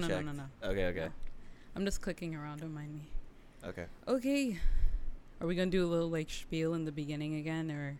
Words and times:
No, 0.00 0.06
no, 0.06 0.14
checked. 0.14 0.26
no, 0.26 0.32
no. 0.32 0.44
Okay, 0.70 0.84
okay, 0.86 1.00
No. 1.06 1.12
I'm 1.74 1.84
just 1.84 2.00
clicking 2.00 2.36
around. 2.36 2.60
Don't 2.60 2.72
mind 2.72 2.94
me. 2.94 3.08
okay. 3.64 3.86
Okay. 4.06 4.56
Are 5.40 5.46
we 5.48 5.56
gonna 5.56 5.72
do 5.72 5.84
a 5.84 5.90
little 5.90 6.08
like 6.08 6.30
spiel 6.30 6.74
in 6.74 6.84
the 6.84 6.92
beginning 6.92 7.34
again, 7.34 7.68
or 7.72 7.98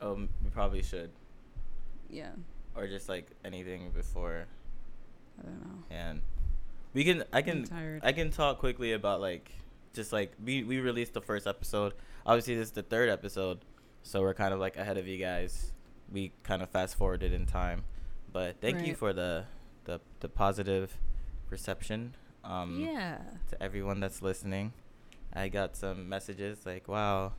Um, 0.00 0.30
we 0.42 0.48
probably 0.48 0.82
should, 0.82 1.10
yeah? 2.08 2.30
or 2.74 2.86
just 2.86 3.10
like 3.10 3.26
anything 3.44 3.90
before, 3.90 4.46
I 5.38 5.42
don't 5.44 5.60
know. 5.60 5.84
and 5.90 6.22
we 6.94 7.04
can. 7.04 7.24
I 7.34 7.42
can. 7.42 7.64
tired. 7.64 8.00
I 8.02 8.12
can 8.12 8.30
talk 8.30 8.58
quickly 8.58 8.92
about 8.92 9.20
like, 9.20 9.50
just 9.92 10.14
like 10.14 10.32
we 10.42 10.64
we 10.64 10.80
released 10.80 11.12
the 11.12 11.20
first 11.20 11.46
episode. 11.46 11.92
Obviously, 12.24 12.54
this 12.54 12.68
is 12.68 12.72
the 12.72 12.82
third 12.82 13.10
episode, 13.10 13.58
so 14.02 14.22
we're 14.22 14.32
kind 14.32 14.54
of 14.54 14.60
like 14.60 14.78
ahead 14.78 14.96
of 14.96 15.06
you 15.06 15.18
guys. 15.18 15.74
We 16.10 16.32
kind 16.44 16.62
of 16.62 16.70
fast 16.70 16.96
forwarded 16.96 17.34
in 17.34 17.44
time, 17.44 17.84
but 18.32 18.58
thank 18.62 18.86
you 18.86 18.94
for 18.94 19.12
the 19.12 19.44
the 19.84 20.00
the 20.20 20.28
positive 20.30 20.96
reception. 21.50 22.14
Um, 22.42 22.80
yeah. 22.80 23.18
to 23.50 23.62
everyone 23.62 24.00
that's 24.00 24.22
listening. 24.22 24.72
I 25.34 25.48
got 25.48 25.76
some 25.76 26.08
messages 26.08 26.64
like, 26.64 26.88
"Wow, 26.88 27.34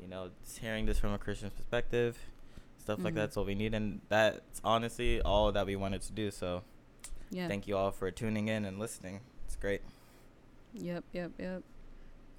you 0.00 0.08
know, 0.08 0.30
just 0.42 0.58
hearing 0.58 0.86
this 0.86 0.98
from 0.98 1.12
a 1.12 1.18
Christian 1.18 1.50
perspective, 1.50 2.18
stuff 2.78 3.04
like 3.04 3.12
Mhm. 3.12 3.16
that's 3.16 3.36
what 3.36 3.44
we 3.46 3.54
need," 3.54 3.74
and 3.74 4.00
that's 4.08 4.60
honestly 4.64 5.20
all 5.20 5.52
that 5.52 5.66
we 5.66 5.76
wanted 5.76 6.00
to 6.02 6.12
do. 6.12 6.30
So, 6.30 6.62
Yeah. 7.30 7.48
thank 7.48 7.68
you 7.68 7.76
all 7.76 7.90
for 7.92 8.10
tuning 8.10 8.48
in 8.48 8.64
and 8.64 8.78
listening. 8.78 9.20
It's 9.44 9.56
great. 9.56 9.82
Yep. 10.72 11.04
Yep. 11.12 11.32
Yep. 11.38 11.62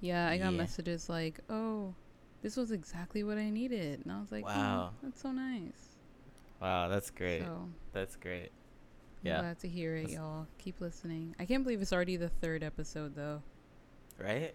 Yeah, 0.00 0.28
I 0.28 0.38
got 0.38 0.50
Yeah. 0.52 0.58
messages 0.58 1.08
like, 1.08 1.38
"Oh, 1.48 1.94
this 2.42 2.56
was 2.56 2.72
exactly 2.72 3.22
what 3.22 3.38
I 3.38 3.48
needed," 3.50 4.00
and 4.02 4.10
I 4.12 4.20
was 4.20 4.32
like, 4.32 4.44
Wow. 4.44 4.54
"Wow, 4.56 4.92
that's 5.02 5.20
so 5.22 5.30
nice." 5.30 5.96
Wow, 6.60 6.88
that's 6.88 7.10
great. 7.10 7.42
So 7.42 7.68
That's 7.92 8.16
great. 8.16 8.50
I'm 9.24 9.26
Yeah. 9.28 9.40
glad 9.40 9.58
to 9.60 9.68
hear 9.68 9.96
it, 9.96 10.10
y'all. 10.10 10.46
Keep 10.58 10.80
listening. 10.80 11.34
I 11.38 11.44
can't 11.46 11.62
believe 11.62 11.80
it's 11.80 11.92
already 11.92 12.16
the 12.16 12.28
third 12.28 12.62
episode 12.62 13.14
though. 13.14 13.42
Right? 14.18 14.54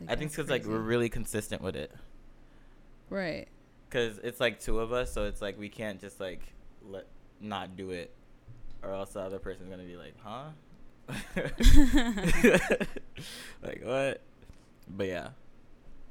Like, 0.00 0.10
I 0.10 0.16
think 0.16 0.30
because 0.30 0.48
like 0.50 0.64
we're 0.64 0.78
really 0.78 1.08
consistent 1.08 1.62
with 1.62 1.76
it. 1.76 1.90
right. 3.10 3.46
Cause 3.90 4.18
it's 4.24 4.40
like 4.40 4.58
two 4.60 4.78
of 4.78 4.90
us, 4.92 5.12
so 5.12 5.24
it's 5.26 5.42
like 5.42 5.58
we 5.58 5.68
can't 5.68 6.00
just 6.00 6.18
like 6.18 6.40
let 6.88 7.06
not 7.40 7.76
do 7.76 7.90
it, 7.90 8.10
or 8.82 8.90
else 8.94 9.12
the 9.12 9.20
other 9.20 9.38
person's 9.38 9.68
gonna 9.68 9.82
be 9.84 9.96
like, 9.98 10.14
"Huh?" 10.22 10.44
like 13.62 13.82
what? 13.84 14.20
But 14.88 15.06
yeah. 15.08 15.28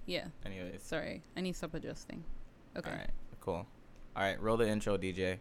Yeah. 0.05 0.25
Anyways. 0.45 0.83
Sorry, 0.83 1.23
I 1.35 1.41
need 1.41 1.53
to 1.53 1.57
stop 1.57 1.73
adjusting. 1.73 2.23
Okay. 2.77 2.89
All 2.91 2.95
right. 2.95 3.09
Cool. 3.39 3.65
All 4.15 4.23
right. 4.23 4.39
Roll 4.39 4.57
the 4.57 4.67
intro, 4.67 4.95
DJ. 4.97 5.39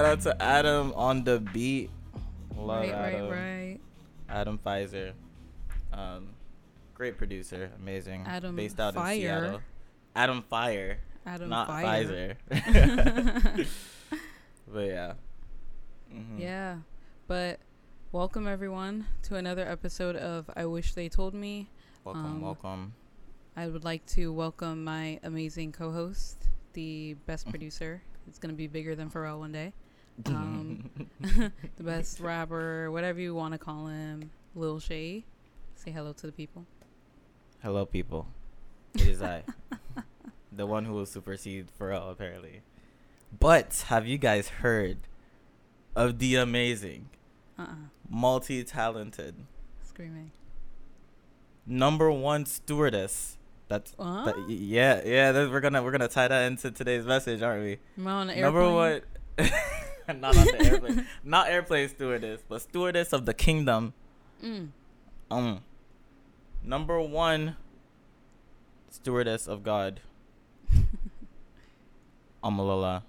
Shout 0.00 0.08
out 0.12 0.20
to 0.22 0.42
Adam 0.42 0.94
on 0.96 1.24
the 1.24 1.40
beat. 1.40 1.90
Love 2.56 2.84
right, 2.84 2.90
Adam. 2.90 3.28
right, 3.28 3.30
right. 3.30 3.78
Adam 4.30 4.58
Pfizer. 4.64 5.12
Um, 5.92 6.28
great 6.94 7.18
producer, 7.18 7.70
amazing. 7.78 8.24
Adam 8.26 8.56
based 8.56 8.80
out 8.80 8.94
Fire. 8.94 9.12
in 9.12 9.20
Seattle. 9.20 9.60
Adam 10.16 10.40
Fire, 10.48 11.00
Adam 11.26 11.50
not 11.50 11.66
Fire. 11.66 12.34
Pfizer. 12.50 13.66
but 14.72 14.86
yeah. 14.86 15.12
Mhm. 16.10 16.38
Yeah. 16.40 16.76
But 17.26 17.60
welcome 18.10 18.46
everyone 18.48 19.04
to 19.24 19.34
another 19.36 19.68
episode 19.68 20.16
of 20.16 20.48
I 20.56 20.64
Wish 20.64 20.94
They 20.94 21.10
Told 21.10 21.34
Me. 21.34 21.68
Welcome, 22.04 22.24
Um, 22.24 22.40
welcome. 22.40 22.94
I 23.54 23.68
would 23.68 23.84
like 23.84 24.06
to 24.16 24.32
welcome 24.32 24.82
my 24.82 25.20
amazing 25.24 25.72
co-host, 25.72 26.48
the 26.72 27.16
best 27.26 27.46
producer. 27.50 28.00
It's 28.26 28.38
gonna 28.38 28.54
be 28.54 28.66
bigger 28.66 28.94
than 28.94 29.10
Pharrell 29.10 29.38
one 29.40 29.52
day. 29.52 29.74
Um, 30.26 30.90
the 31.20 31.82
best 31.82 32.20
rapper, 32.20 32.90
whatever 32.90 33.20
you 33.20 33.34
want 33.34 33.52
to 33.52 33.58
call 33.58 33.86
him, 33.86 34.30
Lil 34.54 34.78
Shay. 34.80 35.24
Say 35.74 35.90
hello 35.90 36.12
to 36.14 36.26
the 36.26 36.32
people. 36.32 36.66
Hello, 37.62 37.84
people. 37.86 38.26
It 38.94 39.06
is 39.06 39.22
I, 39.22 39.44
the 40.52 40.66
one 40.66 40.84
who 40.84 40.92
will 40.92 41.06
supersede 41.06 41.68
Pharrell, 41.78 42.10
apparently. 42.10 42.62
But 43.38 43.84
have 43.88 44.06
you 44.06 44.18
guys 44.18 44.48
heard 44.48 44.98
of 45.94 46.18
the 46.18 46.36
amazing, 46.36 47.08
Uh-uh. 47.58 47.74
multi-talented, 48.08 49.34
Screaming. 49.84 50.32
number 51.66 52.10
one 52.10 52.44
stewardess? 52.46 53.36
That's 53.68 53.94
Huh? 53.98 54.24
that, 54.24 54.50
yeah, 54.50 55.00
yeah. 55.04 55.30
That, 55.30 55.50
we're 55.50 55.60
gonna 55.60 55.80
we're 55.82 55.92
gonna 55.92 56.08
tie 56.08 56.26
that 56.26 56.46
into 56.50 56.72
today's 56.72 57.06
message, 57.06 57.40
aren't 57.40 57.62
we? 57.62 57.78
Am 57.98 58.06
I 58.08 58.10
on 58.12 58.30
an 58.30 58.40
Number 58.40 58.60
airplane? 58.62 59.02
one, 59.38 59.50
not 60.20 60.36
on 60.36 60.44
the 60.44 60.64
airplane, 60.64 61.06
not 61.24 61.48
airplane 61.48 61.88
stewardess, 61.88 62.42
but 62.48 62.62
stewardess 62.62 63.12
of 63.12 63.26
the 63.26 63.34
kingdom. 63.34 63.92
Mm. 64.42 64.68
Um, 65.30 65.60
number 66.64 67.00
one, 67.00 67.56
stewardess 68.90 69.46
of 69.46 69.62
God, 69.62 70.00
Omalola, 72.44 73.02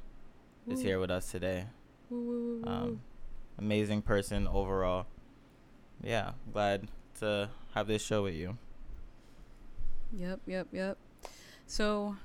is 0.67 0.79
Woo. 0.79 0.85
here 0.85 0.99
with 0.99 1.11
us 1.11 1.31
today. 1.31 1.65
Um, 2.11 3.01
amazing 3.57 4.01
person 4.01 4.47
overall. 4.47 5.05
Yeah, 6.03 6.31
glad 6.51 6.87
to 7.19 7.49
have 7.73 7.87
this 7.87 8.03
show 8.03 8.23
with 8.23 8.33
you. 8.33 8.57
Yep, 10.13 10.41
yep, 10.45 10.67
yep. 10.71 10.97
So, 11.67 12.17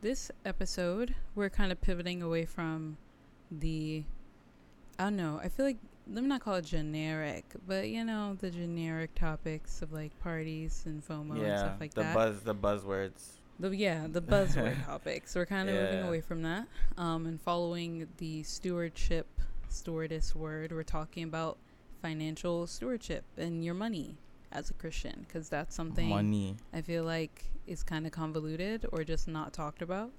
this 0.00 0.30
episode, 0.44 1.14
we're 1.34 1.50
kind 1.50 1.72
of 1.72 1.80
pivoting 1.80 2.22
away 2.22 2.44
from 2.44 2.98
the. 3.50 4.04
I 4.98 5.04
don't 5.04 5.16
know. 5.16 5.40
I 5.42 5.48
feel 5.48 5.66
like 5.66 5.78
let 6.06 6.22
me 6.22 6.28
not 6.28 6.40
call 6.40 6.54
it 6.54 6.64
generic, 6.64 7.44
but 7.66 7.88
you 7.88 8.04
know 8.04 8.34
the 8.38 8.50
generic 8.50 9.14
topics 9.14 9.82
of 9.82 9.92
like 9.92 10.18
parties 10.20 10.82
and 10.86 11.06
FOMO 11.06 11.36
and 11.42 11.58
stuff 11.58 11.80
like 11.80 11.94
the 11.94 12.02
that. 12.02 12.14
buzz, 12.14 12.40
the 12.42 12.54
buzzwords. 12.54 13.32
The 13.58 13.70
yeah, 13.76 14.06
the 14.10 14.22
buzzword 14.34 14.84
topics. 14.84 15.34
We're 15.34 15.46
kind 15.46 15.68
of 15.68 15.74
moving 15.76 16.02
away 16.02 16.20
from 16.20 16.42
that, 16.42 16.66
um, 16.98 17.26
and 17.26 17.40
following 17.40 18.08
the 18.18 18.42
stewardship, 18.42 19.26
stewardess 19.68 20.34
word. 20.34 20.72
We're 20.72 20.82
talking 20.82 21.24
about 21.24 21.58
financial 22.00 22.66
stewardship 22.66 23.24
and 23.36 23.64
your 23.64 23.74
money 23.74 24.16
as 24.50 24.70
a 24.70 24.74
Christian, 24.74 25.24
because 25.26 25.48
that's 25.48 25.74
something 25.74 26.08
Money. 26.08 26.56
I 26.72 26.82
feel 26.82 27.04
like 27.04 27.44
is 27.66 27.82
kind 27.84 28.06
of 28.06 28.12
convoluted 28.12 28.84
or 28.92 29.04
just 29.04 29.28
not 29.28 29.52
talked 29.52 29.82
about 29.82 30.10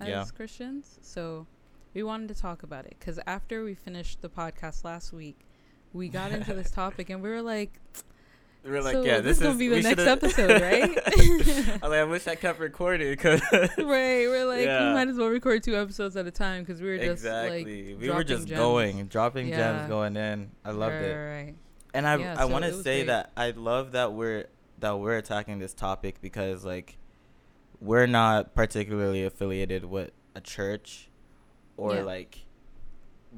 as 0.00 0.08
Yeah. 0.08 0.24
Christians. 0.34 0.98
So 1.02 1.46
we 1.94 2.02
wanted 2.02 2.28
to 2.28 2.40
talk 2.40 2.62
about 2.62 2.86
it 2.86 2.96
because 2.98 3.18
after 3.26 3.64
we 3.64 3.74
finished 3.74 4.22
the 4.22 4.28
podcast 4.28 4.84
last 4.84 5.12
week, 5.12 5.40
we 5.92 6.08
got 6.08 6.32
into 6.32 6.54
this 6.54 6.70
topic 6.72 7.10
and 7.10 7.22
we 7.22 7.28
were 7.28 7.42
like, 7.42 7.72
We're 8.64 8.80
like, 8.80 8.94
so 8.94 9.02
yeah, 9.02 9.20
this, 9.20 9.38
this, 9.38 9.38
is 9.38 9.42
gonna 9.42 9.58
be 9.58 9.68
the 9.68 9.82
next 9.82 10.02
episode, 10.02 10.62
right? 10.62 10.98
I 11.82 11.86
like, 11.86 12.00
I 12.00 12.04
wish 12.04 12.26
I 12.26 12.34
kept 12.34 12.60
recording 12.60 13.10
because 13.10 13.40
right. 13.52 13.76
We're 13.78 14.46
like, 14.46 14.64
Yeah. 14.64 14.88
we 14.88 14.94
might 14.94 15.08
as 15.08 15.16
well 15.16 15.28
record 15.28 15.62
two 15.62 15.76
episodes 15.76 16.16
at 16.16 16.26
a 16.26 16.30
time 16.30 16.62
because 16.62 16.80
we 16.80 16.88
were 16.88 16.98
just 16.98 17.24
exactly. 17.24 17.92
like, 17.92 18.00
we 18.00 18.10
were 18.10 18.24
just 18.24 18.48
gems. 18.48 18.58
going, 18.58 19.06
dropping 19.06 19.48
Yeah. 19.48 19.56
gems, 19.56 19.88
going 19.88 20.16
in. 20.16 20.50
I 20.64 20.70
loved 20.70 20.94
right, 20.94 21.04
it. 21.04 21.14
Right. 21.14 21.54
And 21.94 22.06
I 22.06 22.16
Yeah, 22.16 22.34
I 22.38 22.42
so 22.42 22.48
want 22.48 22.64
to 22.64 22.82
say 22.82 23.00
great. 23.00 23.06
that 23.08 23.32
I 23.36 23.50
love 23.50 23.92
that 23.92 24.12
we're 24.12 24.46
that 24.78 24.98
we're 24.98 25.16
attacking 25.16 25.58
this 25.58 25.74
topic 25.74 26.20
because 26.20 26.64
like 26.64 26.96
we're 27.80 28.06
not 28.06 28.54
particularly 28.54 29.24
affiliated 29.24 29.84
with 29.84 30.10
a 30.34 30.40
church 30.40 31.10
or 31.76 31.96
Yeah. 31.96 32.02
like 32.02 32.38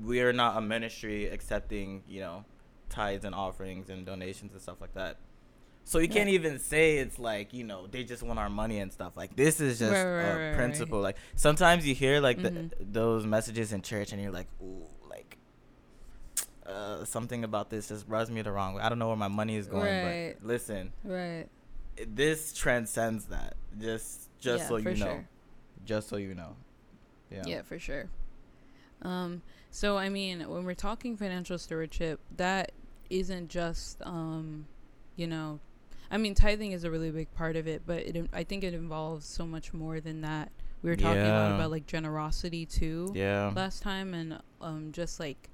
we 0.03 0.21
are 0.21 0.33
not 0.33 0.57
a 0.57 0.61
ministry 0.61 1.27
accepting, 1.27 2.03
you 2.09 2.21
know, 2.21 2.45
tithes 2.89 3.25
and 3.25 3.35
offerings 3.35 3.91
and 3.91 4.05
donations 4.05 4.53
and 4.53 4.61
stuff 4.61 4.81
like 4.81 4.95
that. 4.95 5.19
So 5.87 5.99
you 5.99 6.09
can't 6.09 6.31
even 6.31 6.59
say 6.59 6.97
it's 6.97 7.19
like, 7.19 7.53
you 7.53 7.63
know, 7.63 7.87
they 7.87 8.05
just 8.05 8.23
want 8.23 8.39
our 8.39 8.49
money 8.49 8.79
and 8.79 8.91
stuff. 8.93 9.17
Like 9.17 9.37
this 9.37 9.61
is 9.61 9.79
just 9.79 9.93
Right, 9.93 10.03
right, 10.05 10.23
a 10.25 10.47
right, 10.49 10.57
principle. 10.57 11.01
Like 11.01 11.17
sometimes 11.37 11.87
you 11.87 11.95
hear 11.95 12.21
like 12.21 12.39
Mhm. 12.39 12.71
the, 12.71 12.85
those 12.85 13.27
messages 13.27 13.73
in 13.73 13.83
church 13.83 14.11
and 14.13 14.21
you're 14.23 14.33
like, 14.33 14.49
"Ooh, 14.63 14.87
like 15.09 15.37
uh, 16.67 17.05
something 17.05 17.45
about 17.45 17.69
this 17.71 17.89
just 17.89 18.09
rubs 18.09 18.31
me 18.31 18.41
the 18.43 18.51
wrong 18.51 18.73
way. 18.75 18.83
I 18.83 18.89
don't 18.89 18.99
know 18.99 19.09
where 19.09 19.17
my 19.17 19.29
money 19.29 19.57
is 19.57 19.67
going, 19.67 20.03
Right. 20.05 20.35
but 20.41 20.47
listen, 20.47 20.93
Right. 21.05 21.47
this 22.07 22.55
transcends 22.55 23.27
that. 23.27 23.55
Just, 23.79 24.31
just 24.41 24.63
Yeah, 24.65 24.69
so 24.69 24.77
you 24.79 24.85
know, 24.91 24.95
sure. 24.97 25.29
just 25.85 26.09
so 26.09 26.17
you 26.17 26.35
know. 26.35 26.57
Yeah. 27.31 27.43
Yeah, 27.47 27.63
for 27.63 27.79
sure. 27.79 28.09
Um, 29.05 29.43
so 29.71 29.97
I 29.97 30.09
mean, 30.09 30.41
when 30.49 30.65
we're 30.65 30.75
talking 30.75 31.17
financial 31.17 31.59
stewardship, 31.59 32.21
that 32.37 32.73
isn't 33.11 33.49
just 33.49 34.01
um, 34.03 34.67
you 35.17 35.27
know, 35.27 35.61
I 36.11 36.17
mean, 36.19 36.35
tithing 36.35 36.73
is 36.73 36.85
a 36.85 36.91
really 36.91 37.11
big 37.11 37.33
part 37.35 37.57
of 37.57 37.67
it, 37.67 37.83
but 37.87 37.99
it, 37.99 38.29
I 38.33 38.45
think 38.45 38.65
it 38.65 38.75
involves 38.75 39.27
so 39.27 39.47
much 39.47 39.73
more 39.73 40.01
than 40.01 40.21
that. 40.23 40.51
We 40.83 40.91
were 40.91 40.97
talking 40.97 41.23
a 41.23 41.33
lot 41.35 41.51
about 41.55 41.71
like 41.71 41.87
generosity 41.87 42.67
too 42.67 43.13
Yeah. 43.15 43.53
last 43.55 43.83
time, 43.83 44.13
and 44.15 44.39
um, 44.61 44.93
just 44.93 45.19
like 45.21 45.49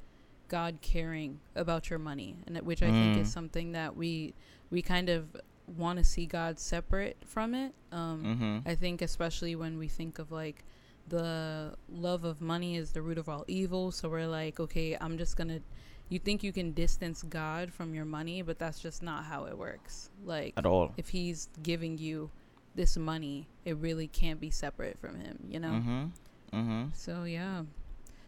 God 0.49 0.79
caring 0.81 1.41
about 1.55 1.88
your 1.91 1.99
money, 2.00 2.37
and 2.47 2.58
which 2.62 2.82
I 2.82 2.91
think 2.91 3.17
is 3.17 3.29
Mm. 3.29 3.32
something 3.32 3.73
that 3.73 3.97
we 3.97 4.35
we 4.70 4.82
kind 4.82 5.08
of 5.08 5.37
want 5.76 5.99
to 5.99 6.05
see 6.05 6.26
God 6.26 6.58
separate 6.58 7.17
from 7.25 7.55
it. 7.55 7.75
Um, 7.93 8.25
Mm-hmm. 8.25 8.69
I 8.69 8.75
think 8.75 9.02
especially 9.02 9.55
when 9.55 9.79
we 9.79 9.87
think 9.88 10.19
of 10.19 10.32
like 10.32 10.64
the 11.08 11.75
love 11.93 12.25
of 12.25 12.41
money 12.41 12.76
is 12.76 12.93
the 12.93 13.02
root 13.02 13.19
of 13.19 13.29
all 13.29 13.44
evil. 13.49 13.91
So 13.91 14.08
we're 14.08 14.26
like, 14.26 14.61
okay, 14.61 14.97
I'm 15.00 15.19
just 15.19 15.37
gonna. 15.37 15.61
You 16.08 16.19
think 16.19 16.43
you 16.43 16.52
can 16.52 16.73
distance 16.73 17.23
God 17.23 17.73
from 17.73 17.94
your 17.94 18.05
money, 18.05 18.43
but 18.43 18.58
that's 18.58 18.81
just 18.81 19.02
not 19.02 19.25
how 19.25 19.44
it 19.44 19.56
works. 19.56 20.11
Like 20.25 20.55
At 20.56 20.67
all. 20.67 20.93
if 20.97 21.08
He's 21.11 21.49
giving 21.62 21.99
you 21.99 22.31
this 22.75 22.97
money, 22.97 23.47
it 23.64 23.76
really 23.76 24.08
can't 24.08 24.41
be 24.41 24.50
separate 24.50 24.99
from 24.99 25.20
Him. 25.20 25.38
You 25.49 25.61
know. 25.61 25.69
Mm-hmm. 25.70 26.05
Mm-hmm. 26.52 26.85
So 26.94 27.25
yeah, 27.25 27.62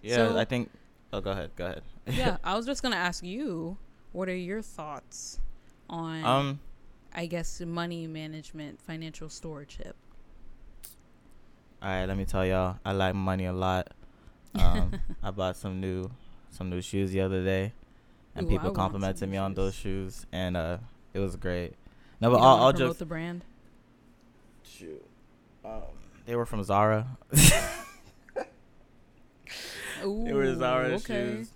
Yeah, 0.02 0.16
So- 0.16 0.38
I 0.38 0.44
think. 0.44 0.70
Oh, 1.12 1.20
go 1.20 1.32
ahead. 1.32 1.50
Go 1.56 1.66
ahead. 1.66 1.82
yeah. 2.06 2.38
I 2.42 2.56
was 2.56 2.64
just 2.66 2.82
gonna 2.82 2.96
ask 2.96 3.22
you, 3.24 3.76
what 4.12 4.28
are 4.28 4.34
your 4.36 4.62
thoughts 4.62 5.38
on, 5.90 6.24
um. 6.24 6.60
I 7.14 7.26
guess, 7.26 7.60
money 7.60 8.06
management, 8.06 8.80
financial 8.80 9.28
stewardship? 9.28 9.94
All 11.82 11.88
right. 11.88 12.06
Let 12.06 12.16
me 12.16 12.24
tell 12.24 12.46
y'all. 12.46 12.76
I 12.84 12.92
like 12.92 13.14
money 13.14 13.46
a 13.46 13.52
lot. 13.52 13.88
Um. 14.54 15.00
I 15.22 15.30
bought 15.30 15.56
some 15.56 15.80
new, 15.80 16.10
some 16.50 16.68
new 16.68 16.82
shoes 16.82 17.10
the 17.10 17.22
other 17.22 17.42
day, 17.42 17.72
and 18.34 18.44
Ooh, 18.44 18.50
people 18.50 18.66
some 18.66 18.74
complimented 18.74 19.30
me 19.30 19.38
on 19.38 19.54
those 19.54 19.74
shoes, 19.74 20.26
and 20.30 20.58
uh, 20.58 20.76
it 21.14 21.20
was 21.20 21.36
great. 21.36 21.72
No, 22.20 22.30
but 22.30 22.38
all, 22.38 22.58
all 22.58 22.72
jokes. 22.74 22.98
the 22.98 23.06
brand. 23.06 23.46
Shoot. 24.62 25.02
Um, 25.64 25.80
they 26.26 26.36
were 26.36 26.44
from 26.44 26.62
Zara. 26.64 27.06
Ooh, 30.04 30.24
They 30.26 30.32
were 30.34 30.54
Zara 30.54 30.88
okay. 30.96 31.36
shoes. 31.36 31.50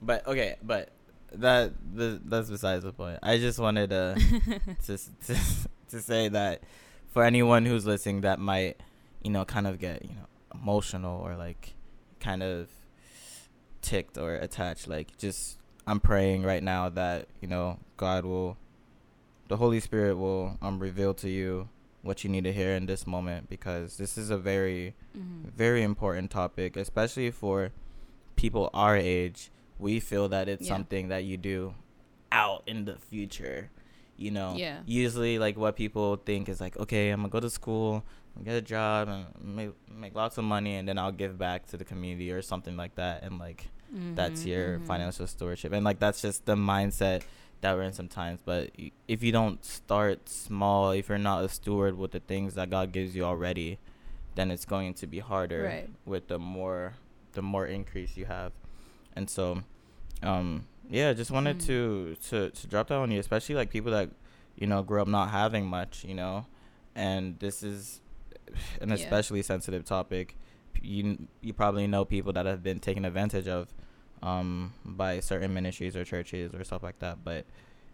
But 0.00 0.26
okay, 0.26 0.56
but 0.62 0.88
that 1.34 1.72
the, 1.94 2.20
that's 2.24 2.50
besides 2.50 2.84
the 2.84 2.92
point. 2.92 3.18
I 3.22 3.38
just 3.38 3.58
wanted 3.58 3.90
to 3.90 4.16
to, 4.86 4.98
to 4.98 5.36
to 5.90 6.00
say 6.00 6.28
that 6.28 6.62
for 7.10 7.24
anyone 7.24 7.64
who's 7.66 7.86
listening 7.86 8.22
that 8.22 8.38
might, 8.38 8.80
you 9.22 9.30
know, 9.30 9.44
kind 9.44 9.66
of 9.66 9.78
get 9.78 10.02
you 10.04 10.14
know 10.14 10.26
emotional 10.54 11.20
or 11.20 11.36
like 11.36 11.74
kind 12.20 12.42
of 12.42 12.68
ticked 13.80 14.16
or 14.18 14.34
attached, 14.34 14.88
like 14.88 15.16
just 15.18 15.58
I'm 15.86 16.00
praying 16.00 16.42
right 16.42 16.62
now 16.62 16.88
that 16.90 17.28
you 17.40 17.48
know 17.48 17.78
God 17.96 18.24
will, 18.24 18.56
the 19.48 19.56
Holy 19.56 19.80
Spirit 19.80 20.16
will 20.16 20.58
um 20.62 20.78
reveal 20.78 21.14
to 21.14 21.28
you 21.28 21.68
what 22.02 22.24
you 22.24 22.30
need 22.30 22.42
to 22.44 22.52
hear 22.52 22.74
in 22.74 22.86
this 22.86 23.06
moment 23.06 23.48
because 23.48 23.96
this 23.96 24.18
is 24.18 24.28
a 24.30 24.36
very 24.38 24.94
Mhm. 25.16 25.50
very 25.52 25.82
important 25.82 26.30
topic, 26.30 26.76
especially 26.76 27.30
for 27.30 27.70
people 28.36 28.70
our 28.74 28.96
age. 28.96 29.50
We 29.78 30.00
feel 30.00 30.28
that 30.28 30.48
it's 30.48 30.62
Yeah. 30.66 30.74
something 30.74 31.08
that 31.08 31.24
you 31.24 31.36
do 31.36 31.74
out 32.30 32.62
in 32.66 32.84
the 32.86 32.96
future. 32.96 33.70
You 34.16 34.30
know, 34.30 34.56
Yeah. 34.56 34.80
usually 34.86 35.38
like 35.38 35.56
what 35.56 35.74
people 35.76 36.16
think 36.16 36.48
is 36.48 36.60
like, 36.60 36.76
okay, 36.78 37.10
I'm 37.10 37.20
gonna 37.20 37.28
go 37.30 37.40
to 37.40 37.50
school, 37.50 38.04
get 38.44 38.54
a 38.54 38.60
job, 38.62 39.08
and 39.08 39.26
make 39.56 39.70
make 39.90 40.14
lots 40.14 40.38
of 40.38 40.44
money, 40.44 40.76
and 40.76 40.86
then 40.88 40.98
I'll 40.98 41.12
give 41.12 41.38
back 41.38 41.66
to 41.68 41.76
the 41.76 41.84
community 41.84 42.30
or 42.30 42.42
something 42.42 42.76
like 42.76 42.94
that. 42.96 43.22
And 43.22 43.38
like 43.38 43.68
that's 44.14 44.44
Mhm, 44.44 44.50
your 44.50 44.78
mhm. 44.78 44.82
financial 44.86 45.26
stewardship, 45.26 45.72
and 45.72 45.84
like 45.84 45.98
that's 45.98 46.20
just 46.22 46.44
the 46.46 46.54
mindset 46.54 47.22
that 47.62 47.74
we're 47.76 47.82
in 47.82 47.92
sometimes. 47.92 48.40
But 48.44 48.70
if 49.08 49.22
you 49.22 49.32
don't 49.32 49.64
start 49.64 50.28
small, 50.28 50.90
if 50.90 51.08
you're 51.08 51.18
not 51.18 51.44
a 51.44 51.48
steward 51.48 51.96
with 51.96 52.10
the 52.12 52.20
things 52.20 52.54
that 52.54 52.70
God 52.70 52.92
gives 52.92 53.14
you 53.16 53.24
already, 53.24 53.78
then 54.34 54.50
it's 54.50 54.64
going 54.66 54.94
to 54.94 55.06
be 55.06 55.20
harder 55.20 55.62
Right. 55.64 55.88
with 56.04 56.28
the 56.28 56.38
more 56.38 56.94
the 57.32 57.42
more 57.42 57.66
increase 57.66 58.16
you 58.16 58.26
have. 58.26 58.52
And 59.16 59.30
so, 59.30 59.62
um, 60.22 60.66
yeah, 60.92 61.12
just 61.12 61.30
wanted 61.30 61.58
Mm. 61.58 61.66
to 61.66 62.16
to 62.28 62.50
to 62.50 62.66
drop 62.68 62.88
that 62.88 62.96
on 62.96 63.10
you, 63.10 63.18
especially 63.18 63.54
like 63.56 63.70
people 63.70 63.90
that 63.92 64.10
you 64.56 64.66
know 64.66 64.82
grew 64.82 65.00
up 65.02 65.08
not 65.08 65.30
having 65.30 65.66
much, 65.66 66.04
you 66.04 66.14
know, 66.14 66.46
and 66.94 67.38
this 67.40 67.62
is 67.62 68.00
an 68.80 68.88
Yeah. 68.90 68.94
especially 68.96 69.42
sensitive 69.42 69.84
topic. 69.84 70.36
You 70.82 71.26
you 71.40 71.52
probably 71.52 71.86
know 71.86 72.04
people 72.04 72.32
that 72.34 72.46
have 72.46 72.62
been 72.62 72.78
taken 72.80 73.04
advantage 73.04 73.48
of 73.48 73.72
um, 74.22 74.72
by 74.84 75.18
certain 75.20 75.52
ministries 75.52 75.96
or 75.96 76.04
churches 76.04 76.54
or 76.54 76.62
stuff 76.64 76.82
like 76.82 76.98
that. 77.00 77.24
But 77.24 77.44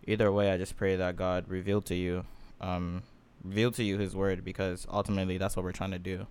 either 0.06 0.30
way, 0.30 0.50
I 0.52 0.58
just 0.58 0.76
pray 0.76 0.94
that 0.96 1.16
God 1.16 1.48
reveal 1.48 1.80
to 1.82 1.94
you, 1.94 2.24
um, 2.60 3.02
reveal 3.42 3.70
to 3.72 3.82
you 3.84 3.96
His 3.98 4.14
word 4.14 4.44
because 4.44 4.86
ultimately 4.90 5.38
that's 5.38 5.56
what 5.56 5.64
we're 5.64 5.72
trying 5.72 5.92
to 5.92 5.98
do. 5.98 6.26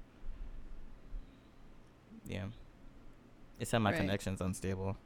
Yeah. 2.28 2.46
It 3.60 3.68
said 3.68 3.80
my 3.80 3.92
Right. 3.92 4.00
connection's 4.02 4.42
unstable. 4.42 4.98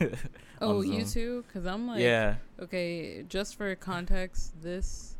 Oh, 0.60 0.80
you 0.82 1.04
too? 1.04 1.44
Because 1.46 1.66
I'm 1.66 1.86
like, 1.86 2.00
yeah. 2.00 2.34
okay, 2.60 3.22
just 3.28 3.54
for 3.56 3.74
context, 3.76 4.60
this, 4.60 5.14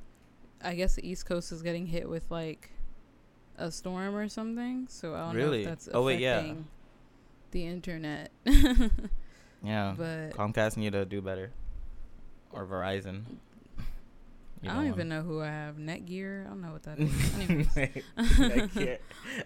I 0.62 0.74
guess 0.74 0.96
the 0.96 1.08
East 1.08 1.26
Coast 1.26 1.52
is 1.52 1.62
getting 1.62 1.86
hit 1.86 2.08
with 2.08 2.28
like 2.30 2.70
a 3.56 3.70
storm 3.70 4.16
or 4.16 4.28
something. 4.28 4.86
So 4.88 5.14
I 5.14 5.32
don't 5.32 5.36
know 5.36 5.52
if 5.52 5.64
that's 5.64 5.88
Oh, 5.94 6.02
wait, 6.02 6.18
yeah. 6.20 6.38
affecting 6.38 6.66
the 7.52 7.66
internet. 7.66 8.30
Yeah. 9.62 9.94
but 9.96 10.30
Comcast 10.30 10.76
need 10.76 10.92
to 10.92 11.04
do 11.04 11.20
better. 11.20 11.50
Or 12.52 12.64
Verizon. 12.64 13.22
I 14.64 14.74
don't 14.74 14.86
even 14.88 15.08
know 15.08 15.22
who 15.22 15.40
I 15.40 15.46
have. 15.46 15.76
Netgear? 15.76 16.46
I 16.46 16.48
don't 16.48 16.60
know 16.62 16.72
what 16.72 16.82
that 16.84 16.98
is. 16.98 17.10
Netgear. 18.16 18.98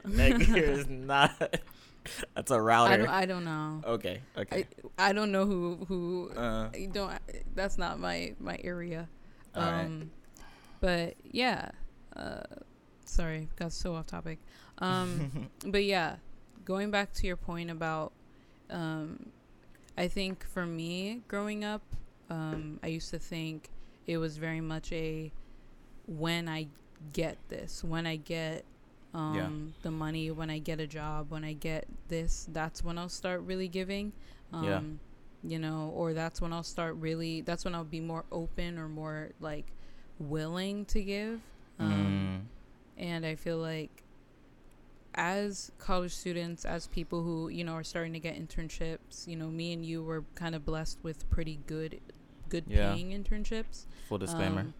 Netgear 0.07 0.57
is 0.57 0.89
not. 0.89 1.61
That's 2.35 2.51
a 2.51 2.55
I 2.55 2.59
router. 2.59 2.97
don't, 2.99 3.09
I 3.09 3.27
don't 3.27 3.45
know. 3.45 3.81
okay. 3.87 4.21
Okay. 4.37 4.67
I 4.99 5.11
I 5.11 5.13
don't 5.13 5.31
know 5.33 5.47
who 5.47 5.85
who 5.89 6.31
uh, 6.37 6.69
you 6.77 6.89
don't 6.89 7.13
that's 7.55 7.79
not 7.79 7.99
my 8.01 8.35
my 8.41 8.59
area 8.65 9.09
All 9.55 9.63
right. 9.63 9.85
um 9.85 10.11
but 10.81 11.15
yeah 11.31 11.71
uh 12.17 12.43
sorry 13.05 13.49
got 13.57 13.73
so 13.73 13.95
off 13.95 14.07
topic 14.07 14.39
um 14.79 15.49
but 15.67 15.85
yeah 15.85 16.17
going 16.65 16.91
back 16.91 17.13
to 17.15 17.27
your 17.27 17.37
point 17.37 17.71
about 17.71 18.13
um 18.71 19.27
i 19.99 20.09
think 20.09 20.45
for 20.49 20.65
me 20.67 21.21
growing 21.29 21.65
up 21.65 21.83
um 22.31 22.79
i 22.83 22.87
used 22.89 23.11
to 23.11 23.19
think 23.19 23.69
it 24.07 24.17
was 24.19 24.37
very 24.39 24.61
much 24.61 24.91
a 24.93 25.31
when 26.07 26.49
i 26.49 26.67
get 27.13 27.37
this 27.49 27.83
when 27.85 28.07
i 28.07 28.17
get 28.17 28.65
um 29.15 29.35
Yeah. 29.35 29.51
the 29.83 29.91
money 29.91 30.31
when 30.31 30.49
i 30.51 30.59
get 30.59 30.81
a 30.81 30.87
job 30.87 31.31
when 31.31 31.45
i 31.45 31.53
get 31.53 31.87
this 32.09 32.47
that's 32.53 32.83
when 32.83 32.97
i'll 32.99 33.09
start 33.09 33.41
really 33.43 33.69
giving 33.69 34.13
um 34.53 34.65
Yeah. 34.65 35.51
you 35.51 35.59
know 35.59 35.93
or 35.95 36.15
that's 36.15 36.41
when 36.41 36.53
i'll 36.53 36.63
start 36.63 36.97
really 36.97 37.41
that's 37.43 37.65
when 37.65 37.75
i'll 37.75 37.85
be 37.85 38.01
more 38.01 38.25
open 38.33 38.79
or 38.79 38.89
more 38.89 39.31
like 39.41 39.67
willing 40.19 40.85
to 40.87 41.03
give 41.03 41.41
um 41.79 42.47
mm, 42.49 43.03
and 43.03 43.27
I 43.27 43.35
feel 43.35 43.59
like 43.59 43.91
as 45.15 45.71
college 45.79 46.15
students, 46.15 46.65
as 46.65 46.87
people 46.87 47.23
who, 47.23 47.49
you 47.49 47.65
know, 47.65 47.75
are 47.75 47.85
starting 47.85 48.13
to 48.15 48.19
get 48.19 48.35
internships, 48.37 49.27
you 49.27 49.37
know, 49.37 49.49
me 49.49 49.73
and 49.73 49.85
you 49.85 50.03
were 50.03 50.25
kind 50.35 50.55
of 50.55 50.65
blessed 50.65 50.99
with 51.03 51.29
pretty 51.31 51.59
good 51.67 52.01
good 52.49 52.65
Yeah. 52.67 52.93
paying 52.93 53.11
internships. 53.11 53.87
full 54.09 54.19
disclaimer. 54.19 54.61
Um, 54.61 54.75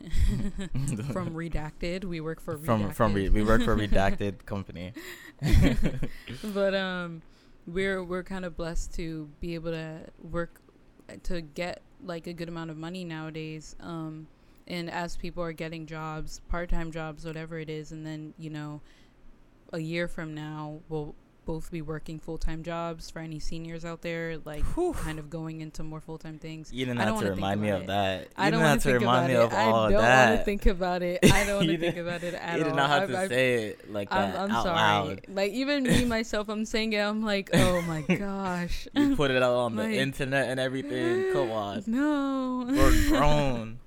from 1.12 1.30
Redacted, 1.34 2.04
we 2.04 2.20
work 2.20 2.40
for 2.40 2.58
Redacted. 2.58 2.64
from 2.66 2.90
from 2.90 3.14
re- 3.14 3.28
we 3.28 3.42
work 3.42 3.62
for 3.62 3.76
redacted 3.84 4.44
company. 4.46 4.92
but 6.54 6.74
um 6.74 7.22
we're 7.66 8.02
we're 8.04 8.22
kind 8.22 8.44
of 8.44 8.56
blessed 8.56 8.94
to 8.94 9.28
be 9.40 9.54
able 9.54 9.70
to 9.70 10.00
work 10.22 10.60
to 11.22 11.40
get 11.40 11.82
like 12.04 12.26
a 12.26 12.32
good 12.32 12.48
amount 12.48 12.70
of 12.70 12.76
money 12.76 13.04
nowadays 13.04 13.74
um 13.80 14.26
and 14.66 14.90
as 14.90 15.16
people 15.16 15.42
are 15.42 15.52
getting 15.52 15.86
jobs 15.86 16.40
part-time 16.48 16.90
jobs 16.90 17.24
whatever 17.24 17.58
it 17.58 17.70
is 17.70 17.92
and 17.92 18.04
then 18.06 18.34
you 18.38 18.50
know 18.50 18.80
a 19.72 19.78
year 19.78 20.06
from 20.06 20.34
now 20.34 20.78
we'll 20.88 21.14
both 21.44 21.70
be 21.70 21.82
working 21.82 22.18
full-time 22.18 22.62
jobs 22.62 23.10
for 23.10 23.18
any 23.18 23.38
seniors 23.38 23.84
out 23.84 24.02
there 24.02 24.38
like 24.44 24.64
kind 24.96 25.18
of 25.18 25.28
going 25.30 25.60
into 25.60 25.82
more 25.82 26.00
full-time 26.00 26.38
things 26.38 26.72
You 26.72 26.86
didn't 26.86 27.00
I 27.00 27.04
have 27.04 27.14
don't 27.14 27.18
to 27.22 27.24
wanna 27.30 27.34
remind 27.36 27.60
me 27.60 27.68
of 27.70 27.86
that. 27.88 28.20
You 28.22 28.26
I 28.36 28.50
don't 28.50 28.60
didn't 28.60 28.64
want 28.64 28.70
have 28.70 28.82
to 28.82 28.88
to 28.88 28.92
think 28.92 29.00
remind 29.00 29.24
about 29.24 29.28
me 29.28 29.34
it. 29.34 29.44
of 29.46 29.52
I 29.52 29.64
don't 29.64 29.72
want 29.94 30.38
to 30.38 30.44
think 30.44 30.66
about 30.66 31.02
it. 31.02 31.18
I 31.32 31.44
don't 31.44 31.56
want 31.56 31.68
to 31.70 31.78
think 31.78 31.96
about 31.96 32.22
it 32.24 32.34
at 32.34 32.52
all. 32.52 32.58
You 32.58 32.64
did 32.64 32.74
not 32.74 32.90
have 32.90 33.02
I've- 33.04 33.12
to 33.12 33.18
I've- 33.18 33.34
say 33.34 33.54
it 33.64 33.92
like 33.92 34.10
that 34.10 34.36
I'm, 34.36 34.44
I'm 34.44 34.50
out 34.50 34.62
sorry. 34.64 34.76
loud. 34.76 35.20
Like 35.28 35.52
even 35.52 35.82
me 35.84 36.04
myself, 36.16 36.48
I'm 36.48 36.64
saying 36.64 36.92
it. 36.92 36.98
I'm 37.00 37.22
like, 37.22 37.50
oh 37.54 37.80
my 37.82 38.00
gosh. 38.08 38.88
You 38.94 39.14
put 39.16 39.30
it 39.30 39.42
out 39.42 39.54
on 39.54 39.76
the 39.76 39.84
Like- 39.84 39.92
internet 39.94 40.48
and 40.48 40.58
everything. 40.60 41.32
Come 41.32 41.50
on. 41.64 41.82
No. 41.86 42.64
We're 42.68 43.08
grown. 43.08 43.78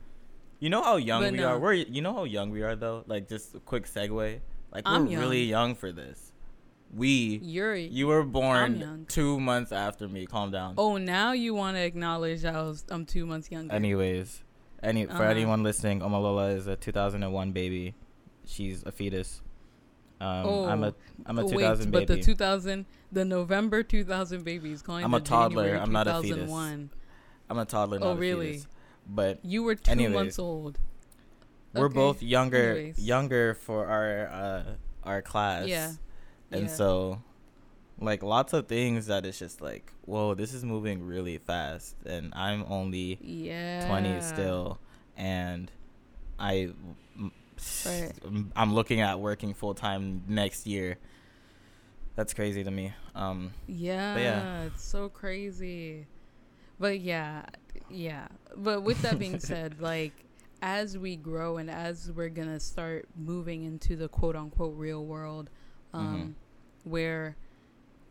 You 0.60 0.70
know 0.70 0.82
how 0.82 0.96
young 0.98 1.22
But 1.24 1.32
we 1.34 1.38
no. 1.40 1.50
are. 1.50 1.60
We're 1.60 1.74
you 1.74 2.02
know 2.02 2.14
how 2.14 2.24
young 2.24 2.50
we 2.52 2.64
are 2.64 2.76
though. 2.76 3.04
Like 3.08 3.28
just 3.30 3.56
a 3.56 3.60
quick 3.60 3.86
segue. 3.86 4.40
Like 4.74 4.84
I'm 4.86 5.08
we're 5.08 5.20
really 5.20 5.44
young 5.44 5.76
for 5.76 5.92
this. 5.92 6.27
We 6.96 7.40
You're. 7.44 7.76
you 7.76 8.08
were 8.08 8.24
born 8.24 9.06
two 9.10 9.40
months 9.40 9.72
after 9.72 10.08
me. 10.08 10.26
Calm 10.26 10.52
down. 10.52 10.76
oh, 10.78 10.98
now 10.98 11.34
you 11.34 11.54
want 11.54 11.76
to 11.78 11.82
acknowledge 11.84 12.46
I 12.46 12.62
was. 12.62 12.86
I'm 12.90 13.06
two 13.06 13.26
months 13.26 13.52
younger. 13.52 13.74
Anyways, 13.74 14.44
Any 14.82 15.06
for 15.06 15.12
Uh-huh. 15.14 15.24
anyone 15.24 15.64
listening, 15.64 16.00
Omalola 16.02 16.56
is 16.56 16.68
a 16.68 16.76
2001 16.76 17.52
baby. 17.52 17.96
She's 18.46 18.84
a 18.86 18.92
fetus. 18.92 19.42
Um, 20.22 20.48
I'm 20.48 20.84
a 20.84 20.94
I'm 21.26 21.38
a 21.40 21.44
Oh, 21.44 21.50
2000 21.50 21.92
wait, 21.92 21.92
but 21.92 22.08
the 22.08 22.22
2000, 22.22 22.86
the 23.12 23.26
November 23.26 23.84
2000 23.84 24.44
baby 24.44 24.72
is 24.72 24.82
calling 24.82 25.04
I'm 25.04 25.14
a 25.14 25.20
toddler, 25.20 25.64
January 25.64 25.80
I'm 25.82 25.92
not 25.92 26.08
a 26.08 26.22
fetus. 26.22 26.38
2001. 26.38 26.90
I'm 27.50 27.58
a 27.60 27.66
toddler. 27.66 28.00
Oh, 28.02 28.16
really? 28.16 28.54
fetus. 28.54 28.68
But 29.10 29.44
You 29.44 29.64
were 29.64 29.76
two 29.76 29.92
Anyways. 29.92 30.14
months 30.14 30.40
old. 30.40 30.80
we're 31.74 31.86
Okay. 31.86 31.94
both 31.96 32.24
younger 32.24 32.72
Anyways. 32.72 33.00
younger 33.00 33.54
for 33.56 33.86
our 33.88 34.28
uh 34.30 34.64
our 35.04 35.22
class. 35.22 35.68
Yeah. 35.68 35.92
And 36.52 36.64
Yeah. 36.64 36.68
so 36.68 37.22
like 38.00 38.22
lots 38.24 38.54
of 38.54 38.68
things 38.68 39.08
that 39.08 39.26
it's 39.26 39.40
just 39.40 39.60
like, 39.62 39.92
whoa, 40.06 40.34
this 40.36 40.54
is 40.54 40.64
moving 40.64 41.06
really 41.06 41.38
fast 41.40 41.96
and 42.06 42.34
I'm 42.36 42.64
only 42.70 43.18
Yeah. 43.22 43.86
20 43.88 44.22
still 44.22 44.80
and 45.18 45.72
I 46.40 46.70
Right. 47.86 48.12
I'm 48.56 48.74
looking 48.76 49.02
at 49.02 49.20
working 49.20 49.54
full 49.56 49.74
time 49.74 50.24
next 50.28 50.68
year. 50.68 50.98
That's 52.16 52.34
crazy 52.34 52.64
to 52.64 52.72
me. 52.72 52.94
Um 53.16 53.52
Yeah, 53.68 54.18
yeah. 54.18 54.64
it's 54.66 54.84
so 54.84 55.10
crazy. 55.10 56.06
But 56.80 57.00
yeah, 57.00 57.46
yeah. 57.90 58.28
But 58.56 58.82
with 58.84 59.02
that 59.02 59.18
being 59.18 59.40
said, 59.52 59.82
like 59.82 60.14
as 60.62 60.98
we 60.98 61.16
grow 61.16 61.58
and 61.58 61.70
as 61.70 62.12
we're 62.12 62.30
gonna 62.30 62.60
start 62.60 63.08
moving 63.16 63.64
into 63.64 63.96
the 63.96 64.08
quote 64.08 64.36
unquote 64.36 64.76
real 64.78 65.04
world, 65.06 65.50
um, 65.94 66.36
where 66.84 67.36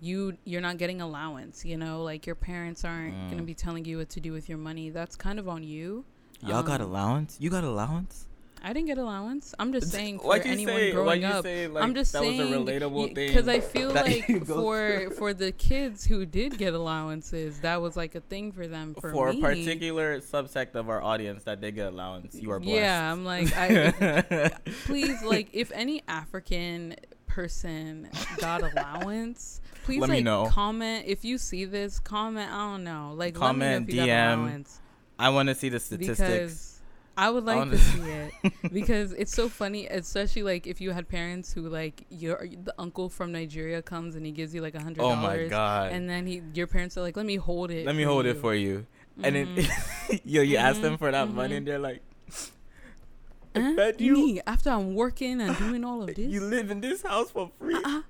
you 0.00 0.36
you're 0.44 0.60
not 0.60 0.76
getting 0.78 1.00
allowance, 1.00 1.64
you 1.64 1.76
know, 1.76 2.02
like 2.02 2.26
your 2.26 2.34
parents 2.36 2.84
aren't 2.84 3.30
gonna 3.30 3.42
Mm. 3.42 3.46
be 3.46 3.54
telling 3.54 3.84
you 3.84 3.98
what 3.98 4.10
to 4.10 4.20
do 4.20 4.32
with 4.32 4.48
your 4.48 4.58
money. 4.58 4.90
That's 4.90 5.16
kind 5.16 5.38
of 5.38 5.48
on 5.48 5.62
you. 5.62 6.04
y'all 6.42 6.62
got 6.62 6.80
Um, 6.82 6.88
allowance? 6.90 7.38
You 7.40 7.48
got 7.48 7.64
allowance? 7.64 8.26
I 8.62 8.72
didn't 8.72 8.88
get 8.88 8.98
allowance. 8.98 9.54
I'm 9.58 9.72
just 9.72 9.90
saying 9.92 10.18
for 10.18 10.34
anyone 10.36 10.74
say- 10.74 10.90
growing 10.92 11.24
up. 11.24 11.44
say, 11.44 11.66
like, 11.68 11.82
I'm 11.84 11.94
just 11.94 12.12
that 12.12 12.22
was 12.22 12.34
a 12.34 12.36
saying 12.36 12.66
relatable 12.66 13.14
thing 13.14 13.28
because 13.28 13.48
I 13.48 13.60
feel 13.60 13.90
like 14.04 14.44
for 14.44 15.10
for 15.16 15.32
the 15.32 15.52
kids 15.52 16.04
who 16.04 16.26
did 16.26 16.58
get 16.58 16.74
allowances, 16.74 17.60
that 17.60 17.80
was 17.80 17.96
like 17.96 18.14
a 18.16 18.20
thing 18.20 18.52
for 18.52 18.66
them. 18.66 18.94
For, 19.00 19.12
For, 19.12 19.32
me, 19.32 19.38
a 19.38 19.42
particular 19.42 20.20
subsect 20.20 20.74
of 20.74 20.88
our 20.90 21.00
audience 21.02 21.44
that 21.44 21.60
they 21.60 21.70
get 21.70 21.86
allowance, 21.92 22.34
you 22.34 22.50
are 22.50 22.58
blessed. 22.60 22.76
yeah, 22.76 23.10
I'm 23.12 23.24
like, 23.24 23.50
I 23.56 24.50
please 24.84 25.22
like 25.22 25.48
if 25.52 25.70
any 25.72 26.02
African 26.08 26.96
person 27.36 28.08
got 28.38 28.62
allowance, 28.62 29.60
please 29.84 30.00
Let 30.00 30.08
me 30.10 30.16
like 30.16 30.24
know. 30.24 30.46
comment 30.50 31.04
if 31.06 31.22
you 31.22 31.36
see 31.36 31.66
this. 31.66 31.98
Comment, 32.00 32.50
I 32.50 32.70
don't 32.72 32.82
know, 32.82 33.12
like 33.14 33.34
Comment, 33.34 33.86
let 33.86 33.88
me 33.88 33.94
know 33.96 34.02
if 34.02 34.06
you 34.08 34.12
got 34.12 34.28
DM, 34.30 34.38
allowance 34.42 34.80
I 35.18 35.28
want 35.28 35.48
to 35.50 35.54
see 35.54 35.68
the 35.68 35.78
statistics. 35.78 36.18
because 36.18 36.80
I 37.16 37.28
would 37.30 37.44
like 37.44 37.56
wanna- 37.58 37.76
see 37.78 38.00
it 38.02 38.32
because 38.72 39.12
it's 39.12 39.32
so 39.34 39.48
funny, 39.50 39.86
especially 39.86 40.42
like 40.44 40.66
if 40.66 40.80
you 40.80 40.92
had 40.92 41.08
parents 41.08 41.52
who 41.52 41.68
like 41.68 42.04
your 42.10 42.46
the 42.64 42.74
uncle 42.78 43.08
from 43.10 43.32
Nigeria 43.32 43.82
comes 43.82 44.16
and 44.16 44.24
he 44.24 44.32
gives 44.32 44.54
you 44.54 44.60
like 44.62 44.74
a 44.74 44.80
hundred. 44.82 45.00
dollars. 45.00 45.42
my 45.44 45.48
god. 45.48 45.92
And 45.92 46.08
then 46.08 46.26
he, 46.26 46.42
your 46.54 46.66
parents 46.66 46.96
are 46.98 47.02
like, 47.02 47.16
"Let 47.16 47.26
me 47.26 47.36
hold 47.36 47.70
it. 47.70 47.86
Let 47.86 47.96
me 47.96 48.02
hold 48.02 48.24
you." 48.24 48.30
it 48.32 48.38
for 48.38 48.54
you. 48.54 48.86
And 49.22 49.34
then 49.36 49.46
Mhm. 49.56 50.20
yo, 50.24 50.42
you 50.42 50.56
ask 50.56 50.80
them 50.80 50.96
for 50.98 51.10
that 51.10 51.28
money 51.30 51.54
mhm. 51.54 51.58
and 51.58 51.66
they're 51.66 51.78
like 51.78 52.02
Huh? 53.62 53.74
fed 53.76 54.00
you. 54.00 54.12
Me, 54.14 54.40
after 54.46 54.70
I'm 54.70 54.94
working 54.94 55.40
and 55.40 55.56
doing 55.58 55.84
all 55.84 56.02
of 56.02 56.08
this, 56.14 56.18
You 56.18 56.40
live 56.42 56.70
in 56.70 56.80
this 56.80 57.02
house 57.02 57.30
for 57.30 57.50
free. 57.58 57.74
uh-uh, 57.74 58.02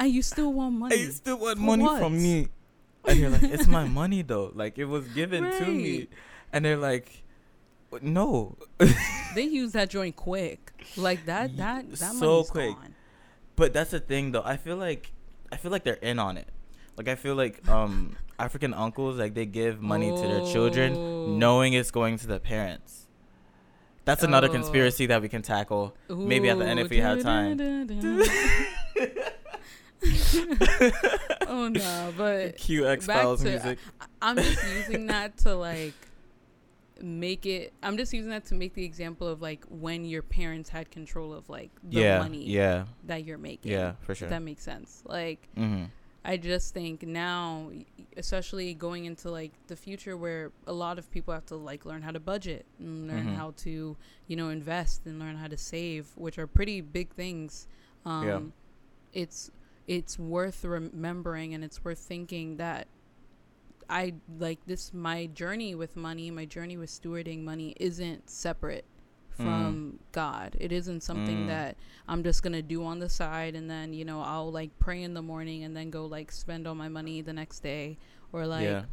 and 0.00 0.10
you 0.12 0.22
still 0.22 0.52
want 0.52 0.74
money. 0.76 0.94
And 0.96 1.04
you 1.04 1.10
still 1.12 1.38
want 1.38 1.58
money 1.58 1.84
what? 1.84 2.00
from 2.00 2.16
me. 2.22 2.48
And 3.06 3.18
you're 3.18 3.28
like, 3.30 3.42
it's 3.42 3.66
my 3.66 3.84
money 3.84 4.22
though. 4.22 4.50
Like 4.54 4.78
it 4.78 4.86
was 4.86 5.06
given 5.08 5.44
to 5.44 5.66
me. 5.66 6.08
And 6.54 6.64
they're 6.64 6.78
like, 6.78 7.22
no. 8.00 8.56
they 9.34 9.42
use 9.42 9.72
that 9.72 9.90
joint 9.90 10.16
quick, 10.16 10.72
like 10.96 11.26
that. 11.26 11.56
That 11.58 11.90
that 11.90 12.12
so 12.14 12.30
money's 12.30 12.50
quick. 12.50 12.74
gone. 12.74 12.94
But 13.56 13.72
that's 13.74 13.90
the 13.90 14.00
thing 14.00 14.32
though. 14.32 14.42
I 14.42 14.56
feel 14.56 14.76
like 14.76 15.12
I 15.52 15.56
feel 15.56 15.70
like 15.70 15.84
they're 15.84 15.94
in 16.00 16.18
on 16.18 16.36
it. 16.38 16.48
Like 16.96 17.08
I 17.08 17.14
feel 17.14 17.34
like 17.34 17.68
um 17.68 18.16
African 18.38 18.72
uncles 18.74 19.18
like 19.18 19.34
they 19.34 19.46
give 19.46 19.82
money 19.82 20.08
to 20.10 20.22
their 20.22 20.40
Oh. 20.40 20.52
children 20.52 21.38
knowing 21.38 21.74
it's 21.74 21.90
going 21.90 22.16
to 22.18 22.26
the 22.26 22.40
parents. 22.40 23.03
That's 24.04 24.22
another 24.22 24.48
Oh. 24.48 24.52
conspiracy 24.52 25.06
that 25.06 25.22
we 25.22 25.28
can 25.28 25.42
tackle. 25.42 25.96
Maybe 26.08 26.48
at 26.50 26.58
the 26.58 26.66
end 26.66 26.78
if 26.80 26.90
we 26.90 26.98
have 26.98 27.22
time. 27.22 27.58
oh 31.48 31.68
no, 31.72 32.12
but 32.16 32.56
Cue 32.56 32.86
X 32.86 33.06
back 33.06 33.22
Files 33.22 33.42
to- 33.42 33.48
music. 33.50 33.78
I- 34.00 34.06
I'm 34.22 34.36
just 34.36 34.62
using 34.76 35.06
that 35.08 35.36
to 35.38 35.54
like 35.54 35.94
make 37.00 37.46
it. 37.46 37.72
I'm 37.82 37.96
just 37.96 38.12
using 38.12 38.30
that 38.30 38.44
to 38.46 38.54
make 38.54 38.74
the 38.74 38.84
example 38.84 39.26
of 39.28 39.40
like 39.42 39.64
when 39.68 40.04
your 40.04 40.22
parents 40.22 40.68
had 40.68 40.90
control 40.90 41.32
of 41.32 41.48
like 41.48 41.70
the 41.82 42.00
yeah, 42.00 42.18
money 42.18 42.44
yeah, 42.44 42.84
that 43.04 43.24
you're 43.24 43.38
making. 43.38 43.72
yeah, 43.72 43.92
for 44.02 44.12
if 44.12 44.18
sure. 44.18 44.28
that 44.28 44.42
makes 44.42 44.62
sense. 44.62 45.02
Like 45.06 45.48
hmm 45.56 45.84
I 46.24 46.38
just 46.38 46.72
think 46.72 47.02
now, 47.02 47.70
especially 48.16 48.72
going 48.74 49.04
into 49.04 49.30
like 49.30 49.52
the 49.66 49.76
future, 49.76 50.16
where 50.16 50.52
a 50.66 50.72
lot 50.72 50.98
of 50.98 51.10
people 51.10 51.34
have 51.34 51.44
to 51.46 51.56
like 51.56 51.84
learn 51.84 52.00
how 52.02 52.12
to 52.12 52.20
budget 52.20 52.64
and 52.78 53.08
learn 53.08 53.26
Mhm. 53.26 53.36
how 53.36 53.50
to, 53.58 53.96
you 54.26 54.36
know, 54.36 54.48
invest 54.48 55.04
and 55.06 55.18
learn 55.18 55.36
how 55.36 55.48
to 55.48 55.56
save, 55.58 56.08
which 56.16 56.38
are 56.38 56.46
pretty 56.46 56.80
big 56.80 57.12
things. 57.14 57.66
Um, 58.04 58.26
Yeah. 58.26 58.40
It's 59.22 59.50
it's 59.86 60.18
worth 60.18 60.64
remembering 60.64 61.52
and 61.54 61.62
it's 61.62 61.84
worth 61.84 61.98
thinking 61.98 62.56
that 62.56 62.88
I 63.88 64.14
like 64.38 64.64
this. 64.64 64.94
My 64.94 65.26
journey 65.26 65.74
with 65.74 65.94
money, 65.94 66.30
my 66.30 66.46
journey 66.46 66.78
with 66.78 66.88
stewarding 66.90 67.44
money, 67.44 67.74
isn't 67.78 68.30
separate 68.30 68.86
from 69.36 69.98
God. 70.12 70.56
It 70.60 70.72
isn't 70.72 71.02
something 71.02 71.44
Mm. 71.44 71.46
that 71.48 71.76
I'm 72.08 72.22
just 72.22 72.42
gonna 72.42 72.62
do 72.62 72.84
on 72.84 72.98
the 73.00 73.08
side 73.08 73.54
and 73.54 73.68
then 73.68 73.92
you 73.92 74.04
know 74.04 74.20
I'll 74.20 74.50
like 74.52 74.70
pray 74.78 75.02
in 75.02 75.14
the 75.14 75.22
morning 75.22 75.64
and 75.64 75.76
then 75.76 75.90
go 75.90 76.06
like 76.06 76.30
spend 76.32 76.66
all 76.66 76.74
my 76.74 76.88
money 76.88 77.20
the 77.20 77.32
next 77.32 77.60
day 77.60 77.96
or 78.32 78.46
like 78.46 78.62
yeah, 78.64 78.84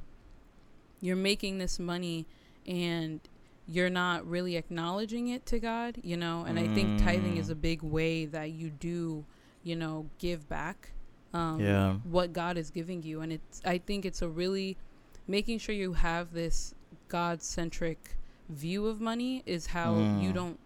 you're 1.00 1.16
making 1.16 1.58
this 1.58 1.80
money 1.80 2.28
and 2.68 3.20
you're 3.68 3.90
not 3.90 4.26
really 4.28 4.56
acknowledging 4.58 5.28
it 5.30 5.46
to 5.46 5.60
God, 5.60 5.98
you 6.04 6.18
know. 6.18 6.44
And 6.46 6.60
I 6.60 6.68
think 6.68 7.02
tithing 7.02 7.38
is 7.38 7.48
Mm. 7.48 7.52
a 7.52 7.56
big 7.56 7.82
way 7.82 8.26
that 8.26 8.52
you 8.52 8.70
do, 8.70 9.26
you 9.64 9.76
know, 9.76 10.10
give 10.18 10.48
back 10.50 10.92
um, 11.34 11.62
yeah, 11.62 11.94
what 12.04 12.34
God 12.34 12.58
is 12.58 12.70
giving 12.72 13.04
you. 13.04 13.22
And 13.22 13.32
it's 13.32 13.62
I 13.64 13.78
think 13.78 14.06
it's 14.06 14.22
a 14.22 14.28
really 14.28 14.78
making 15.28 15.60
sure 15.60 15.74
you 15.74 15.94
have 15.94 16.34
this 16.34 16.74
God 17.08 17.42
centric 17.42 18.18
view 18.50 18.88
of 18.88 19.00
money 19.00 19.44
is 19.46 19.68
how 19.68 19.96
you 19.96 20.32
Mm. 20.32 20.34
don't 20.34 20.60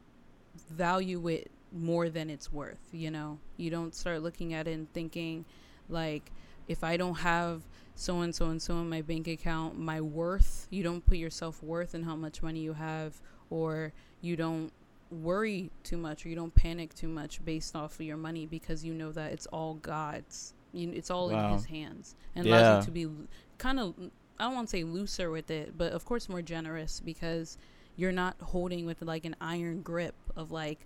value 0.70 1.28
it 1.28 1.52
more 1.72 2.10
than 2.10 2.30
it's 2.30 2.52
worth, 2.52 2.80
you 2.92 3.12
know. 3.12 3.40
You 3.58 3.70
don't 3.70 3.94
start 3.94 4.22
looking 4.24 4.54
at 4.54 4.68
it 4.68 4.72
and 4.74 4.92
thinking 4.94 5.46
like 5.90 6.32
if 6.68 6.84
I 6.84 6.98
don't 6.98 7.16
have 7.20 7.62
so 7.96 8.22
and 8.22 8.34
so 8.34 8.48
and 8.48 8.62
so 8.62 8.76
in 8.80 8.90
my 8.90 9.02
bank 9.02 9.28
account, 9.28 9.78
my 9.78 10.02
worth, 10.02 10.68
you 10.70 10.84
don't 10.84 11.06
put 11.06 11.18
your 11.18 11.30
self 11.30 11.62
worth 11.62 11.94
in 11.96 12.04
how 12.04 12.16
much 12.16 12.42
money 12.42 12.60
you 12.60 12.74
have 12.74 13.22
or 13.50 13.94
you 14.22 14.36
don't 14.36 14.72
worry 15.12 15.70
too 15.84 15.98
much 15.98 16.26
or 16.26 16.30
you 16.30 16.36
don't 16.36 16.56
panic 16.56 16.94
too 16.96 17.08
much 17.08 17.44
based 17.46 17.76
off 17.76 17.96
of 18.00 18.02
your 18.06 18.18
money 18.18 18.46
because 18.46 18.84
you 18.84 18.94
know 18.94 19.12
that 19.12 19.32
it's 19.32 19.46
all 19.48 19.76
God's. 19.76 20.54
You, 20.74 20.92
it's 20.92 21.10
all 21.12 21.30
Wow. 21.30 21.46
in 21.48 21.54
His 21.54 21.66
hands 21.66 22.16
and 22.36 22.46
Yeah. 22.46 22.54
allows 22.58 22.80
you 22.80 22.86
to 22.86 22.92
be 22.92 23.28
kind 23.58 23.80
of 23.80 23.94
I 24.40 24.44
don't 24.46 24.56
want 24.56 24.68
to 24.68 24.72
say 24.72 24.84
looser 24.84 25.32
with 25.32 25.50
it, 25.52 25.78
but 25.78 25.94
of 25.94 26.06
course 26.06 26.28
more 26.30 26.42
generous 26.42 27.00
because 27.00 27.58
you're 27.96 28.12
not 28.12 28.36
holding 28.42 28.86
with 28.86 29.02
like 29.02 29.24
an 29.26 29.36
iron 29.40 29.82
grip 29.82 30.16
of 30.36 30.52
like 30.52 30.80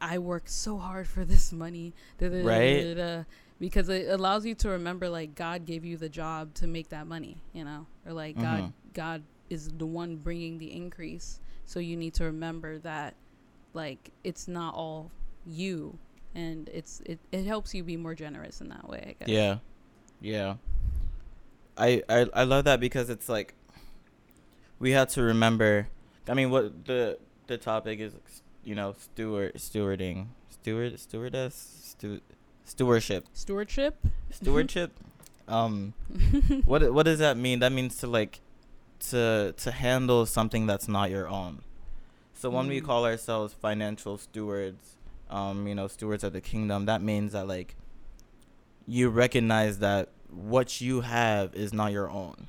I 0.00 0.18
worked 0.18 0.50
so 0.50 0.78
hard 0.78 1.06
for 1.08 1.24
this 1.24 1.52
money, 1.52 1.92
da, 2.18 2.28
da, 2.28 2.42
da, 2.42 2.46
Right. 2.46 2.94
da, 2.94 3.24
because 3.60 3.88
it 3.88 4.08
allows 4.08 4.46
you 4.46 4.54
to 4.56 4.68
remember 4.70 5.08
like 5.08 5.34
God 5.34 5.64
gave 5.66 5.84
you 5.84 5.96
the 5.96 6.08
job 6.08 6.54
to 6.54 6.66
make 6.66 6.88
that 6.90 7.06
money, 7.06 7.38
you 7.52 7.64
know, 7.64 7.86
or 8.06 8.12
like 8.12 8.36
God 8.36 8.60
Mhm. 8.64 8.72
God 8.94 9.22
is 9.50 9.68
the 9.68 9.86
one 9.86 10.16
bringing 10.16 10.58
the 10.58 10.72
increase, 10.72 11.40
so 11.64 11.78
you 11.80 11.96
need 11.96 12.14
to 12.14 12.24
remember 12.24 12.78
that 12.80 13.14
like 13.74 14.10
it's 14.24 14.48
not 14.48 14.74
all 14.74 15.10
you, 15.46 15.98
and 16.34 16.68
it's 16.70 17.00
it 17.06 17.18
it 17.32 17.44
helps 17.46 17.74
you 17.74 17.82
be 17.84 17.96
more 17.96 18.14
generous 18.14 18.60
in 18.60 18.68
that 18.68 18.88
way. 18.88 19.14
I 19.20 19.24
guess. 19.24 19.28
yeah, 19.28 19.58
yeah. 20.20 20.56
I, 21.78 22.02
I 22.08 22.26
I 22.34 22.44
love 22.44 22.64
that 22.64 22.80
because 22.80 23.08
it's 23.10 23.28
like 23.28 23.54
we 24.78 24.90
had 24.92 25.08
to 25.10 25.22
remember. 25.22 25.88
I 26.28 26.34
mean, 26.34 26.50
what 26.50 26.84
the 26.86 27.18
the 27.46 27.56
topic 27.58 28.00
is, 28.00 28.14
you 28.64 28.74
know, 28.74 28.94
steward 28.98 29.54
stewarding, 29.54 30.26
steward 30.50 30.98
stewardess, 31.00 31.54
stu- 31.84 32.20
stewardship, 32.64 33.26
Stewardship. 33.32 33.96
stewardship. 34.30 34.92
um, 35.48 35.94
what 36.66 36.92
what 36.92 37.04
does 37.04 37.18
that 37.20 37.36
mean? 37.36 37.60
That 37.60 37.72
means 37.72 37.96
to 37.98 38.06
like 38.06 38.40
to 39.10 39.54
to 39.56 39.70
handle 39.70 40.26
something 40.26 40.66
that's 40.66 40.88
not 40.88 41.10
your 41.10 41.28
own. 41.28 41.62
So 42.34 42.50
when 42.50 42.68
we 42.68 42.80
Mm. 42.80 42.84
call 42.84 43.04
ourselves 43.04 43.52
financial 43.54 44.18
stewards, 44.18 44.96
um, 45.30 45.66
you 45.66 45.74
know, 45.74 45.88
stewards 45.88 46.22
of 46.22 46.32
the 46.32 46.40
kingdom, 46.40 46.84
that 46.86 47.02
means 47.02 47.32
that 47.32 47.48
like 47.48 47.74
you 48.86 49.08
recognize 49.08 49.78
that 49.80 50.08
what 50.30 50.80
you 50.80 51.00
have 51.02 51.54
is 51.54 51.72
not 51.72 51.92
your 51.92 52.10
own. 52.10 52.48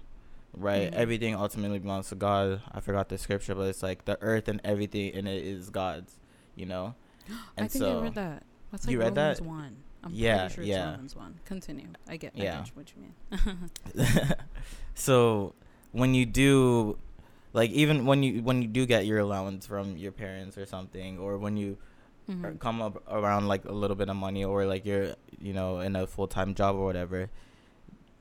right? 0.58 0.92
Mhm. 0.92 0.96
Everything 0.96 1.36
ultimately 1.36 1.78
belongs 1.80 2.10
to 2.10 2.16
God. 2.16 2.62
I 2.72 2.80
forgot 2.82 3.08
the 3.08 3.18
scripture, 3.20 3.54
but 3.56 3.68
it's 3.68 3.84
like 3.84 4.06
the 4.06 4.18
earth 4.22 4.48
and 4.48 4.60
everything 4.64 5.14
in 5.14 5.28
it 5.28 5.44
is 5.44 5.70
God's. 5.70 6.18
You 6.56 6.66
know. 6.66 6.96
I 7.58 7.68
think 7.68 7.86
I 7.86 8.02
read 8.02 8.16
that. 8.16 8.44
That's 8.72 8.86
like 8.86 8.92
You 8.92 9.00
read 9.00 9.16
Romans 9.16 9.40
that? 9.40 9.46
one. 9.46 9.76
I'm 10.04 10.12
Yeah, 10.14 10.38
pretty 10.48 10.54
sure 10.56 10.64
it's 10.64 10.70
yeah. 10.70 10.92
Romans 10.92 11.16
one. 11.16 11.40
Continue. 11.46 11.88
I 12.08 12.18
get. 12.18 12.36
Yeah. 12.36 12.62
I 12.62 12.64
get 12.64 12.76
what 12.76 12.92
you 12.96 13.02
mean. 13.04 13.70
so 14.96 15.54
when 15.92 16.14
you 16.14 16.26
do 16.26 16.98
like 17.54 17.72
even 17.72 18.06
when 18.06 18.24
you 18.24 18.42
when 18.44 18.62
you 18.62 18.68
do 18.68 18.86
get 18.86 19.06
your 19.06 19.20
allowance 19.20 19.66
from 19.66 19.98
your 19.98 20.12
parents 20.12 20.58
or 20.58 20.66
something 20.66 21.18
or 21.20 21.38
when 21.38 21.58
you 21.58 21.78
Mhm. 22.30 22.60
come 22.60 22.80
up 22.82 23.02
around 23.10 23.48
like 23.48 23.66
a 23.66 23.72
little 23.72 23.96
bit 23.96 24.08
of 24.10 24.16
money 24.16 24.44
or 24.46 24.66
like 24.66 24.86
you're 24.86 25.16
you 25.40 25.52
know 25.54 25.80
in 25.80 25.96
a 25.96 26.06
full-time 26.06 26.54
job 26.54 26.76
or 26.76 26.86
whatever 26.86 27.30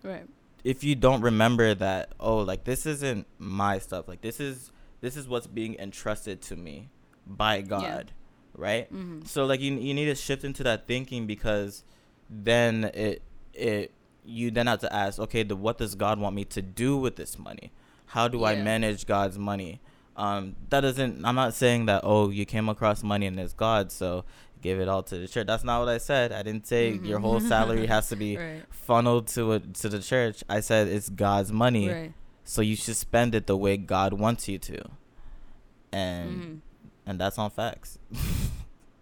Right. 0.02 0.26
if 0.64 0.85
you 0.85 0.95
don't 0.95 1.21
remember 1.23 1.75
that 1.75 2.12
oh 2.21 2.38
like 2.38 2.64
this 2.64 2.87
isn't 2.87 3.26
my 3.38 3.78
stuff 3.78 4.07
like 4.09 4.21
this 4.21 4.38
is 4.40 4.71
this 5.00 5.17
is 5.17 5.28
what's 5.28 5.47
being 5.47 5.76
entrusted 5.78 6.40
to 6.43 6.57
me 6.57 6.88
by 7.26 7.61
god 7.62 8.12
right? 8.55 8.87
Hmm 8.88 9.23
so 9.25 9.45
like 9.45 9.61
you 9.61 9.75
you 9.75 9.95
need 9.95 10.07
to 10.07 10.14
shift 10.14 10.45
into 10.45 10.62
that 10.64 10.87
thinking 10.87 11.26
because 11.26 11.85
then 12.31 12.85
it 12.95 13.23
it 13.55 13.93
you 14.25 14.50
then 14.50 14.67
have 14.67 14.81
to 14.81 14.93
ask 14.93 15.19
okay 15.19 15.43
the 15.43 15.57
what 15.57 15.78
does 15.78 15.95
god 15.95 16.19
want 16.19 16.35
me 16.35 16.45
to 16.45 16.61
do 16.62 16.97
with 16.97 17.17
this 17.17 17.38
money? 17.38 17.71
How 18.07 18.28
do 18.28 18.45
i 18.45 18.55
manage 18.64 19.07
god's 19.07 19.38
money? 19.38 19.81
Um 20.17 20.57
that 20.71 20.81
doesn't 20.81 21.25
i'm 21.25 21.35
not 21.37 21.55
saying 21.55 21.87
that 21.87 22.00
oh 22.05 22.31
you 22.31 22.45
came 22.45 22.69
across 22.69 23.02
money 23.02 23.26
and 23.26 23.38
it's 23.38 23.52
god 23.52 23.93
so 23.93 24.25
give 24.61 24.81
it 24.81 24.88
all 24.88 25.03
to 25.03 25.19
the 25.19 25.29
church 25.29 25.47
that's 25.47 25.65
not 25.65 25.79
what 25.81 25.88
i 25.88 25.99
said 25.99 26.33
i 26.33 26.43
didn't 26.43 26.67
say 26.67 26.93
your 26.93 27.19
Mhm. 27.19 27.23
whole 27.23 27.41
salary 27.41 27.87
has 27.87 28.09
to 28.09 28.17
be 28.27 28.37
Right. 28.37 28.62
funneled 28.71 29.27
to 29.29 29.53
it 29.53 29.75
to 29.75 29.88
the 29.88 30.00
church 30.00 30.43
i 30.49 30.61
said 30.61 30.88
it's 30.88 31.09
god's 31.09 31.53
money 31.53 31.88
Right. 31.88 32.12
so 32.45 32.62
you 32.62 32.77
should 32.77 32.97
spend 32.97 33.35
it 33.35 33.47
the 33.47 33.57
way 33.57 33.77
god 33.77 34.12
wants 34.15 34.49
you 34.49 34.59
to 34.59 34.79
and 35.93 36.31
Mhm. 36.43 36.59
and 37.07 37.21
that's 37.21 37.38
on 37.38 37.50
facts 37.50 37.99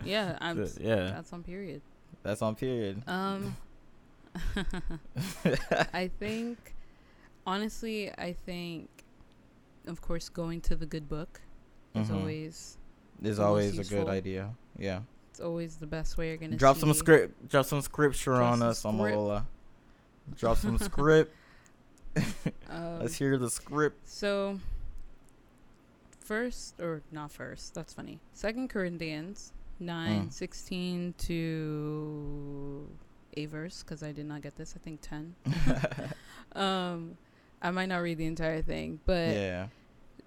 Yeah. 0.04 0.38
I'm. 0.40 0.58
Yeah 0.80 1.10
That's 1.16 1.32
on 1.32 1.42
period. 1.42 1.82
that's 2.22 2.42
on 2.42 2.54
period 2.54 3.02
Um. 3.08 3.56
I 5.92 6.10
think, 6.20 6.74
honestly, 7.46 8.10
I 8.18 8.32
think, 8.34 8.88
of 9.86 10.00
course, 10.00 10.28
going 10.28 10.60
to 10.62 10.76
the 10.76 10.86
good 10.86 11.08
book 11.08 11.40
is 11.94 12.08
Mhm. 12.08 12.14
always 12.20 12.78
is 13.22 13.38
always 13.40 13.78
a 13.78 13.84
good 13.84 14.08
idea. 14.08 14.54
Yeah. 14.78 15.00
It's 15.36 15.44
always 15.44 15.76
the 15.76 15.86
best 15.86 16.16
way 16.16 16.28
you're 16.28 16.38
gonna 16.38 16.56
Drop 16.56 16.78
some 16.78 16.94
script. 16.94 17.50
Drop 17.50 17.66
some 17.66 17.82
scripture 17.82 18.36
Drop 18.36 18.52
on 18.52 18.58
some 18.60 18.68
us, 18.68 18.78
script. 18.78 19.18
Amola. 19.18 19.44
Drop 20.38 20.56
some 20.56 20.78
script. 20.88 21.34
Um, 22.70 23.00
Let's 23.00 23.14
hear 23.16 23.36
the 23.36 23.50
script. 23.50 24.08
So, 24.08 24.58
first 26.20 26.80
or 26.80 27.02
not 27.12 27.30
first? 27.30 27.74
That's 27.74 27.92
funny. 27.92 28.18
Second 28.32 28.68
Corinthians 28.70 29.52
nine 29.78 30.28
Mm. 30.28 30.32
sixteen 30.32 31.12
to 31.18 32.88
a 33.36 33.44
verse 33.46 33.82
because 33.82 34.02
I 34.02 34.12
did 34.12 34.24
not 34.24 34.40
get 34.40 34.56
this. 34.56 34.74
I 34.74 34.80
think 34.82 35.00
ten. 35.02 35.34
um, 36.52 37.18
I 37.60 37.70
might 37.70 37.86
not 37.90 37.98
read 37.98 38.16
the 38.16 38.24
entire 38.26 38.62
thing, 38.62 39.00
but 39.04 39.28
yeah. 39.34 39.66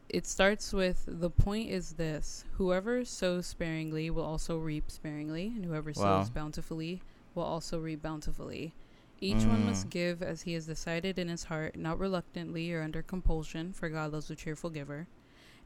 It 0.10 0.26
starts 0.28 0.74
with 0.74 1.04
the 1.08 1.30
point 1.30 1.70
is 1.70 1.94
this: 1.94 2.46
whoever 2.54 3.06
sows 3.06 3.48
sparingly 3.48 4.10
will 4.10 4.24
also 4.26 4.58
reap 4.58 4.90
sparingly, 4.92 5.54
and 5.56 5.66
whoever 5.66 5.94
Wow. 5.94 6.20
sows 6.20 6.30
bountifully 6.30 7.02
will 7.36 7.44
also 7.44 7.80
reap 7.80 8.02
bountifully. 8.02 8.74
Each 9.20 9.46
one 9.48 9.66
must 9.66 9.88
Mm. 9.88 9.90
give 9.90 10.22
as 10.24 10.44
he 10.44 10.54
has 10.54 10.66
decided 10.66 11.20
in 11.20 11.28
his 11.28 11.46
heart, 11.46 11.76
not 11.78 12.00
reluctantly 12.00 12.72
or 12.74 12.82
under 12.82 13.02
compulsion, 13.04 13.74
for 13.74 13.90
God 13.90 14.14
loves 14.14 14.30
a 14.30 14.36
cheerful 14.36 14.70
giver. 14.70 15.08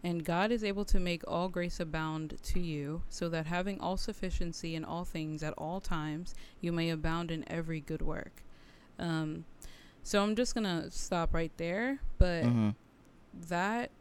And 0.03 0.25
God 0.25 0.51
is 0.51 0.63
able 0.63 0.83
to 0.85 0.99
make 0.99 1.23
all 1.27 1.47
grace 1.49 1.79
abound 1.79 2.37
to 2.43 2.59
you, 2.59 3.03
so 3.09 3.29
that 3.29 3.45
having 3.45 3.79
all 3.79 3.95
sufficiency 3.97 4.75
in 4.75 4.83
all 4.83 5.05
things 5.05 5.43
at 5.43 5.53
all 5.57 5.79
times, 5.79 6.33
you 6.59 6.71
may 6.73 6.89
abound 6.89 7.31
in 7.31 7.43
every 7.49 7.79
good 7.79 8.01
work. 8.01 8.43
Um, 8.99 9.45
so 10.03 10.21
I'm 10.21 10.35
just 10.35 10.53
gonna 10.53 10.91
stop 10.91 11.33
right 11.33 11.55
there, 11.57 11.99
but 12.17 12.43
hmm 12.43 12.69
that 13.47 13.91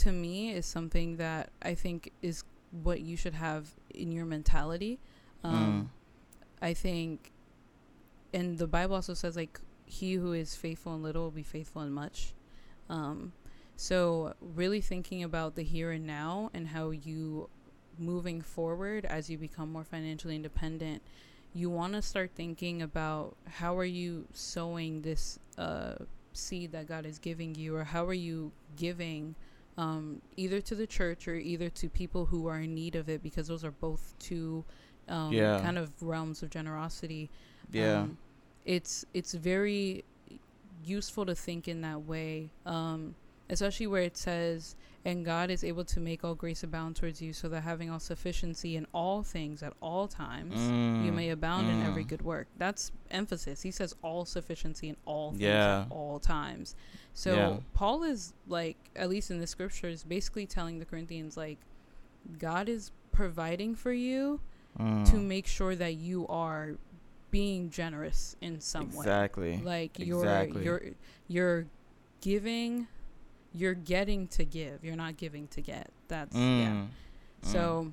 to 0.00 0.12
me 0.12 0.50
is 0.50 0.66
something 0.66 1.16
that 1.16 1.50
I 1.62 1.74
think 1.74 2.12
is 2.22 2.44
what 2.70 3.00
you 3.00 3.16
should 3.16 3.34
have 3.34 3.70
in 3.94 4.12
your 4.12 4.24
mentality. 4.24 4.98
Um, 5.42 5.90
I 6.62 6.74
think, 6.74 7.32
and 8.32 8.58
the 8.58 8.66
Bible 8.66 8.94
also 8.94 9.14
says 9.14 9.36
like 9.36 9.60
he 9.86 10.14
who 10.14 10.32
is 10.32 10.54
faithful 10.54 10.94
in 10.94 11.02
little 11.02 11.24
will 11.24 11.30
be 11.30 11.42
faithful 11.42 11.82
in 11.82 11.92
much. 11.92 12.34
Um, 12.88 13.32
so 13.76 14.34
really 14.40 14.80
thinking 14.80 15.22
about 15.22 15.54
the 15.54 15.62
here 15.62 15.90
and 15.90 16.06
now 16.06 16.50
and 16.52 16.68
how 16.68 16.90
you 16.90 17.48
moving 17.98 18.40
forward 18.40 19.04
as 19.04 19.28
you 19.30 19.38
become 19.38 19.72
more 19.72 19.84
financially 19.84 20.36
independent, 20.36 21.02
you 21.54 21.70
want 21.70 21.94
to 21.94 22.02
start 22.02 22.30
thinking 22.34 22.82
about 22.82 23.36
how 23.48 23.76
are 23.76 23.84
you 23.84 24.26
sowing 24.32 25.02
this 25.02 25.38
uh, 25.58 25.94
seed 26.32 26.72
that 26.72 26.86
God 26.86 27.06
is 27.06 27.18
giving 27.18 27.54
you, 27.54 27.76
or 27.76 27.84
how 27.84 28.04
are 28.04 28.14
you 28.14 28.52
giving 28.76 29.34
um, 29.78 30.20
either 30.36 30.60
to 30.60 30.74
the 30.74 30.86
church 30.86 31.26
or 31.28 31.34
either 31.36 31.70
to 31.70 31.88
people 31.88 32.26
who 32.26 32.46
are 32.46 32.60
in 32.60 32.74
need 32.74 32.96
of 32.96 33.08
it, 33.08 33.22
because 33.22 33.48
those 33.48 33.64
are 33.64 33.70
both 33.72 34.14
two 34.18 34.64
um, 35.08 35.32
Yeah. 35.32 35.60
kind 35.60 35.78
of 35.78 35.90
realms 36.02 36.42
of 36.42 36.50
generosity. 36.50 37.30
Yeah. 37.72 38.02
Um, 38.02 38.18
it's 38.64 39.04
it's 39.14 39.32
very 39.34 40.04
useful 40.84 41.26
to 41.26 41.34
think 41.34 41.68
in 41.68 41.80
that 41.82 42.02
way, 42.02 42.50
um, 42.66 43.14
especially 43.50 43.86
where 43.86 44.02
it 44.02 44.16
says, 44.16 44.76
"And 45.04 45.24
God 45.24 45.50
is 45.50 45.62
able 45.64 45.84
to 45.86 46.00
make 46.00 46.24
all 46.24 46.34
grace 46.34 46.62
abound 46.62 46.96
towards 46.96 47.20
you, 47.20 47.32
so 47.32 47.48
that 47.48 47.62
having 47.62 47.90
all 47.90 47.98
sufficiency 48.00 48.76
in 48.76 48.86
all 48.92 49.22
things 49.22 49.62
at 49.62 49.72
all 49.80 50.08
times, 50.08 50.54
you 50.54 51.10
Mm, 51.12 51.14
may 51.14 51.30
abound 51.30 51.68
in 51.68 51.82
every 51.82 52.04
mm. 52.04 52.08
good 52.08 52.22
work." 52.22 52.48
That's 52.58 52.92
emphasis. 53.10 53.62
He 53.62 53.70
says 53.70 53.94
all 54.02 54.24
sufficiency 54.24 54.88
in 54.88 54.96
all 55.04 55.30
things 55.30 55.42
Yeah. 55.42 55.82
at 55.82 55.90
all 55.90 56.18
times. 56.20 56.74
So 57.14 57.34
Yeah. 57.34 57.56
Paul 57.74 58.02
is 58.04 58.32
like, 58.46 58.76
at 58.96 59.08
least 59.08 59.30
in 59.30 59.38
the 59.38 59.46
scriptures, 59.46 60.04
basically 60.04 60.46
telling 60.46 60.78
the 60.78 60.84
Corinthians 60.84 61.36
like, 61.36 61.58
God 62.38 62.68
is 62.68 62.92
providing 63.12 63.74
for 63.74 63.92
you 63.92 64.40
Mm. 64.78 65.04
to 65.10 65.16
make 65.16 65.46
sure 65.48 65.74
that 65.74 65.94
you 65.94 66.26
are 66.28 66.76
being 67.32 67.70
generous 67.70 68.36
in 68.40 68.60
some 68.60 68.90
way 68.92 68.98
exactly. 68.98 69.56
like 69.58 69.98
you're 69.98 70.18
Exactly. 70.24 70.64
you're 70.64 70.82
you're 71.28 71.66
giving 72.20 72.86
you're 73.54 73.74
getting 73.74 74.26
to 74.28 74.44
give 74.44 74.84
you're 74.84 74.96
not 74.96 75.16
giving 75.16 75.48
to 75.48 75.60
get. 75.60 75.90
That's 76.08 76.36
yeah. 76.36 76.40
Mm, 76.40 76.82
mm. 76.82 76.88
so 77.42 77.92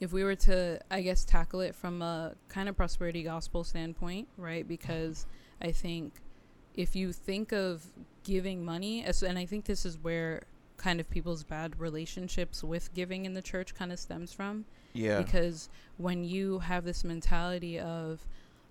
if 0.00 0.12
we 0.12 0.24
were 0.24 0.34
to 0.34 0.80
i 0.90 1.02
guess 1.02 1.24
tackle 1.24 1.60
it 1.60 1.74
from 1.74 2.00
a 2.00 2.32
kind 2.48 2.68
of 2.68 2.76
prosperity 2.76 3.22
gospel 3.22 3.62
standpoint 3.62 4.26
right? 4.36 4.66
Because 4.66 5.26
i 5.60 5.70
think 5.70 6.14
if 6.74 6.96
you 6.96 7.12
think 7.12 7.52
of 7.52 7.84
giving 8.24 8.64
money 8.64 9.04
as 9.04 9.22
and 9.22 9.38
i 9.38 9.46
think 9.46 9.64
this 9.64 9.84
is 9.84 9.98
where 9.98 10.42
kind 10.76 10.98
of 10.98 11.10
people's 11.10 11.44
bad 11.44 11.78
relationships 11.78 12.64
with 12.64 12.92
giving 12.94 13.26
in 13.26 13.34
the 13.34 13.42
church 13.42 13.74
kind 13.74 13.92
of 13.92 13.98
stems 13.98 14.32
from. 14.32 14.64
Yeah. 14.94 15.18
because 15.18 15.68
when 15.98 16.24
you 16.24 16.58
have 16.60 16.84
this 16.84 17.04
mentality 17.04 17.78
of 17.78 18.26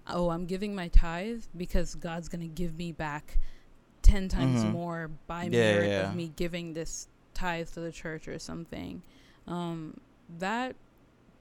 oh 0.08 0.30
i'm 0.32 0.46
giving 0.46 0.76
my 0.76 0.90
tithe 0.90 1.44
because 1.56 1.96
god's 1.96 2.28
going 2.28 2.42
to 2.42 2.48
give 2.48 2.78
me 2.78 2.92
back 2.92 3.38
10 4.10 4.28
times 4.30 4.64
Mhm. 4.64 4.72
more 4.72 5.10
by 5.28 5.44
Yeah, 5.44 5.50
merit 5.50 5.90
yeah. 5.90 6.10
of 6.10 6.16
me 6.16 6.32
giving 6.36 6.74
this 6.74 7.08
tithe 7.34 7.70
to 7.70 7.80
the 7.80 7.92
church 7.92 8.28
or 8.28 8.38
something 8.40 9.02
um, 9.48 10.00
that 10.40 10.76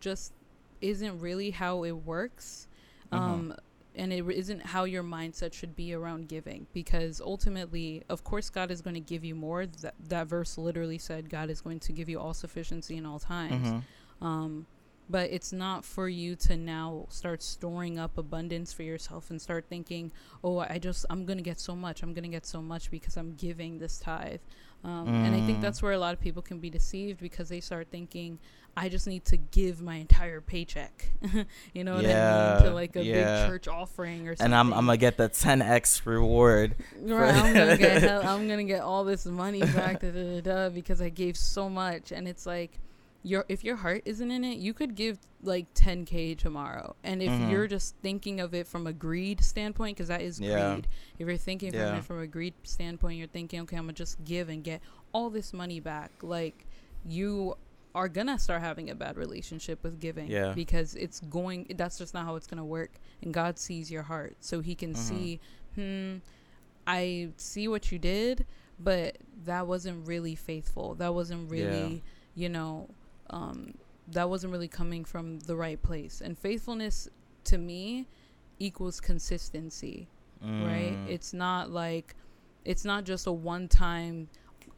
just 0.01 0.33
isn't 0.81 1.19
really 1.21 1.51
how 1.51 1.83
it 1.85 1.93
works 1.93 2.69
Mhm. 3.13 3.17
um, 3.19 3.55
and 3.95 4.13
it 4.13 4.25
isn't 4.29 4.63
how 4.67 4.85
your 4.85 5.03
mindset 5.03 5.53
should 5.53 5.75
be 5.75 5.93
around 5.93 6.29
giving 6.29 6.67
because 6.73 7.21
ultimately 7.21 8.03
of 8.09 8.23
course 8.23 8.49
god 8.51 8.71
is 8.71 8.81
going 8.81 8.95
to 8.95 9.01
give 9.01 9.25
you 9.25 9.35
more 9.35 9.67
that, 9.67 9.95
that 10.09 10.27
verse 10.29 10.57
literally 10.57 10.99
said 10.99 11.29
god 11.29 11.51
is 11.51 11.61
going 11.61 11.81
to 11.81 11.93
give 11.93 12.09
you 12.09 12.21
all 12.21 12.33
sufficiency 12.35 12.97
in 12.97 13.05
all 13.05 13.19
times 13.19 13.67
Mhm. 13.69 13.83
um, 14.25 14.67
but 15.11 15.31
it's 15.31 15.53
not 15.53 15.85
for 15.85 16.09
you 16.09 16.37
to 16.37 16.57
now 16.57 17.07
start 17.09 17.43
storing 17.43 17.99
up 17.99 18.19
abundance 18.19 18.73
for 18.73 18.83
yourself 18.83 19.31
and 19.31 19.41
start 19.41 19.67
thinking, 19.69 20.13
oh, 20.45 20.59
I 20.59 20.79
just, 20.79 21.07
I'm 21.11 21.25
going 21.25 21.39
to 21.39 21.45
get 21.45 21.59
so 21.61 21.75
much. 21.75 22.03
I'm 22.03 22.13
going 22.15 22.25
to 22.25 22.29
get 22.31 22.45
so 22.47 22.61
much 22.63 22.91
because 22.91 23.17
I'm 23.17 23.35
giving 23.35 23.79
this 23.79 23.99
tithe. 23.99 24.41
Um, 24.85 25.09
And 25.09 25.35
I 25.35 25.41
think 25.41 25.59
Mm. 25.59 25.63
that's 25.63 25.83
where 25.83 25.93
a 25.93 25.99
lot 25.99 26.15
of 26.15 26.21
people 26.21 26.41
can 26.43 26.61
be 26.61 26.71
deceived 26.71 27.21
because 27.21 27.49
they 27.49 27.61
start 27.61 27.89
thinking, 27.91 28.39
I 28.77 28.89
just 28.89 29.09
need 29.09 29.25
to 29.25 29.37
give 29.37 29.81
my 29.83 29.97
entire 29.97 30.41
paycheck. 30.41 31.09
you 31.75 31.83
know 31.83 31.95
what 31.97 32.05
I 32.05 32.09
mean? 32.09 32.11
Yeah, 32.11 32.61
To 32.63 32.71
like 32.71 32.95
a 32.95 33.03
yeah. 33.03 33.15
big 33.15 33.51
church 33.51 33.67
offering 33.67 34.29
or 34.29 34.37
something. 34.37 34.45
And 34.45 34.55
I'm 34.55 34.73
I'm 34.73 34.87
gonna 34.87 34.97
get 34.99 35.17
the 35.17 35.29
10x 35.29 36.07
reward. 36.07 36.77
Right, 37.01 37.35
I'm 37.35 37.55
gonna 37.55 37.77
get 37.77 38.05
I'm 38.25 38.47
gonna 38.47 38.63
get 38.63 38.83
all 38.83 39.03
this 39.03 39.27
money 39.27 39.61
back 39.63 39.99
da, 40.01 40.13
da, 40.13 40.41
da, 40.43 40.69
because 40.69 41.01
I 41.01 41.09
gave 41.09 41.37
so 41.37 41.69
much, 41.69 42.13
and 42.13 42.29
it's 42.29 42.47
like 42.47 42.79
your 43.23 43.45
if 43.49 43.65
your 43.65 43.77
heart 43.77 44.03
isn't 44.05 44.31
in 44.31 44.45
it, 44.45 44.59
you 44.59 44.73
could 44.73 44.95
give 44.95 45.19
like 45.43 45.73
10k 45.75 46.37
tomorrow. 46.37 46.95
And 47.05 47.23
if 47.23 47.31
Mhm. 47.31 47.51
you're 47.51 47.67
just 47.67 47.95
thinking 48.03 48.41
of 48.41 48.55
it 48.55 48.67
from 48.67 48.87
a 48.87 48.93
greed 48.93 49.43
standpoint, 49.43 49.97
because 49.97 50.09
that 50.09 50.23
is 50.23 50.41
Yeah. 50.41 50.75
greed. 50.75 50.89
If 51.19 51.27
you're 51.27 51.37
thinking 51.37 51.73
from 51.73 51.81
it 51.97 52.05
from 52.05 52.21
a 52.21 52.27
greed 52.27 52.55
standpoint, 52.63 53.19
you're 53.19 53.27
thinking, 53.29 53.61
okay, 53.61 53.77
I'm 53.77 53.85
gonna 53.85 53.93
just 53.93 54.23
give 54.25 54.49
and 54.49 54.63
get 54.65 54.81
all 55.13 55.31
this 55.31 55.53
money 55.53 55.81
back. 55.81 56.11
Like 56.23 56.67
you 57.07 57.57
are 57.95 58.09
gonna 58.09 58.39
start 58.39 58.61
having 58.61 58.91
a 58.91 58.95
bad 58.95 59.17
relationship 59.17 59.83
with 59.83 59.99
giving. 59.99 60.29
Yeah. 60.29 60.53
Because 60.53 60.95
it's 60.95 61.21
going. 61.21 61.67
That's 61.77 61.99
just 61.99 62.15
not 62.15 62.25
how 62.25 62.37
it's 62.37 62.47
gonna 62.47 62.65
work. 62.65 62.93
And 63.23 63.33
God 63.35 63.59
sees 63.59 63.91
your 63.91 64.03
heart, 64.03 64.37
so 64.41 64.61
He 64.61 64.75
can 64.75 64.93
Mhm. 64.95 64.97
see. 64.97 65.41
Hmm. 65.75 66.17
I 66.87 67.31
see 67.37 67.69
what 67.69 67.91
you 67.93 67.99
did, 67.99 68.47
but 68.79 69.19
that 69.45 69.67
wasn't 69.67 70.07
really 70.07 70.35
faithful. 70.35 70.95
That 70.95 71.15
wasn't 71.15 71.51
really, 71.51 72.03
you 72.35 72.49
know, 72.49 72.89
um, 73.31 73.75
that 74.09 74.29
wasn't 74.29 74.53
really 74.53 74.69
coming 74.69 75.05
from 75.05 75.39
the 75.41 75.57
right 75.57 75.81
place. 75.83 76.21
And 76.21 76.37
faithfulness 76.39 77.09
to 77.45 77.59
me 77.59 78.07
equals 78.59 79.01
consistency, 79.01 80.09
right? 80.43 80.97
Mm. 80.97 81.09
It's 81.09 81.33
not 81.33 81.71
like, 81.71 82.15
it's 82.65 82.85
not 82.85 83.05
just 83.05 83.27
a 83.27 83.33
one 83.33 83.69
time, 83.69 84.29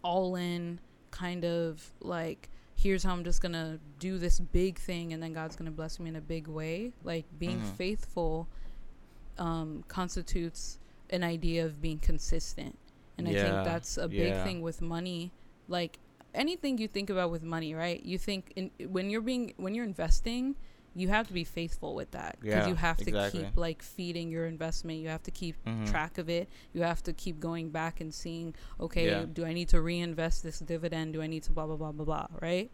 all 0.03 0.37
in 0.37 0.81
kind 1.11 1.45
of 1.45 1.93
like, 2.01 2.49
here's 2.77 3.03
how 3.03 3.13
I'm 3.13 3.25
just 3.25 3.43
gonna 3.43 3.79
do 3.99 4.17
this 4.19 4.41
big 4.41 4.79
thing 4.79 5.13
and 5.13 5.23
then 5.23 5.33
God's 5.33 5.55
gonna 5.57 5.71
bless 5.71 6.01
me 6.01 6.09
in 6.09 6.17
a 6.17 6.21
big 6.21 6.47
way. 6.49 6.93
Like 7.05 7.27
being 7.39 7.61
Mhm. 7.61 7.77
faithful 7.77 8.49
um, 9.39 9.85
constitutes 9.89 10.79
an 11.11 11.23
idea 11.25 11.65
of 11.65 11.81
being 11.81 11.99
consistent. 11.99 12.77
And 13.19 13.29
I 13.29 13.33
think 13.33 13.65
that's 13.65 13.99
a 13.99 14.09
big 14.09 14.29
yeah. 14.29 14.45
thing 14.45 14.61
with 14.63 14.81
money. 14.81 15.31
Like 15.69 15.99
anything 16.35 16.79
you 16.79 16.89
think 16.89 17.11
about 17.11 17.31
with 17.31 17.43
money, 17.43 17.75
right? 17.75 18.03
You 18.05 18.19
think 18.19 18.53
in 18.57 18.71
when 18.89 19.11
you're 19.11 19.21
being 19.21 19.55
when 19.57 19.75
you're 19.75 19.85
investing, 19.85 20.57
you 20.95 21.09
have 21.09 21.27
to 21.29 21.33
be 21.33 21.45
faithful 21.45 21.95
with 21.95 22.11
that 22.13 22.37
because 22.41 22.65
Yeah, 22.65 22.69
you 22.69 22.75
have 22.75 22.97
to 22.99 23.09
exactly. 23.09 23.45
keep 23.45 23.57
like 23.57 23.83
feeding 23.83 24.29
your 24.31 24.47
investment. 24.47 24.99
You 25.01 25.09
have 25.09 25.23
to 25.25 25.31
keep 25.31 25.57
Mhm. 25.65 25.89
track 25.89 26.19
of 26.19 26.29
it. 26.29 26.49
You 26.73 26.83
have 26.83 27.03
to 27.05 27.13
keep 27.13 27.39
going 27.41 27.71
back 27.71 28.01
and 28.01 28.13
seeing, 28.13 28.55
okay, 28.81 29.07
Yeah. 29.07 29.27
do 29.33 29.45
I 29.45 29.53
need 29.53 29.69
to 29.69 29.81
reinvest 29.81 30.43
this 30.43 30.59
dividend? 30.59 31.13
Do 31.13 31.23
I 31.23 31.27
need 31.29 31.45
to 31.45 31.53
blah 31.53 31.67
blah 31.67 31.77
blah 31.77 31.93
blah 31.93 32.05
blah, 32.05 32.27
right? 32.41 32.71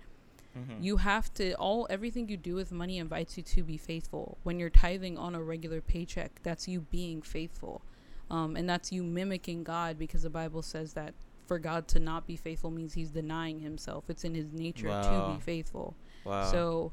Mhm. 0.57 0.83
You 0.83 0.97
have 0.99 1.33
to 1.35 1.53
all 1.55 1.87
everything 1.91 2.31
you 2.31 2.39
do 2.39 2.55
with 2.55 2.73
money 2.73 2.97
invites 2.97 3.37
you 3.37 3.43
to 3.43 3.63
be 3.63 3.77
faithful. 3.77 4.39
When 4.43 4.59
you're 4.59 4.71
tithing 4.71 5.19
on 5.19 5.35
a 5.35 5.43
regular 5.43 5.83
paycheck, 5.83 6.41
that's 6.43 6.67
you 6.67 6.81
being 6.81 7.21
faithful. 7.21 7.83
Um, 8.31 8.57
and 8.57 8.69
that's 8.69 8.91
you 8.91 9.03
mimicking 9.05 9.63
God 9.63 9.99
because 9.99 10.23
the 10.23 10.31
Bible 10.31 10.63
says 10.63 10.95
that 10.95 11.13
for 11.47 11.59
God 11.59 11.87
to 11.89 12.01
not 12.01 12.27
be 12.27 12.37
faithful 12.37 12.71
means 12.71 12.95
he's 12.95 13.11
denying 13.11 13.61
himself. 13.61 14.05
It's 14.09 14.25
in 14.25 14.35
his 14.35 14.53
nature 14.53 14.89
to 14.89 15.33
be 15.35 15.41
faithful. 15.41 15.97
wow. 16.25 16.51
So 16.51 16.93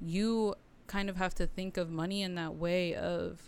you 0.00 0.54
kind 0.86 1.08
of 1.08 1.16
have 1.16 1.34
to 1.36 1.46
think 1.46 1.76
of 1.76 1.90
money 1.90 2.22
in 2.22 2.34
that 2.34 2.54
way 2.56 2.94
of 2.94 3.40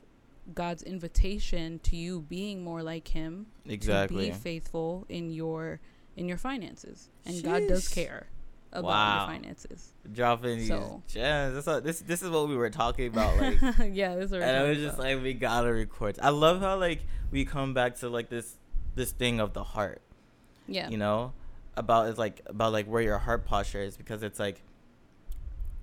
God's 0.54 0.83
invitation 0.83 1.78
to 1.80 1.96
you 1.96 2.20
being 2.20 2.62
more 2.62 2.83
like 2.83 3.09
him 3.09 3.46
exactly. 3.66 4.26
to 4.26 4.33
be 4.33 4.38
faithful 4.38 5.07
in 5.09 5.30
your 5.30 5.80
in 6.16 6.28
your 6.28 6.37
finances. 6.38 7.11
And 7.26 7.42
God 7.42 7.66
does 7.66 7.88
care 7.88 8.28
about 8.72 8.88
Wow. 8.88 9.18
your 9.18 9.26
finances. 9.35 9.92
Dropping 10.12 10.59
these 10.59 10.68
So- 10.68 11.02
gems. 11.09 11.64
That's 11.64 11.83
this 11.83 12.00
this 12.00 12.22
is 12.22 12.30
what 12.30 12.48
we 12.48 12.57
were 12.57 12.70
talking 12.70 13.07
about. 13.09 13.37
Like, 13.38 13.59
yeah, 13.92 14.14
this 14.14 14.26
is 14.26 14.33
what 14.33 14.42
and 14.42 14.57
I 14.57 14.62
was 14.68 14.78
just 14.78 14.94
about. 14.94 15.07
like, 15.07 15.22
we 15.22 15.33
gotta 15.33 15.72
record. 15.72 16.18
I 16.22 16.28
love 16.28 16.61
how 16.61 16.76
like 16.78 17.00
we 17.30 17.44
come 17.46 17.72
back 17.74 17.96
to 18.00 18.09
like 18.11 18.28
this 18.28 18.57
this 18.94 19.11
thing 19.12 19.40
of 19.40 19.54
the 19.54 19.64
heart. 19.64 20.02
Yeah. 20.66 20.88
You 20.88 20.96
know, 20.98 21.33
about 21.77 22.09
it's 22.09 22.18
like 22.18 22.40
about 22.46 22.72
like 22.72 22.87
where 22.87 23.03
your 23.03 23.18
heart 23.18 23.44
posture 23.44 23.81
is 23.83 23.96
because 23.96 24.22
it's 24.22 24.38
like 24.38 24.62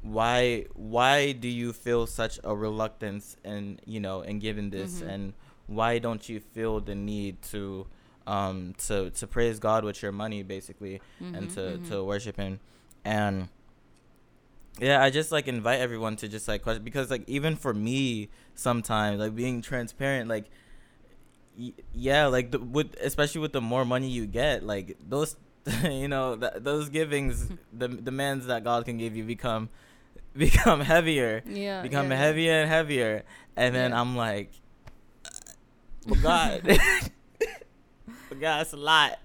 why 0.01 0.65
why 0.73 1.31
do 1.31 1.47
you 1.47 1.71
feel 1.73 2.07
such 2.07 2.39
a 2.43 2.55
reluctance 2.55 3.37
and 3.43 3.79
you 3.85 3.99
know 3.99 4.21
in 4.21 4.39
giving 4.39 4.71
this 4.71 5.01
Mhm. 5.01 5.07
and 5.13 5.33
why 5.67 5.99
don't 5.99 6.27
you 6.27 6.39
feel 6.39 6.79
the 6.79 6.95
need 6.95 7.41
to 7.43 7.85
um 8.25 8.73
to 8.87 9.11
to 9.11 9.27
praise 9.27 9.59
God 9.59 9.83
with 9.83 10.01
your 10.01 10.11
money 10.11 10.41
basically 10.43 11.01
and 11.19 11.49
Mhm, 11.49 11.53
to 11.53 11.59
mhm. 11.61 11.87
to 11.89 12.03
worship 12.03 12.37
him 12.37 12.59
and 13.05 13.49
yeah 14.79 15.03
i 15.03 15.09
just 15.09 15.31
like 15.31 15.47
invite 15.47 15.79
everyone 15.79 16.15
to 16.15 16.27
just 16.27 16.47
like 16.47 16.61
question 16.63 16.83
because 16.83 17.09
like 17.11 17.23
even 17.27 17.55
for 17.55 17.73
me 17.73 18.29
sometimes 18.55 19.19
like 19.19 19.35
being 19.35 19.61
transparent 19.61 20.29
like 20.29 20.45
yeah 21.93 22.25
like 22.27 22.51
the, 22.51 22.59
with 22.59 22.95
especially 23.01 23.41
with 23.41 23.51
the 23.53 23.61
more 23.61 23.85
money 23.85 24.07
you 24.09 24.25
get 24.25 24.63
like 24.63 24.97
those 25.07 25.35
you 25.83 26.07
know 26.07 26.35
th- 26.35 26.53
those 26.57 26.89
givings 26.89 27.49
the 27.73 27.87
demands 27.87 28.45
that 28.47 28.63
god 28.63 28.85
can 28.85 28.97
give 28.97 29.15
you 29.15 29.23
become 29.23 29.69
become 30.35 30.79
heavier 30.81 31.43
yeah, 31.45 31.81
become 31.81 32.07
yeah, 32.07 32.13
yeah. 32.17 32.23
heavier 32.25 32.53
and 32.61 32.69
heavier 32.69 33.23
and 33.55 33.75
then 33.75 33.91
Yeah. 33.91 34.01
i'm 34.01 34.15
like 34.15 34.51
god 36.23 36.61
god 38.39 38.61
it's 38.61 38.73
a 38.73 38.77
lot 38.77 39.19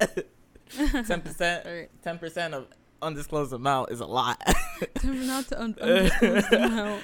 10% 0.70 1.88
ten 2.02 2.18
percent 2.18 2.54
of 2.54 2.66
undisclosed 3.02 3.52
amount 3.52 3.90
is 3.90 4.00
a 4.00 4.06
lot. 4.06 4.40
Out 5.04 5.48
to 5.48 5.60
un- 5.62 5.76
undisclosed 5.80 6.52
amount. 6.52 7.02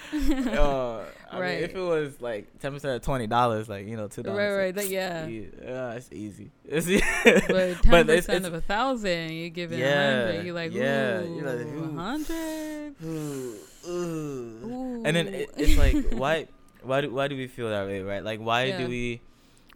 uh, 0.48 1.00
I 1.30 1.40
mean, 1.40 1.48
if 1.64 1.74
it 1.74 1.80
was 1.80 2.20
like 2.20 2.58
ten 2.58 2.72
percent 2.72 2.96
of 2.96 3.02
twenty 3.02 3.26
dollars, 3.26 3.68
like 3.68 3.86
you 3.86 3.96
know, 3.96 4.08
two 4.08 4.22
dollars. 4.22 4.38
Right, 4.38 4.52
right, 4.64 4.74
that- 4.74 4.88
yeah. 4.88 5.26
yeah, 5.26 5.92
it's 5.96 6.10
easy. 6.12 6.50
It's 6.64 6.86
easy. 6.88 7.04
But 7.24 7.82
ten 7.82 8.06
percent 8.06 8.44
of 8.46 8.54
a 8.54 8.60
thousand, 8.60 9.32
you 9.32 9.48
give 9.50 9.72
it 9.72 9.78
yeah, 9.78 10.26
hundred. 10.26 10.44
You're 10.46 10.54
like, 10.54 10.72
yeah, 10.72 11.22
you're 11.22 11.56
like, 11.56 11.94
hundred. 11.96 12.94
Ooh. 13.04 15.02
And 15.04 15.16
then 15.16 15.28
it, 15.28 15.50
it's 15.56 15.76
like, 15.78 16.12
why, 16.18 16.46
why 16.82 17.00
do 17.00 17.10
why 17.10 17.28
do 17.28 17.36
we 17.36 17.46
feel 17.48 17.68
that 17.70 17.86
way, 17.86 18.02
right? 18.02 18.22
Like, 18.22 18.40
why 18.40 18.64
Yeah. 18.64 18.78
do 18.78 18.88
we, 18.88 19.20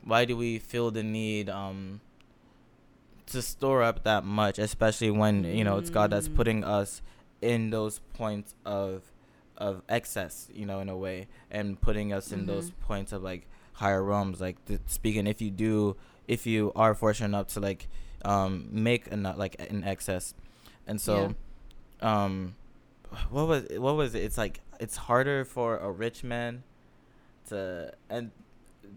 why 0.04 0.24
do 0.24 0.36
we 0.36 0.58
feel 0.58 0.90
the 0.90 1.02
need, 1.02 1.48
um, 1.50 2.00
to 3.26 3.42
store 3.42 3.82
up 3.82 4.04
that 4.04 4.24
much, 4.24 4.58
especially 4.58 5.10
when 5.10 5.44
you 5.44 5.64
know 5.64 5.78
it's 5.78 5.90
God 5.90 6.10
that's 6.10 6.28
Mm. 6.28 6.34
putting 6.36 6.64
us 6.64 7.02
in 7.42 7.70
those 7.70 8.00
points 8.14 8.54
of 8.64 9.02
of 9.58 9.82
excess, 9.88 10.48
you 10.52 10.66
know, 10.66 10.80
in 10.80 10.88
a 10.88 10.96
way, 10.96 11.26
and 11.50 11.80
putting 11.80 12.12
us 12.12 12.30
in 12.30 12.46
those 12.46 12.70
Mhm. 12.70 12.78
points 12.80 13.12
of 13.12 13.22
like 13.22 13.46
higher 13.74 14.02
realms. 14.02 14.40
Like 14.40 14.62
th- 14.66 14.80
speaking, 14.86 15.26
if 15.26 15.40
you 15.40 15.50
do, 15.50 15.96
if 16.28 16.46
you 16.46 16.72
are 16.76 16.94
fortunate 16.94 17.26
enough 17.28 17.48
to 17.54 17.60
like 17.60 17.88
um 18.24 18.68
make 18.70 19.06
enough 19.08 19.36
like 19.38 19.54
in 19.56 19.82
excess, 19.84 20.34
and 20.86 21.00
so, 21.00 21.34
um, 22.00 22.54
what 23.30 23.46
was 23.48 23.64
what 23.78 23.96
was 23.96 24.14
it? 24.14 24.22
It's 24.24 24.36
like 24.38 24.60
it's 24.78 24.96
harder 24.96 25.44
for 25.44 25.78
a 25.78 25.90
rich 25.90 26.22
man 26.22 26.62
to 27.48 27.92
and 28.10 28.30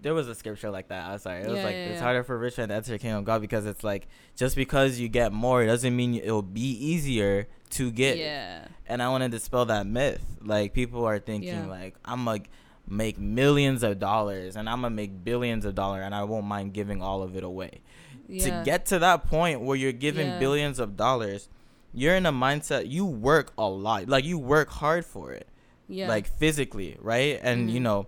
there 0.02 0.14
was 0.14 0.28
a 0.30 0.36
scripture 0.36 0.70
like 0.70 0.88
that. 0.90 1.06
I'm 1.10 1.20
sorry. 1.20 1.44
It 1.44 1.48
was 1.50 1.58
Yeah, 1.58 1.64
like 1.66 1.74
yeah, 1.76 1.86
it's 1.86 1.96
yeah. 2.00 2.04
harder 2.04 2.24
for 2.24 2.38
rich 2.38 2.58
man 2.58 2.70
to 2.70 2.76
enter 2.76 2.92
the 2.92 3.00
kingdom 3.00 3.20
of 3.20 3.26
God 3.26 3.42
because 3.42 3.66
it's 3.66 3.84
like 3.84 4.08
just 4.36 4.56
because 4.56 5.00
you 5.00 5.10
get 5.10 5.32
more 5.34 5.62
it 5.64 5.68
doesn't 5.68 5.96
mean 5.96 6.16
it'll 6.16 6.42
be 6.42 6.72
easier 6.72 7.48
to 7.72 7.92
get. 7.92 8.18
yeah, 8.18 8.68
And 8.88 9.02
I 9.04 9.10
want 9.10 9.24
to 9.24 9.30
dispel 9.30 9.66
that 9.66 9.86
myth. 9.86 10.24
Like 10.42 10.74
people 10.74 11.06
are 11.06 11.20
thinking 11.20 11.68
like 11.70 11.96
I'm 12.06 12.26
like 12.26 12.50
make 12.88 13.20
millions 13.20 13.84
of 13.84 14.00
dollars 14.00 14.56
and 14.56 14.68
I'm 14.70 14.82
gonna 14.82 14.96
make 14.96 15.24
billions 15.24 15.64
of 15.66 15.76
dollars 15.76 16.02
and 16.06 16.16
I 16.16 16.24
won't 16.24 16.46
mind 16.48 16.74
giving 16.74 17.02
all 17.02 17.22
of 17.22 17.36
it 17.36 17.44
away. 17.44 17.82
yeah. 18.28 18.44
To 18.46 18.66
get 18.66 18.86
to 18.88 19.00
that 19.00 19.26
point 19.28 19.62
where 19.62 19.76
you're 19.78 19.92
giving 19.92 20.40
billions 20.40 20.80
of 20.80 20.96
dollars, 20.98 21.50
you're 21.94 22.16
in 22.16 22.26
a 22.26 22.32
mindset 22.34 22.90
you 22.90 23.06
work 23.06 23.52
a 23.58 23.68
lot. 23.68 24.08
Like 24.08 24.24
you 24.24 24.38
work 24.40 24.70
hard 24.70 25.06
for 25.06 25.32
it 25.34 25.48
yeah, 25.88 26.08
like 26.08 26.28
physically, 26.28 26.98
right? 27.02 27.40
And 27.44 27.70
you 27.72 27.80
Mhm. 27.80 27.84
know, 27.84 28.08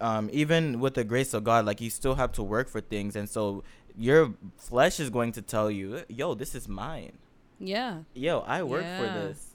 um, 0.00 0.28
even 0.32 0.80
with 0.80 0.94
the 0.94 1.04
grace 1.04 1.34
of 1.34 1.44
God, 1.44 1.64
like 1.66 1.80
you 1.80 1.90
still 1.90 2.14
have 2.16 2.32
to 2.32 2.42
work 2.42 2.68
for 2.68 2.80
things, 2.80 3.16
and 3.16 3.28
so 3.28 3.64
your 3.96 4.34
flesh 4.56 5.00
is 5.00 5.10
going 5.10 5.32
to 5.32 5.42
tell 5.42 5.70
you, 5.70 6.02
"Yo, 6.08 6.34
this 6.34 6.54
is 6.54 6.68
mine. 6.68 7.18
yeah, 7.58 8.02
Yo, 8.14 8.40
I 8.40 8.62
work 8.62 8.84
for 8.84 9.06
this." 9.06 9.47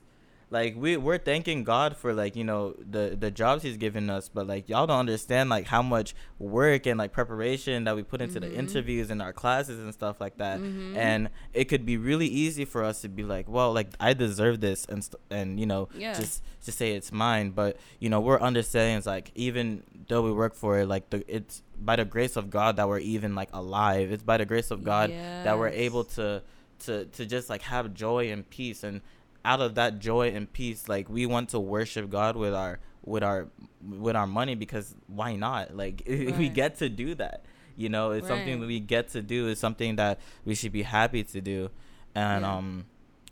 Like 0.53 0.75
we 0.77 0.97
we're 0.97 1.17
thanking 1.17 1.63
God 1.63 1.97
for 1.97 2.13
like 2.13 2.35
you 2.35 2.43
know 2.43 2.75
the 2.95 3.17
the 3.19 3.31
jobs 3.31 3.63
He's 3.63 3.77
given 3.77 4.09
us, 4.17 4.29
but 4.29 4.45
like 4.47 4.69
y'all 4.69 4.85
don't 4.85 4.99
understand 4.99 5.49
like 5.49 5.65
how 5.65 5.81
much 5.81 6.13
work 6.37 6.85
and 6.85 6.97
like 6.99 7.11
preparation 7.11 7.85
that 7.85 7.95
we 7.95 8.03
put 8.03 8.21
into 8.21 8.39
the 8.39 8.47
Mhm. 8.47 8.57
interviews 8.63 9.09
and 9.09 9.19
our 9.21 9.33
classes 9.33 9.79
and 9.79 9.91
stuff 9.93 10.21
like 10.21 10.37
that 10.37 10.59
Mhm. 10.59 10.95
and 10.95 11.29
it 11.53 11.65
could 11.65 11.85
be 11.85 11.97
really 11.97 12.27
easy 12.27 12.65
for 12.65 12.83
us 12.83 13.01
to 13.01 13.09
be 13.09 13.23
like 13.23 13.47
well 13.49 13.73
like 13.73 13.89
i 13.99 14.13
deserve 14.13 14.59
this 14.61 14.85
and 14.91 15.03
st- 15.03 15.19
and 15.31 15.59
you 15.59 15.65
know 15.65 15.89
Yeah. 15.95 16.13
just 16.13 16.43
just 16.65 16.77
say 16.77 16.89
it's 16.97 17.11
mine 17.11 17.49
but 17.51 17.77
you 17.99 18.09
know 18.09 18.19
we're 18.19 18.39
understanding 18.39 18.97
it's 18.97 19.07
like 19.07 19.31
even 19.47 19.81
though 20.09 20.21
we 20.21 20.31
work 20.43 20.53
for 20.53 20.71
it 20.79 20.85
like 20.87 21.09
the 21.09 21.19
it's 21.37 21.63
by 21.89 21.95
the 21.95 22.05
grace 22.05 22.35
of 22.35 22.49
god 22.49 22.75
that 22.77 22.87
we're 22.87 22.99
even 23.15 23.33
like 23.35 23.49
alive 23.53 24.11
it's 24.11 24.23
by 24.31 24.37
the 24.37 24.45
grace 24.45 24.69
of 24.69 24.83
god 24.83 25.09
that 25.45 25.57
we're 25.57 25.69
able 25.87 26.03
to 26.17 26.43
to 26.85 27.05
to 27.05 27.25
just 27.25 27.49
like 27.49 27.61
have 27.63 27.93
joy 27.93 28.29
and 28.31 28.47
peace 28.49 28.83
and 28.83 29.01
out 29.45 29.61
of 29.61 29.75
that 29.75 29.99
joy 29.99 30.29
and 30.29 30.51
peace 30.53 30.87
like 30.87 31.09
we 31.09 31.25
want 31.25 31.49
to 31.49 31.59
worship 31.59 32.09
god 32.09 32.35
with 32.35 32.53
our 32.53 32.79
with 33.03 33.23
our 33.23 33.47
with 33.81 34.15
our 34.15 34.25
money 34.27 34.55
because 34.55 34.95
why 35.07 35.35
not? 35.35 35.75
Like 35.75 36.03
we 36.07 36.47
get 36.49 36.77
to 36.77 36.87
do 36.89 37.15
that 37.15 37.43
you 37.75 37.89
know? 37.89 38.11
It's 38.11 38.27
something 38.27 38.59
that 38.61 38.67
we 38.67 38.79
get 38.79 39.09
to 39.09 39.21
do. 39.21 39.47
It's 39.47 39.59
something 39.59 39.95
that 39.97 40.19
we 40.45 40.53
should 40.55 40.71
be 40.71 40.83
happy 40.83 41.23
to 41.23 41.41
do. 41.41 41.69
And 42.15 42.43
Yeah. 42.43 42.55
um 42.55 42.85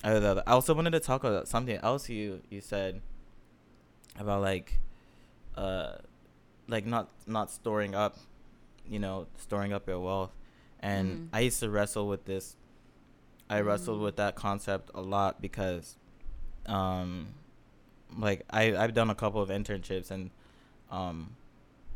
I 0.03 0.17
also 0.47 0.73
wanted 0.73 0.91
to 0.91 0.99
talk 0.99 1.23
about 1.23 1.47
something 1.47 1.77
else 1.77 2.09
you 2.09 2.41
you 2.49 2.59
said 2.59 3.01
about 4.19 4.41
like 4.41 4.79
uh 5.55 5.93
like 6.67 6.85
not 6.85 7.09
not 7.27 7.51
storing 7.51 7.95
up 7.95 8.17
you 8.85 8.99
know 8.99 9.27
storing 9.37 9.73
up 9.73 9.87
your 9.87 9.99
wealth. 9.99 10.31
And 10.79 11.07
Mhm. 11.09 11.27
i 11.33 11.39
used 11.41 11.59
to 11.59 11.69
wrestle 11.69 12.07
with 12.07 12.25
this. 12.25 12.55
I 13.49 13.59
wrestled 13.61 13.99
Mm. 13.99 14.03
with 14.03 14.15
that 14.15 14.35
concept 14.35 14.89
a 14.95 15.01
lot 15.01 15.41
because 15.41 15.97
um 16.67 17.27
like 18.17 18.43
i 18.49 18.75
i've 18.75 18.93
done 18.93 19.09
a 19.09 19.15
couple 19.15 19.41
of 19.41 19.49
internships 19.49 20.11
and 20.11 20.29
um 20.91 21.35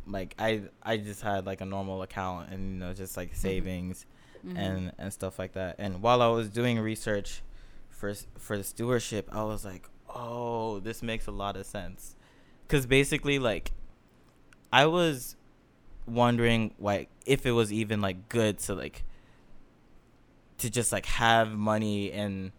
like 0.08 0.34
i 0.40 0.62
i 0.84 0.96
just 0.98 1.22
had 1.22 1.46
like 1.46 1.62
a 1.62 1.66
normal 1.66 2.02
account 2.02 2.50
and 2.50 2.74
you 2.74 2.80
know 2.80 2.94
just 2.94 3.18
like 3.18 3.32
Mhm. 3.34 3.36
savings 3.38 4.06
Mhm. 4.46 4.58
and 4.58 4.92
and 5.00 5.12
stuff 5.12 5.40
like 5.40 5.54
that. 5.54 5.76
And 5.80 6.02
while 6.04 6.22
I 6.22 6.28
was 6.28 6.50
doing 6.50 6.80
research 6.80 7.42
for 7.90 8.14
for 8.38 8.58
the 8.58 8.64
stewardship, 8.64 9.28
I 9.32 9.44
was 9.44 9.66
like, 9.66 9.90
"Oh, 10.08 10.80
this 10.80 11.02
makes 11.02 11.26
a 11.26 11.32
lot 11.32 11.56
of 11.58 11.66
sense." 11.66 12.16
Cuz 12.68 12.86
basically 12.86 13.40
like 13.40 13.72
I 14.72 14.86
was 14.86 15.36
wondering 16.06 16.76
like 16.80 17.10
if 17.26 17.48
it 17.48 17.54
was 17.54 17.74
even 17.74 18.02
like 18.02 18.30
good 18.30 18.60
to 18.60 18.76
like 18.76 19.04
to 20.60 20.70
just 20.70 20.92
like 20.92 21.06
have 21.08 21.52
money 21.52 22.12
and 22.12 22.52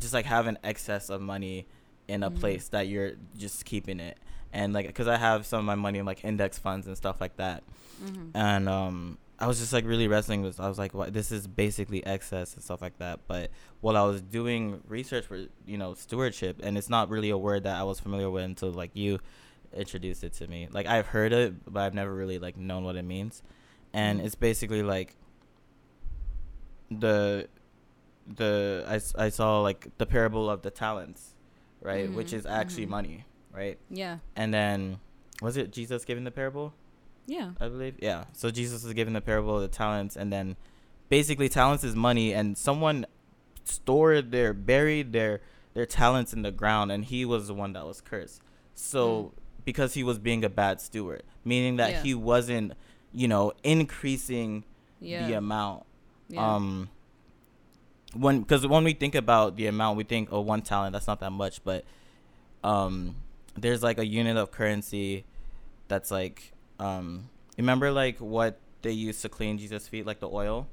just 0.00 0.12
like 0.14 0.26
have 0.26 0.46
an 0.46 0.58
excess 0.64 1.10
of 1.10 1.20
money 1.20 1.66
in 2.08 2.22
a 2.22 2.30
Mhm. 2.30 2.40
place 2.40 2.68
that 2.68 2.88
you're 2.88 3.12
just 3.38 3.64
keeping 3.64 4.00
it. 4.00 4.18
And 4.52 4.72
like 4.72 4.92
cuz 4.94 5.06
I 5.06 5.16
have 5.16 5.46
some 5.46 5.60
of 5.60 5.64
my 5.64 5.76
money 5.76 5.98
in 6.00 6.06
like 6.06 6.24
index 6.24 6.58
funds 6.58 6.86
and 6.88 6.96
stuff 6.96 7.20
like 7.20 7.36
that 7.36 7.62
Mhm. 8.02 8.30
and 8.34 8.68
um 8.68 9.18
I 9.38 9.46
was 9.46 9.58
just 9.60 9.72
like 9.72 9.84
really 9.86 10.08
wrestling 10.08 10.42
with 10.42 10.58
I 10.60 10.68
was 10.68 10.76
like 10.78 10.92
what 10.92 11.12
this 11.14 11.30
is 11.30 11.46
basically 11.46 12.04
excess 12.04 12.52
and 12.54 12.62
stuff 12.62 12.82
like 12.82 12.98
that 12.98 13.20
but 13.28 13.50
while 13.80 13.96
I 13.96 14.02
was 14.02 14.20
doing 14.22 14.82
research 14.88 15.24
for 15.26 15.46
you 15.66 15.78
know 15.78 15.94
stewardship 15.94 16.58
and 16.62 16.76
it's 16.76 16.90
not 16.90 17.08
really 17.10 17.30
a 17.30 17.38
word 17.38 17.62
that 17.62 17.76
I 17.78 17.84
was 17.84 18.00
familiar 18.00 18.28
with 18.28 18.44
until 18.44 18.72
like 18.72 18.90
you 18.94 19.20
introduced 19.72 20.24
it 20.24 20.32
to 20.34 20.48
me 20.48 20.66
like 20.72 20.86
I've 20.86 21.06
heard 21.06 21.32
it 21.32 21.72
but 21.72 21.80
I've 21.84 21.94
never 21.94 22.12
really 22.12 22.38
like 22.40 22.56
known 22.56 22.82
what 22.84 22.96
it 22.96 23.04
means 23.04 23.42
and 23.94 24.20
Mhm. 24.20 24.24
it's 24.24 24.34
basically 24.34 24.82
like 24.82 25.14
the 26.90 27.48
the 28.36 28.84
I, 28.88 29.24
I 29.26 29.28
saw 29.28 29.60
like 29.60 29.88
the 29.98 30.06
parable 30.06 30.48
of 30.48 30.62
the 30.62 30.70
talents 30.70 31.34
right 31.82 32.10
which 32.12 32.28
Mhm, 32.30 32.38
is 32.38 32.46
actually 32.46 32.86
mhm. 32.86 32.90
money 32.90 33.24
right 33.52 33.78
Yeah. 33.90 34.18
and 34.36 34.52
then 34.54 34.98
was 35.42 35.56
it 35.56 35.72
Jesus 35.72 36.04
giving 36.04 36.24
the 36.24 36.30
parable 36.30 36.74
Yeah. 37.26 37.52
I 37.60 37.68
believe. 37.68 37.96
Yeah. 38.00 38.24
So 38.32 38.50
Jesus 38.50 38.82
is 38.84 38.92
giving 38.92 39.14
the 39.14 39.20
parable 39.20 39.54
of 39.56 39.62
the 39.62 39.68
talents, 39.68 40.16
and 40.16 40.32
then 40.32 40.56
basically 41.08 41.48
talents 41.48 41.84
is 41.84 41.94
money, 41.94 42.34
and 42.34 42.58
someone 42.58 43.06
stored 43.64 44.32
their 44.32 44.52
buried 44.52 45.12
their 45.12 45.40
their 45.74 45.86
talents 45.86 46.32
in 46.32 46.42
the 46.42 46.50
ground, 46.50 46.90
and 46.90 47.04
he 47.04 47.24
was 47.24 47.46
the 47.46 47.54
one 47.54 47.72
that 47.74 47.86
was 47.86 48.00
cursed. 48.00 48.40
So 48.74 49.32
because 49.64 49.94
he 49.94 50.02
was 50.02 50.18
being 50.18 50.42
a 50.44 50.48
bad 50.48 50.80
steward, 50.80 51.22
meaning 51.44 51.76
that 51.76 51.90
Yeah. 51.92 52.02
he 52.02 52.14
wasn't, 52.14 52.72
you 53.12 53.28
know, 53.28 53.52
increasing 53.62 54.64
Yeah. 55.00 55.26
the 55.26 55.34
amount. 55.34 55.84
yeah. 56.28 56.54
Um. 56.54 56.88
When 58.14 58.40
because 58.40 58.66
when 58.66 58.84
we 58.84 58.92
think 58.94 59.14
about 59.14 59.56
the 59.56 59.66
amount, 59.66 59.96
we 59.96 60.04
think 60.04 60.30
oh 60.32 60.40
one 60.40 60.62
talent 60.62 60.92
that's 60.94 61.06
not 61.06 61.20
that 61.20 61.30
much, 61.30 61.62
but 61.64 61.84
um, 62.64 63.16
there's 63.56 63.82
like 63.82 63.98
a 63.98 64.06
unit 64.06 64.36
of 64.36 64.50
currency 64.50 65.24
that's 65.88 66.10
like 66.10 66.52
um, 66.78 67.28
remember 67.56 67.90
like 67.92 68.18
what 68.18 68.58
they 68.82 68.92
used 68.92 69.22
to 69.22 69.28
clean 69.28 69.58
Jesus' 69.58 69.86
feet, 69.88 70.06
like 70.06 70.20
the 70.20 70.28
oil. 70.28 70.66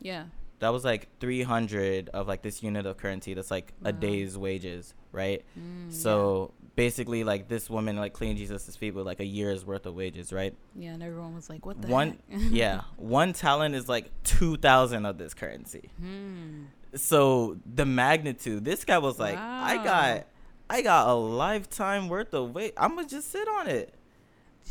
yeah. 0.00 0.24
That 0.60 0.70
was 0.70 0.84
like 0.84 1.06
300 1.20 2.08
of 2.08 2.26
like 2.26 2.42
this 2.42 2.64
unit 2.64 2.84
of 2.84 2.96
currency. 2.96 3.32
That's 3.32 3.48
like 3.50 3.72
a 3.84 3.92
day's 3.92 4.36
wages, 4.36 4.92
right? 5.12 5.44
Mm, 5.56 5.92
So 5.92 6.52
basically, 6.74 7.22
like 7.22 7.46
this 7.46 7.70
woman 7.70 7.96
like 7.96 8.12
cleaned 8.12 8.38
Jesus' 8.38 8.74
feet 8.74 8.92
with 8.92 9.06
like 9.06 9.20
a 9.20 9.24
year's 9.24 9.64
worth 9.64 9.86
of 9.86 9.94
wages, 9.94 10.32
right? 10.32 10.52
yeah. 10.74 10.88
yeah, 10.88 10.94
and 10.94 11.02
everyone 11.04 11.36
was 11.36 11.48
like, 11.48 11.64
"What 11.64 11.80
the 11.80 11.86
One, 11.86 12.18
heck?" 12.28 12.40
yeah, 12.50 12.80
one 12.96 13.34
talent 13.34 13.76
is 13.76 13.88
like 13.88 14.10
two 14.24 14.56
thousand 14.56 15.06
of 15.06 15.16
this 15.16 15.32
currency. 15.32 15.90
Hmm. 16.00 16.64
So 16.94 17.56
the 17.74 17.84
magnitude, 17.84 18.64
this 18.64 18.84
guy 18.84 18.98
was 18.98 19.18
like, 19.18 19.36
I 19.38 19.76
got, 19.84 20.26
I 20.70 20.82
got 20.82 21.08
a 21.08 21.14
lifetime 21.14 22.08
worth 22.08 22.32
of 22.34 22.54
weight. 22.54 22.74
I'm 22.76 22.94
gonna 22.96 23.06
just 23.08 23.30
sit 23.30 23.46
on 23.48 23.66
it. 23.68 23.94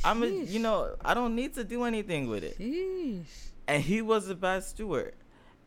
I'm, 0.03 0.21
a, 0.23 0.27
you 0.27 0.59
know, 0.59 0.95
I 1.03 1.13
don't 1.13 1.35
need 1.35 1.53
to 1.55 1.63
do 1.63 1.83
anything 1.83 2.27
with 2.29 2.43
it. 2.43 2.57
Sheesh. 2.59 3.25
And 3.67 3.83
he 3.83 4.01
was 4.01 4.29
a 4.29 4.35
bad 4.35 4.63
steward. 4.63 5.13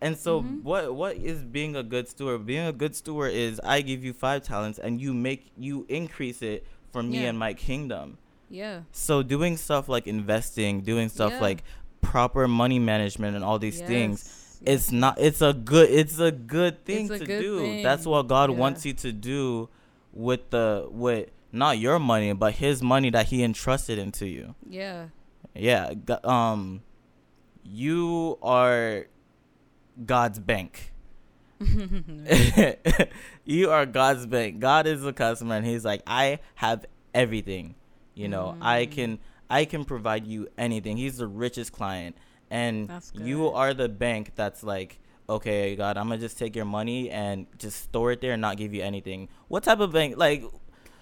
And 0.01 0.17
so 0.17 0.41
Mhm. 0.41 0.63
what 0.63 0.95
what 0.95 1.17
is 1.17 1.43
being 1.45 1.77
a 1.77 1.83
good 1.83 2.09
steward? 2.09 2.47
Being 2.47 2.67
a 2.67 2.73
good 2.73 2.97
steward 2.97 3.35
is 3.35 3.61
I 3.63 3.83
give 3.83 4.03
you 4.03 4.15
five 4.15 4.43
talents 4.43 4.79
and 4.79 4.99
you 5.01 5.13
make 5.13 5.51
you 5.59 5.85
increase 5.91 6.41
it 6.41 6.65
for 6.91 7.03
me 7.03 7.21
Yeah. 7.23 7.29
and 7.29 7.39
my 7.39 7.53
kingdom. 7.53 8.17
Yeah. 8.49 8.81
So 8.93 9.23
doing 9.23 9.59
stuff 9.59 9.89
like 9.91 10.07
investing, 10.07 10.81
doing 10.81 11.11
stuff 11.11 11.33
Yeah. 11.33 11.41
like 11.41 11.65
proper 12.01 12.49
money 12.49 12.79
management 12.79 13.37
and 13.37 13.45
all 13.45 13.59
these 13.59 13.81
things 13.83 14.23
Yes. 14.25 14.40
It's 14.63 14.93
not 14.93 15.19
it's 15.19 15.41
a 15.41 15.53
good 15.53 15.89
it's 15.91 16.19
a 16.19 16.31
good 16.31 16.85
thing 16.85 17.11
a 17.11 17.19
to 17.19 17.25
good 17.25 17.41
do. 17.41 17.83
that's 17.83 18.05
what 18.07 18.27
god 18.29 18.51
Yeah. 18.51 18.57
wants 18.57 18.85
you 18.85 18.93
to 18.95 19.13
do 19.13 19.69
with 20.13 20.51
the 20.51 20.87
with 20.91 21.31
not 21.53 21.79
your 21.79 21.99
money 21.99 22.33
but 22.35 22.55
his 22.55 22.83
money 22.83 23.11
that 23.11 23.27
he 23.27 23.43
entrusted 23.43 23.99
into 23.99 24.27
you. 24.27 24.55
Yeah. 24.69 25.07
yeah 25.55 25.93
um 26.25 26.83
you 27.65 28.39
are 28.43 29.07
god's 30.07 30.39
bank. 30.39 30.93
You 33.45 33.71
are 33.71 33.87
god's 33.87 34.27
bank. 34.27 34.61
God 34.61 34.87
is 34.87 35.03
the 35.03 35.13
customer 35.13 35.57
and 35.57 35.67
he's 35.67 35.85
like 35.85 36.03
i 36.07 36.39
have 36.57 36.87
everything 37.15 37.75
you 38.15 38.29
know? 38.29 38.57
I 38.61 38.87
Mm. 38.87 38.91
can 38.93 39.19
i 39.49 39.65
can 39.65 39.85
provide 39.85 40.27
you 40.27 40.49
anything. 40.59 40.97
He's 40.97 41.17
the 41.19 41.27
richest 41.27 41.73
client 41.73 42.17
and 42.51 42.91
you 43.15 43.49
are 43.49 43.73
the 43.75 43.89
bank 43.89 44.33
that's 44.35 44.63
like 44.63 44.99
okay 45.29 45.77
god 45.77 45.97
i'm 45.97 46.09
gonna 46.09 46.19
just 46.19 46.39
take 46.39 46.57
your 46.57 46.65
money 46.65 47.09
and 47.11 47.47
just 47.59 47.85
store 47.85 48.13
it 48.13 48.21
there 48.21 48.33
and 48.33 48.41
not 48.43 48.57
give 48.57 48.75
you 48.75 48.83
anything 48.83 49.29
what 49.49 49.63
type 49.63 49.79
of 49.81 49.93
bank 49.93 50.17
like 50.17 50.43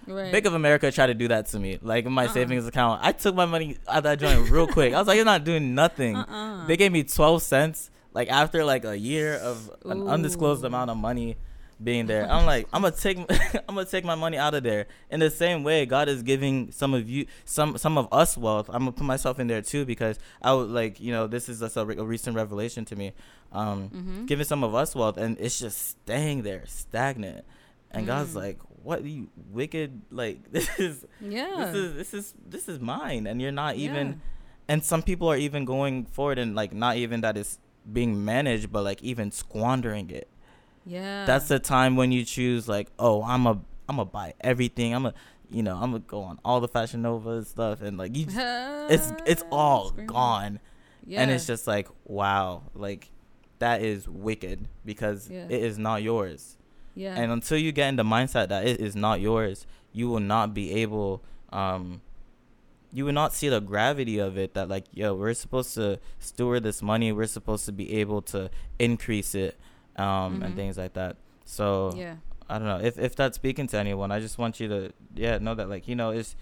right. 0.07 0.31
Bank 0.33 0.47
of 0.47 0.55
America 0.55 0.91
tried 0.93 1.09
to 1.09 1.15
do 1.15 1.29
that 1.29 1.47
to 1.49 1.59
me. 1.59 1.79
Like 1.83 2.07
in 2.07 2.13
my 2.13 2.25
Uh-uh. 2.27 2.33
savings 2.33 2.67
account, 2.67 3.01
I 3.03 3.13
took 3.13 3.35
my 3.35 3.45
money 3.45 3.77
out 3.87 3.99
of 3.99 4.03
that 4.05 4.19
joint 4.19 4.51
real 4.51 4.67
quick. 4.79 4.95
I 4.95 4.99
was 4.99 5.07
like, 5.07 5.17
"You're 5.17 5.25
not 5.27 5.45
doing 5.45 5.75
nothing." 5.75 6.17
Uh-uh. 6.17 6.67
They 6.67 6.77
gave 6.79 6.93
me 6.93 7.03
twelve 7.05 7.43
cents. 7.43 7.91
Like 8.15 8.31
after 8.31 8.65
like 8.65 8.85
a 8.87 8.97
year 8.99 9.35
of 9.37 9.71
an 9.85 10.09
undisclosed 10.09 10.65
amount 10.65 10.91
of 10.91 10.97
money 10.97 11.37
being 11.83 12.07
there, 12.07 12.31
I'm 12.31 12.45
like, 12.47 12.67
I'm 12.73 12.83
gonna 12.83 12.95
take, 12.97 13.19
I'm 13.69 13.75
gonna 13.75 13.85
take 13.85 14.05
my 14.05 14.15
money 14.17 14.37
out 14.37 14.55
of 14.55 14.63
there. 14.65 14.87
In 15.11 15.21
the 15.21 15.31
same 15.31 15.63
way, 15.63 15.87
God 15.87 16.09
is 16.09 16.23
giving 16.23 16.73
some 16.73 16.93
of 16.95 17.09
you, 17.09 17.27
some 17.45 17.79
some 17.79 17.97
of 17.97 18.09
us 18.13 18.37
wealth. 18.37 18.69
I'm 18.69 18.81
gonna 18.81 18.93
put 18.93 19.05
myself 19.07 19.39
in 19.39 19.47
there 19.47 19.63
too 19.63 19.85
because 19.85 20.19
I 20.43 20.53
would 20.55 20.71
like, 20.71 21.01
you 21.01 21.13
know, 21.13 21.27
this 21.27 21.49
is 21.49 21.61
just 21.61 21.77
a, 21.77 21.85
re- 21.85 21.97
a 21.97 22.05
recent 22.05 22.35
revelation 22.37 22.85
to 22.87 22.97
me. 22.97 23.13
Um, 23.53 23.91
Mhm. 23.91 24.27
giving 24.27 24.45
some 24.45 24.63
of 24.65 24.75
us 24.75 24.95
wealth 24.95 25.17
and 25.17 25.39
it's 25.41 25.59
just 25.59 25.79
staying 25.89 26.43
there 26.43 26.65
stagnant. 26.67 27.45
And 27.91 28.07
God's 28.07 28.33
Mm. 28.33 28.37
like, 28.37 28.59
"What 28.83 29.05
you 29.05 29.29
wicked? 29.51 30.03
Like 30.11 30.51
this 30.53 30.69
is 30.79 31.07
Yeah. 31.21 31.55
this 31.65 31.75
is 31.75 31.95
this 31.95 32.15
is 32.15 32.35
this 32.47 32.69
is 32.69 32.81
mine 32.81 33.27
and 33.27 33.41
you're 33.41 33.53
not 33.53 33.77
even 33.77 34.07
Yeah. 34.09 34.15
and 34.75 34.85
some 34.85 35.03
people 35.03 35.29
are 35.31 35.37
even 35.39 35.65
going 35.65 36.05
forward 36.07 36.39
and 36.39 36.55
like 36.55 36.75
not 36.75 36.97
even 36.97 37.21
that 37.23 37.37
it's 37.39 37.59
being 37.91 38.23
managed 38.25 38.71
but 38.71 38.83
like 38.85 39.03
even 39.03 39.31
squandering 39.31 40.11
it 40.11 40.29
Yeah. 40.89 41.25
that's 41.27 41.49
the 41.49 41.59
time 41.59 41.97
when 41.97 42.11
you 42.13 42.25
choose 42.25 42.67
like 42.69 42.89
oh 42.99 43.23
i'm 43.23 43.47
a 43.47 43.51
i'm 43.89 43.97
gonna 43.97 44.05
buy 44.07 44.35
everything 44.41 44.95
i'm 44.95 45.07
a 45.07 45.15
you 45.51 45.63
know 45.63 45.75
i'm 45.77 45.91
gonna 45.93 46.01
go 46.07 46.23
on 46.23 46.39
all 46.45 46.61
the 46.61 46.69
fashion 46.69 47.03
nova 47.03 47.45
stuff 47.45 47.83
and 47.83 47.99
like 47.99 48.17
you 48.17 48.25
just, 48.27 48.37
it's 48.91 49.13
it's 49.27 49.45
all 49.53 49.89
Screaming. 49.89 50.07
gone 50.07 50.61
Yeah. 51.07 51.21
and 51.23 51.31
it's 51.31 51.47
just 51.47 51.67
like 51.67 51.89
wow 52.07 52.63
like 52.75 53.11
that 53.59 53.83
is 53.83 54.09
wicked 54.09 54.67
because 54.85 55.29
Yeah. 55.31 55.45
it 55.49 55.63
is 55.63 55.79
not 55.79 56.03
yours 56.03 56.57
yeah. 56.95 57.15
and 57.17 57.31
until 57.33 57.59
you 57.59 57.71
get 57.73 57.89
in 57.89 57.97
the 57.97 58.03
mindset 58.05 58.49
that 58.49 58.67
it 58.67 58.81
is 58.81 58.97
not 58.97 59.21
yours 59.21 59.67
you 59.93 60.09
will 60.09 60.21
not 60.21 60.55
be 60.55 60.73
able 60.83 61.23
um 61.53 62.01
you 62.93 63.05
will 63.05 63.13
not 63.13 63.35
see 63.35 63.49
the 63.51 63.61
gravity 63.61 64.19
of 64.19 64.39
it 64.39 64.55
that 64.55 64.69
like 64.69 64.85
yo 64.93 65.15
we're 65.15 65.35
supposed 65.35 65.75
to 65.75 65.99
steward 66.19 66.63
this 66.63 66.81
money 66.83 67.13
we're 67.13 67.27
supposed 67.27 67.67
to 67.67 67.73
be 67.73 67.93
able 68.01 68.23
to 68.23 68.51
increase 68.79 69.35
it 69.35 69.59
um 69.99 70.41
Mhm. 70.41 70.45
and 70.45 70.57
things 70.57 70.79
like 70.79 70.95
that 70.95 71.17
so 71.45 71.93
yeah. 71.97 72.17
i 72.49 72.59
don't 72.59 72.67
know 72.69 72.81
if 72.81 72.99
if 72.99 73.15
that's 73.17 73.37
speaking 73.37 73.67
to 73.67 73.79
anyone 73.79 74.11
i 74.13 74.21
just 74.21 74.39
want 74.39 74.61
you 74.61 74.69
to 74.69 74.93
yeah 75.15 75.39
know 75.39 75.55
that 75.55 75.69
like 75.69 75.89
you 75.89 75.95
know 75.97 76.11
it's 76.11 76.37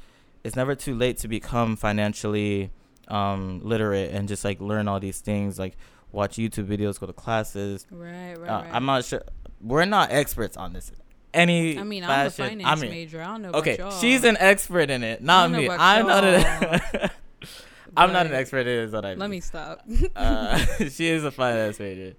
it's 0.44 0.54
never 0.56 0.74
too 0.74 0.94
late 0.94 1.16
to 1.18 1.28
become 1.28 1.74
financially 1.76 2.70
um 3.08 3.60
literate 3.64 4.10
and 4.12 4.28
just 4.28 4.44
like 4.44 4.60
learn 4.60 4.88
all 4.88 5.00
these 5.00 5.20
things 5.20 5.58
like 5.58 5.76
watch 6.12 6.36
youtube 6.36 6.66
videos 6.66 6.98
go 7.00 7.06
to 7.06 7.12
classes 7.12 7.86
Right. 7.90 8.34
Right. 8.38 8.48
uh, 8.50 8.62
right. 8.62 8.70
I'm 8.72 8.84
not 8.86 9.04
sure. 9.04 9.22
We're 9.60 9.84
not 9.86 10.10
experts 10.12 10.56
on 10.56 10.72
this. 10.74 10.92
Any 11.32 11.78
I 11.78 11.82
mean, 11.82 12.04
I'm 12.04 12.26
a 12.26 12.30
finance 12.30 12.62
I 12.66 12.74
mean, 12.80 12.90
major. 12.90 13.20
I 13.22 13.26
don't 13.26 13.42
know. 13.42 13.50
okay, 13.52 13.76
she's 14.00 14.22
an 14.24 14.36
expert 14.38 14.90
in 14.90 15.02
it, 15.02 15.22
not 15.22 15.50
me. 15.50 15.68
I'm 15.68 16.06
not. 16.06 16.24
y'all, 16.24 16.34
A, 16.34 17.10
I'm 17.96 18.12
not 18.12 18.26
an 18.26 18.32
expert 18.34 18.66
in 18.66 18.68
it. 18.68 18.84
Is 18.84 18.92
what 18.92 19.04
I 19.04 19.10
mean. 19.10 19.18
Let 19.18 19.30
me 19.30 19.40
stop. 19.40 19.82
Uh, 20.14 20.58
she 20.90 21.08
is 21.08 21.24
a 21.24 21.30
finance 21.30 21.78
major. 21.78 22.14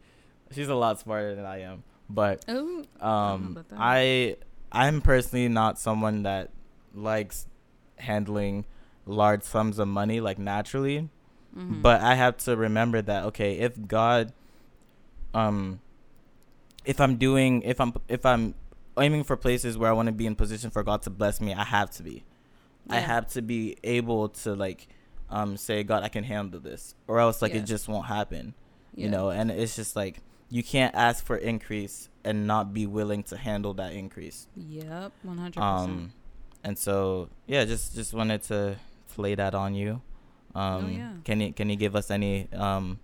She's 0.52 0.70
a 0.70 0.76
lot 0.76 1.00
smarter 1.00 1.36
than 1.36 1.46
I 1.46 1.62
am. 1.62 1.84
But 2.10 2.48
um, 2.48 2.86
about. 3.00 3.66
I 3.78 4.38
I'm 4.72 5.02
personally 5.02 5.48
not 5.50 5.78
someone 5.80 6.24
that 6.24 6.52
likes 6.94 7.48
handling 7.98 8.66
large 9.06 9.44
sums 9.44 9.80
of 9.80 9.88
money 9.88 10.20
like 10.22 10.38
naturally. 10.40 11.10
mhm. 11.56 11.82
But 11.82 12.02
I 12.02 12.16
have 12.16 12.38
to 12.46 12.56
remember 12.56 13.02
that 13.02 13.26
okay, 13.26 13.58
if 13.60 13.88
God, 13.88 14.32
um, 15.34 15.80
if 16.86 17.00
I'm 17.02 17.18
doing, 17.18 17.62
if 17.64 17.80
I'm, 17.82 17.94
if 18.08 18.26
I'm 18.26 18.56
aiming 19.00 19.24
for 19.24 19.36
places 19.36 19.78
where 19.78 19.90
I 19.90 19.94
want 19.94 20.08
to 20.08 20.12
be 20.14 20.26
in 20.26 20.36
position 20.36 20.70
for 20.70 20.84
God 20.84 21.02
to 21.04 21.10
bless 21.10 21.40
me, 21.42 21.54
I 21.54 21.64
have 21.64 21.92
to 21.92 22.04
be. 22.04 22.24
I 22.90 23.00
have 23.00 23.28
to 23.34 23.42
be 23.42 23.76
able 23.84 24.30
to 24.30 24.56
like, 24.56 24.88
um, 25.30 25.58
say 25.58 25.84
God, 25.84 26.04
I 26.04 26.08
can 26.08 26.24
handle 26.24 26.62
this, 26.62 26.96
or 27.06 27.20
else 27.20 27.42
like 27.42 27.52
Yeah. 27.54 27.60
it 27.60 27.66
just 27.66 27.90
won't 27.90 28.06
happen. 28.06 28.54
You 28.96 29.10
know, 29.10 29.30
and 29.30 29.52
it's 29.52 29.76
just 29.76 29.96
like 29.96 30.22
you 30.50 30.64
can't 30.64 30.94
ask 30.96 31.26
for 31.26 31.36
increase 31.38 32.10
and 32.24 32.48
not 32.48 32.74
be 32.74 32.86
willing 32.86 33.24
to 33.24 33.38
handle 33.38 33.74
that 33.76 33.94
increase. 33.94 34.48
Yep, 34.56 35.12
one 35.24 35.38
hundred 35.38 35.62
Um, 35.62 35.80
percent. 35.86 36.12
and 36.64 36.78
so 36.78 37.30
yeah, 37.48 37.66
just 37.66 37.96
just 37.96 38.14
wanted 38.14 38.44
to, 38.44 38.76
to 39.14 39.22
lay 39.22 39.36
that 39.36 39.54
on 39.56 39.76
you. 39.76 40.02
Um, 40.56 40.86
Oh, 40.86 40.88
yeah. 40.90 41.12
Can 41.24 41.40
you 41.42 41.54
can 41.54 41.70
you 41.70 41.76
give 41.76 41.96
us 41.96 42.10
any 42.12 42.48
um, 42.54 43.00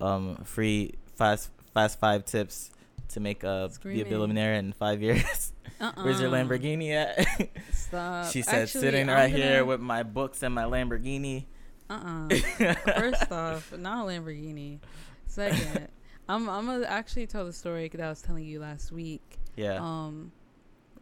um 0.00 0.36
free 0.44 0.94
fast 1.16 1.50
fast 1.72 1.98
five 1.98 2.24
tips 2.24 2.70
to 3.08 3.20
make 3.20 3.42
a 3.42 3.70
be 3.82 4.02
a 4.02 4.04
billionaire 4.04 4.54
in 4.54 4.72
five 4.72 5.00
years? 5.06 5.52
Uh-uh. 5.80 6.02
Where's 6.02 6.20
your 6.20 6.30
Lamborghini 6.30 6.90
at? 6.92 7.26
Stop. 7.72 8.26
she 8.32 8.42
said, 8.42 8.64
Actually, 8.64 8.80
sitting 8.82 9.06
right 9.06 9.30
here 9.32 9.60
gonna- 9.60 9.64
with 9.64 9.80
my 9.80 10.02
books 10.02 10.42
and 10.42 10.54
my 10.54 10.64
Lamborghini. 10.64 11.46
Uh-uh. 11.88 12.28
First 12.84 13.32
off, 13.32 13.72
not 13.78 14.04
a 14.04 14.08
Lamborghini. 14.10 14.78
Second, 15.26 15.88
I'm 16.30 16.48
I'm 16.48 16.66
gonna 16.66 16.86
actually 16.86 17.26
tell 17.26 17.44
the 17.44 17.52
story 17.52 17.88
that 17.88 18.00
I 18.00 18.08
was 18.08 18.22
telling 18.22 18.44
you 18.44 18.60
last 18.60 18.92
week. 18.92 19.38
Yeah. 19.56 19.78
Um, 19.80 20.32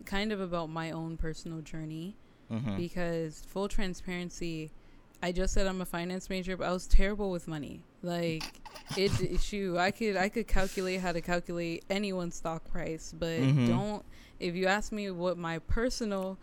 kind 0.04 0.32
of 0.32 0.40
about 0.40 0.70
my 0.70 0.90
own 0.90 1.16
personal 1.18 1.60
journey 1.60 2.16
mm-hmm. 2.50 2.76
because 2.76 3.42
full 3.46 3.68
transparency, 3.68 4.70
I 5.22 5.32
just 5.32 5.52
said 5.52 5.66
I'm 5.66 5.82
a 5.82 5.84
finance 5.84 6.30
major, 6.30 6.56
but 6.56 6.66
I 6.66 6.72
was 6.72 6.86
terrible 6.86 7.30
with 7.30 7.46
money. 7.46 7.84
Like 8.02 8.44
it, 8.96 9.40
shoot, 9.40 9.76
I 9.76 9.90
could 9.90 10.16
I 10.16 10.28
could 10.30 10.46
calculate 10.46 11.00
how 11.00 11.12
to 11.12 11.20
calculate 11.20 11.84
anyone's 11.90 12.36
stock 12.36 12.64
price, 12.70 13.14
but 13.16 13.40
Mhm. 13.40 13.68
don't. 13.68 14.04
If 14.40 14.54
you 14.54 14.66
ask 14.66 14.92
me 14.92 15.10
what 15.10 15.36
my 15.36 15.58
personal 15.58 16.38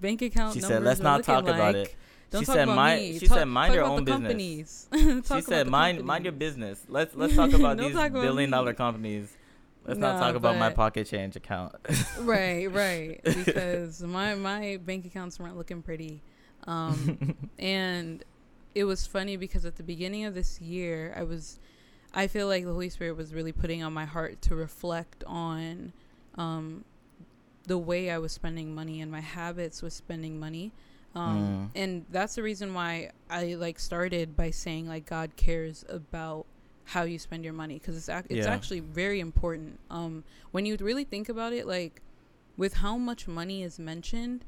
bank 0.00 0.22
account 0.22 0.54
She 0.54 0.60
said, 0.60 0.84
"Let's 0.84 1.00
not 1.00 1.24
talk 1.24 1.44
about 1.44 1.74
like, 1.74 1.88
it." 1.88 1.96
Don't 2.30 2.42
She 2.42 2.46
talk 2.46 2.54
said, 2.56 2.64
about 2.64 2.76
"Mind." 2.76 3.00
me. 3.00 3.18
She 3.18 3.26
Talk- 3.26 3.38
said, 3.38 3.44
"Mind 3.46 3.74
your 3.74 3.84
own 3.84 4.04
business." 4.04 4.86
companies. 4.90 5.24
She 5.34 5.40
said, 5.40 5.66
"Mind, 5.66 6.04
mind 6.04 6.24
your 6.24 6.32
business. 6.32 6.82
Let's 6.88 7.14
let's 7.14 7.34
talk 7.34 7.52
about 7.54 7.78
these 7.78 7.94
talk 7.94 8.10
about 8.10 8.22
billion 8.22 8.50
dollar 8.50 8.74
companies. 8.74 9.32
Let's 9.86 9.98
not 9.98 10.18
talk 10.20 10.34
about 10.34 10.56
my 10.58 10.70
pocket 10.70 11.06
change 11.06 11.36
account." 11.36 11.74
right, 12.20 12.66
right. 12.70 13.20
Because 13.24 14.02
my 14.02 14.34
my 14.34 14.78
bank 14.84 15.06
accounts 15.06 15.38
weren't 15.40 15.56
looking 15.56 15.80
pretty, 15.82 16.20
um, 16.66 17.34
and 17.58 18.22
it 18.74 18.84
was 18.84 19.06
funny 19.06 19.36
because 19.36 19.64
at 19.64 19.76
the 19.76 19.82
beginning 19.82 20.24
of 20.26 20.34
this 20.34 20.60
year, 20.60 21.14
I 21.16 21.22
was, 21.22 21.58
I 22.12 22.26
feel 22.26 22.46
like 22.46 22.64
the 22.64 22.72
Holy 22.72 22.90
Spirit 22.90 23.16
was 23.16 23.32
really 23.32 23.50
putting 23.52 23.82
on 23.82 23.92
my 23.94 24.04
heart 24.04 24.42
to 24.42 24.54
reflect 24.54 25.24
on, 25.26 25.92
um, 26.36 26.84
the 27.66 27.78
way 27.78 28.10
I 28.10 28.18
was 28.18 28.30
spending 28.32 28.74
money 28.74 29.00
and 29.00 29.10
my 29.10 29.20
habits 29.20 29.82
with 29.82 29.94
spending 29.94 30.38
money. 30.38 30.72
Um, 31.18 31.70
and 31.74 32.04
that's 32.10 32.34
the 32.34 32.42
reason 32.42 32.74
why 32.74 33.10
I 33.30 33.54
like 33.54 33.78
started 33.78 34.36
by 34.36 34.50
saying 34.50 34.86
like 34.88 35.06
God 35.06 35.36
cares 35.36 35.84
about 35.88 36.46
how 36.84 37.02
you 37.02 37.18
spend 37.18 37.44
your 37.44 37.52
money 37.52 37.74
because 37.74 37.96
it's 37.96 38.08
ac- 38.08 38.26
it's 38.30 38.46
Yeah. 38.46 38.52
actually 38.52 38.80
very 38.80 39.20
important. 39.20 39.78
Um, 39.90 40.24
when 40.52 40.64
you 40.66 40.76
really 40.80 41.04
think 41.04 41.28
about 41.28 41.52
it, 41.52 41.66
like 41.66 42.00
with 42.56 42.74
how 42.74 42.96
much 42.96 43.28
money 43.28 43.62
is 43.62 43.78
mentioned, 43.78 44.44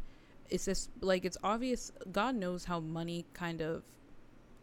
it's 0.48 0.64
just 0.64 0.90
like 1.00 1.24
it's 1.24 1.36
obvious. 1.44 1.92
God 2.10 2.34
knows 2.34 2.64
how 2.64 2.80
money 2.80 3.26
kind 3.34 3.60
of 3.60 3.82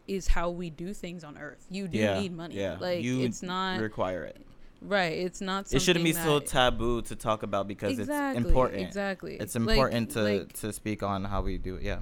is 0.07 0.27
how 0.29 0.49
we 0.49 0.69
do 0.69 0.93
things 0.93 1.23
on 1.23 1.37
Earth. 1.37 1.65
You 1.69 1.87
do 1.87 1.97
Yeah, 1.97 2.19
need 2.19 2.33
money. 2.33 2.55
yeah. 2.55 2.77
Like 2.79 3.03
You 3.03 3.21
it's 3.21 3.43
not 3.43 3.79
require 3.79 4.23
it. 4.23 4.41
Right. 4.81 5.13
It's 5.13 5.41
not. 5.41 5.71
It 5.73 5.81
shouldn't 5.81 6.05
be 6.05 6.13
so 6.13 6.39
taboo 6.39 7.01
to 7.03 7.15
talk 7.15 7.43
about 7.43 7.67
because 7.67 7.97
exactly, 7.99 8.39
it's 8.39 8.47
important. 8.47 8.81
Exactly. 8.81 9.37
It's 9.39 9.55
Like- 9.55 9.61
important 9.77 10.11
to 10.11 10.21
like, 10.21 10.53
to 10.61 10.73
speak 10.73 11.03
on 11.03 11.23
how 11.25 11.41
we 11.41 11.57
do 11.57 11.75
it. 11.75 11.83
Yeah. 11.83 11.99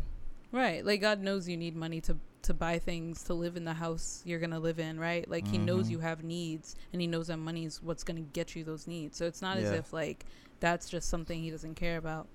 Right. 0.52 0.86
Like 0.86 1.02
God 1.02 1.22
knows 1.22 1.48
you 1.50 1.58
need 1.58 1.76
money 1.76 2.02
to 2.02 2.18
to 2.44 2.54
buy 2.54 2.78
things 2.78 3.24
to 3.24 3.34
live 3.34 3.58
in 3.58 3.66
the 3.66 3.74
house 3.74 4.22
you're 4.24 4.40
to 4.52 4.60
live 4.60 4.78
in, 4.80 5.00
right? 5.00 5.28
Like 5.28 5.48
he 5.48 5.58
knows 5.58 5.88
Mhm. 5.88 5.92
you 5.92 6.00
have 6.00 6.24
needs 6.24 6.76
and 6.94 7.02
he 7.02 7.08
knows 7.08 7.28
that 7.28 7.38
money 7.38 7.66
is 7.66 7.82
what's 7.82 8.04
to 8.18 8.22
get 8.22 8.56
you 8.56 8.64
those 8.64 8.86
needs. 8.86 9.18
So 9.18 9.26
it's 9.26 9.42
not 9.42 9.58
as 9.58 9.72
if 9.72 9.92
like 9.92 10.26
that's 10.60 10.88
just 10.88 11.10
something 11.10 11.42
he 11.42 11.50
doesn't 11.50 11.74
care 11.76 11.98
about. 11.98 12.28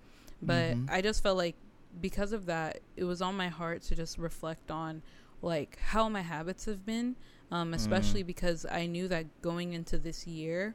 But 0.43 0.75
Mhm. 0.77 0.91
I 0.91 1.01
just 1.01 1.23
felt 1.23 1.37
like 1.39 1.55
because 2.01 2.33
of 2.33 2.47
that, 2.47 2.81
it 2.97 3.05
was 3.05 3.23
on 3.23 3.37
my 3.37 3.49
heart 3.49 3.83
to 3.83 3.95
just 3.95 4.19
reflect 4.19 4.71
on 4.71 5.03
like 5.43 5.79
how 5.79 6.09
my 6.09 6.23
habits 6.23 6.65
have 6.67 6.85
been, 6.87 7.17
um 7.51 7.75
especially 7.75 8.23
Mm. 8.23 8.27
because 8.27 8.67
I 8.71 8.87
knew 8.87 9.09
that 9.09 9.27
going 9.43 9.73
into 9.73 9.99
this 9.99 10.27
year 10.27 10.75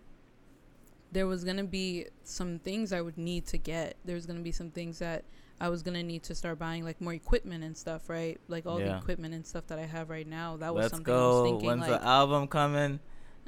there 1.11 1.27
was 1.27 1.45
going 1.45 1.55
to 1.57 1.63
be 1.63 2.07
some 2.23 2.59
things 2.59 2.91
I 2.91 2.99
would 2.99 3.17
need 3.17 3.45
to 3.47 3.57
get. 3.57 3.95
There 4.03 4.15
was 4.15 4.25
going 4.25 4.37
to 4.37 4.43
be 4.43 4.51
some 4.51 4.69
things 4.71 4.99
that 4.99 5.23
I 5.61 5.69
was 5.69 5.81
gonna 5.83 6.03
need 6.03 6.21
to 6.23 6.35
start 6.35 6.59
buying 6.59 6.83
like 6.83 6.99
more 6.99 7.13
equipment 7.13 7.63
and 7.63 7.77
stuff, 7.77 8.09
right? 8.09 8.37
Like 8.49 8.65
all 8.65 8.77
the 8.77 8.97
equipment 8.97 9.33
and 9.33 9.45
stuff 9.47 9.67
that 9.67 9.79
I 9.79 9.85
have 9.85 10.09
right 10.09 10.27
now. 10.27 10.57
That 10.57 10.73
was 10.75 10.81
Let's 10.83 10.93
something 10.95 11.13
I 11.13 11.17
was 11.17 11.35
go. 11.37 11.43
thinking 11.45 11.67
When's 11.67 11.81
like, 11.87 12.01
the 12.01 12.05
album 12.05 12.47
coming? 12.49 12.99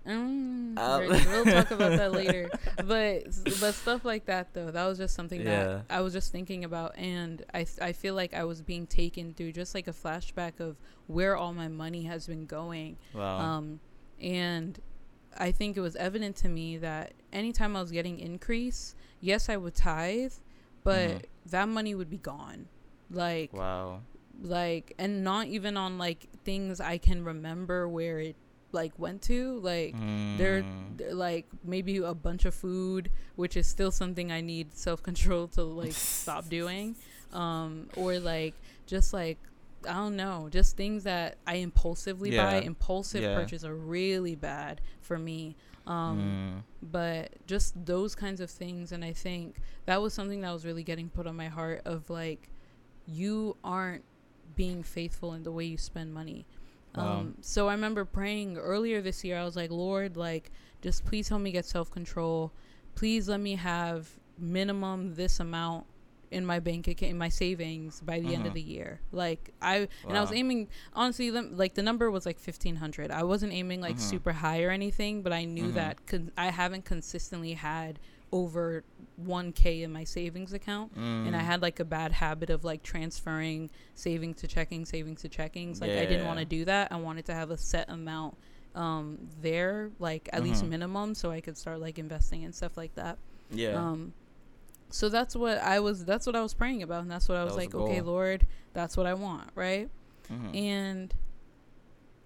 Mm, 0.06 0.76
we're- 1.00 1.26
we'll 1.28 1.46
talk 1.46 1.72
about 1.72 1.98
that 1.98 2.12
later. 2.22 2.50
But 2.86 3.24
but 3.60 3.74
stuff 3.74 4.06
like 4.06 4.26
that 4.26 4.54
though, 4.54 4.72
that 4.72 4.86
was 4.86 4.98
just 4.98 5.16
something 5.16 5.42
Yeah. 5.42 5.64
that 5.66 5.86
I 5.90 6.02
was 6.02 6.14
just 6.14 6.32
thinking 6.32 6.64
about, 6.64 6.98
and 6.98 7.44
I 7.54 7.66
I 7.82 7.92
feel 7.94 8.14
like 8.16 8.34
I 8.34 8.44
was 8.44 8.62
being 8.62 8.88
taken 8.88 9.34
through 9.34 9.52
just 9.54 9.74
like 9.76 9.88
a 9.88 9.94
flashback 9.94 10.60
of 10.60 10.78
where 11.08 11.36
all 11.36 11.54
my 11.54 11.68
money 11.68 12.04
has 12.04 12.28
been 12.28 12.46
going. 12.46 12.98
Wow. 13.14 13.38
Um, 13.40 13.80
and 14.22 14.80
I 15.38 15.52
think 15.52 15.78
it 15.78 15.82
was 15.82 15.96
evident 15.96 16.36
to 16.38 16.50
me 16.50 16.78
that 16.78 17.14
anytime 17.32 17.76
I 17.76 17.82
was 17.82 17.92
getting 17.92 18.20
increase, 18.20 18.96
yes, 19.22 19.50
I 19.50 19.58
would 19.58 19.76
tithe, 19.76 20.34
but 20.84 21.10
Mhm. 21.10 21.22
that 21.48 21.70
money 21.70 21.94
would 21.96 22.10
be 22.10 22.18
gone. 22.18 22.68
Like, 23.12 23.54
wow. 23.54 24.02
like, 24.42 24.94
and 24.98 25.24
not 25.24 25.48
even 25.48 25.78
on 25.78 25.98
like 25.98 26.28
things 26.44 26.80
I 26.82 26.98
can 26.98 27.24
remember 27.24 27.88
where 27.88 28.20
it 28.20 28.36
like 28.82 28.94
went 29.06 29.20
to. 29.32 29.60
Like, 29.72 29.94
they're, 30.38 30.62
Mm. 30.64 30.98
they're, 30.98 31.14
like 31.28 31.46
maybe 31.74 31.98
a 31.98 32.14
bunch 32.28 32.44
of 32.46 32.54
food, 32.54 33.04
which 33.36 33.56
is 33.62 33.68
still 33.76 33.92
something 34.02 34.32
I 34.32 34.42
need 34.42 34.68
self 34.74 35.00
control 35.10 35.48
to 35.58 35.64
like 35.64 35.94
stop 36.24 36.44
doing. 36.50 36.96
Um, 37.34 37.90
or 38.02 38.20
like 38.34 38.54
just 38.94 39.14
like 39.14 39.38
I 39.88 39.94
don't 39.94 40.16
know, 40.16 40.48
just 40.50 40.76
things 40.76 41.04
that 41.04 41.38
I 41.46 41.56
impulsively 41.68 42.32
buy. 42.32 42.56
Yeah. 42.60 42.72
Impulsive 42.74 43.22
Yeah. 43.22 43.36
purchase 43.40 43.64
are 43.64 43.76
really 43.98 44.36
bad 44.36 44.82
for 45.02 45.18
me. 45.30 45.56
Um, 45.86 46.18
Mm. 46.20 46.90
but 46.92 47.24
just 47.48 47.70
those 47.86 48.14
kinds 48.24 48.42
of 48.42 48.50
things 48.62 48.92
and 48.92 49.06
i 49.06 49.14
think 49.14 49.56
that 49.86 50.02
was 50.02 50.12
something 50.14 50.42
that 50.42 50.52
was 50.58 50.66
really 50.66 50.84
getting 50.92 51.08
put 51.18 51.26
on 51.26 51.36
my 51.44 51.48
heart 51.58 51.80
of 51.86 52.10
like 52.10 52.50
you 53.06 53.56
aren't 53.64 54.04
being 54.56 54.84
faithful 54.84 55.30
in 55.34 55.44
the 55.44 55.52
way 55.58 55.64
you 55.64 55.78
spend 55.78 56.14
money 56.14 56.46
Wow. 56.96 57.20
um 57.20 57.36
so 57.42 57.68
i 57.70 57.74
remember 57.74 58.06
praying 58.06 58.58
earlier 58.58 59.02
this 59.02 59.24
year 59.24 59.38
i 59.38 59.44
was 59.44 59.56
like 59.56 59.70
lord 59.72 60.18
like 60.18 60.52
just 60.82 61.06
please 61.06 61.30
help 61.30 61.42
me 61.42 61.52
get 61.52 61.66
self-control 61.66 62.52
please 62.96 63.28
let 63.30 63.40
me 63.40 63.56
have 63.56 64.10
minimum 64.40 65.14
this 65.16 65.40
amount 65.40 65.86
in 66.30 66.46
my 66.46 66.60
bank 66.60 66.88
account 66.88 67.12
in 67.12 67.18
my 67.18 67.30
savings 67.30 68.02
by 68.02 68.20
the 68.20 68.34
end 68.34 68.44
Mhm. 68.44 68.48
of 68.48 68.54
the 68.54 68.62
year 68.62 69.00
like 69.12 69.54
i 69.62 69.88
and 70.08 70.18
i 70.18 70.22
was 70.22 70.32
aiming 70.32 70.68
honestly 70.94 71.32
like 71.32 71.74
the 71.76 71.82
number 71.84 72.10
was 72.12 72.26
like 72.26 72.38
1500 72.40 73.12
i 73.12 73.24
wasn't 73.24 73.52
aiming 73.54 73.80
like 73.80 73.96
Mhm. 73.96 74.00
super 74.02 74.34
high 74.34 74.62
or 74.64 74.70
anything 74.72 75.22
but 75.22 75.32
i 75.32 75.46
knew 75.46 75.70
Mhm. 75.70 75.74
that 75.76 76.06
con- 76.06 76.32
i 76.38 76.50
haven't 76.50 76.84
consistently 76.86 77.54
had 77.54 78.00
over 78.32 78.84
1k 79.26 79.82
in 79.84 79.92
my 79.92 80.04
savings 80.04 80.52
account 80.54 80.92
and 80.96 81.36
i 81.36 81.40
Mm. 81.40 81.46
had 81.46 81.62
like 81.62 81.80
a 81.80 81.86
bad 81.86 82.12
habit 82.12 82.50
of 82.50 82.64
like 82.66 82.84
transferring 82.84 83.70
savings 83.96 84.38
to 84.42 84.48
checking 84.48 84.86
savings 84.86 85.22
to 85.22 85.30
checkings 85.30 85.80
like 85.82 85.92
i 85.92 86.06
didn't 86.06 86.26
want 86.26 86.38
to 86.40 86.46
do 86.46 86.66
that 86.66 86.92
i 86.92 86.98
wanted 86.98 87.26
to 87.26 87.34
have 87.34 87.50
a 87.52 87.58
set 87.58 87.90
amount 87.90 88.36
um 88.76 89.18
there 89.42 89.92
like 90.00 90.30
at 90.34 90.44
least 90.44 90.64
Mhm. 90.64 90.70
minimum 90.70 91.16
so 91.16 91.32
i 91.32 91.40
could 91.42 91.58
start 91.58 91.80
like 91.80 91.98
investing 91.98 92.44
and 92.44 92.54
stuff 92.54 92.76
like 92.78 92.94
that 92.96 93.18
yeah. 93.50 93.76
um, 93.76 94.14
so 94.90 95.10
that's 95.10 95.36
what 95.36 95.58
I 95.58 95.80
was. 95.82 96.06
That's 96.06 96.26
what 96.26 96.36
I 96.36 96.42
was 96.42 96.54
praying 96.54 96.82
about, 96.82 97.02
and 97.02 97.12
that's 97.12 97.28
what 97.28 97.38
I 97.38 97.44
was, 97.44 97.52
was 97.56 97.58
like, 97.58 97.76
okay. 97.76 98.00
Lord, 98.00 98.46
that's 98.74 98.96
what 98.96 99.06
I 99.06 99.14
want, 99.16 99.50
right? 99.54 99.90
Mhm. 100.32 100.56
And 100.56 101.14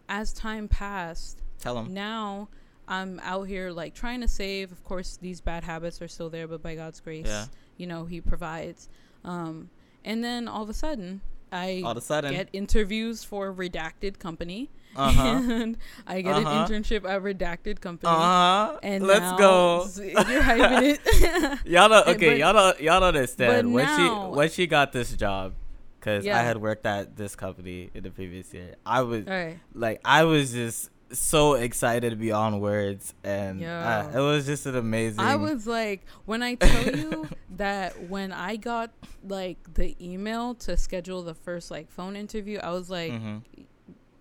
as 0.09 0.33
time 0.33 0.67
passed, 0.67 1.41
Tell 1.59 1.75
them. 1.75 1.93
now 1.93 2.49
I'm 2.91 3.19
out 3.23 3.43
here 3.47 3.71
like 3.71 3.93
trying 3.95 4.21
to 4.21 4.27
save. 4.27 4.71
Of 4.71 4.83
course, 4.83 5.17
these 5.21 5.39
bad 5.41 5.63
habits 5.63 6.01
are 6.01 6.07
still 6.07 6.29
there, 6.29 6.47
but 6.47 6.61
by 6.61 6.75
God's 6.75 6.99
grace, 6.99 7.25
Yeah. 7.27 7.45
you 7.77 7.87
know, 7.87 8.05
He 8.05 8.19
provides. 8.21 8.89
Um, 9.23 9.69
and 10.03 10.23
then 10.23 10.47
all 10.47 10.63
of 10.63 10.69
a 10.69 10.73
sudden, 10.73 11.21
I 11.53 11.81
All 11.85 11.91
of 11.91 11.97
a 11.97 12.01
sudden. 12.01 12.31
get 12.33 12.49
interviews 12.53 13.23
for 13.23 13.53
redacted 13.63 14.19
company, 14.19 14.69
Uh-huh. 14.95 15.21
and 15.27 15.77
I 16.07 16.21
get 16.21 16.33
Uh-huh. 16.35 16.49
an 16.49 16.67
internship 16.67 17.03
at 17.09 17.21
redacted 17.21 17.79
company. 17.81 18.11
Uh 18.11 18.15
huh. 18.19 18.79
And 18.83 19.05
Let's 19.05 19.21
now- 19.21 19.37
go. 19.37 19.85
You're 19.97 20.41
hyping 20.43 20.83
it. 20.95 21.59
Y'all 21.65 21.89
don't, 21.89 22.07
okay, 22.09 22.29
but- 22.29 22.37
y'all 22.39 22.73
y'all 22.79 23.03
understand 23.03 23.73
when 23.73 23.85
now- 23.85 23.97
she 24.31 24.37
when 24.37 24.49
she 24.49 24.67
got 24.67 24.91
this 24.91 25.13
job, 25.15 25.53
because 25.99 26.25
Yeah. 26.25 26.39
I 26.39 26.43
had 26.43 26.57
worked 26.57 26.85
at 26.85 27.15
this 27.15 27.35
company 27.35 27.89
in 27.93 28.03
the 28.03 28.11
previous 28.11 28.53
year. 28.53 28.75
I 28.85 29.01
was 29.01 29.25
right. 29.25 29.59
like, 29.73 29.99
I 30.05 30.23
was 30.23 30.51
just 30.53 30.89
so 31.13 31.53
excited 31.53 32.19
beyond 32.19 32.61
words, 32.61 33.13
and 33.23 33.63
uh, 33.63 34.11
it 34.13 34.19
was 34.19 34.45
just 34.45 34.65
an 34.65 34.75
amazing. 34.75 35.19
I 35.23 35.35
was 35.35 35.67
like, 35.67 36.05
when 36.25 36.41
I 36.43 36.55
tell 36.55 36.85
you 36.95 37.29
that 37.57 38.01
when 38.03 38.31
I 38.31 38.55
got 38.55 38.91
like 39.23 39.57
the 39.73 39.95
email 40.03 40.55
to 40.55 40.75
schedule 40.77 41.21
the 41.23 41.33
first 41.35 41.69
like 41.71 41.89
phone 41.91 42.15
interview, 42.15 42.59
I 42.59 42.71
was 42.71 42.89
like, 42.89 43.11
Mhm. 43.11 43.43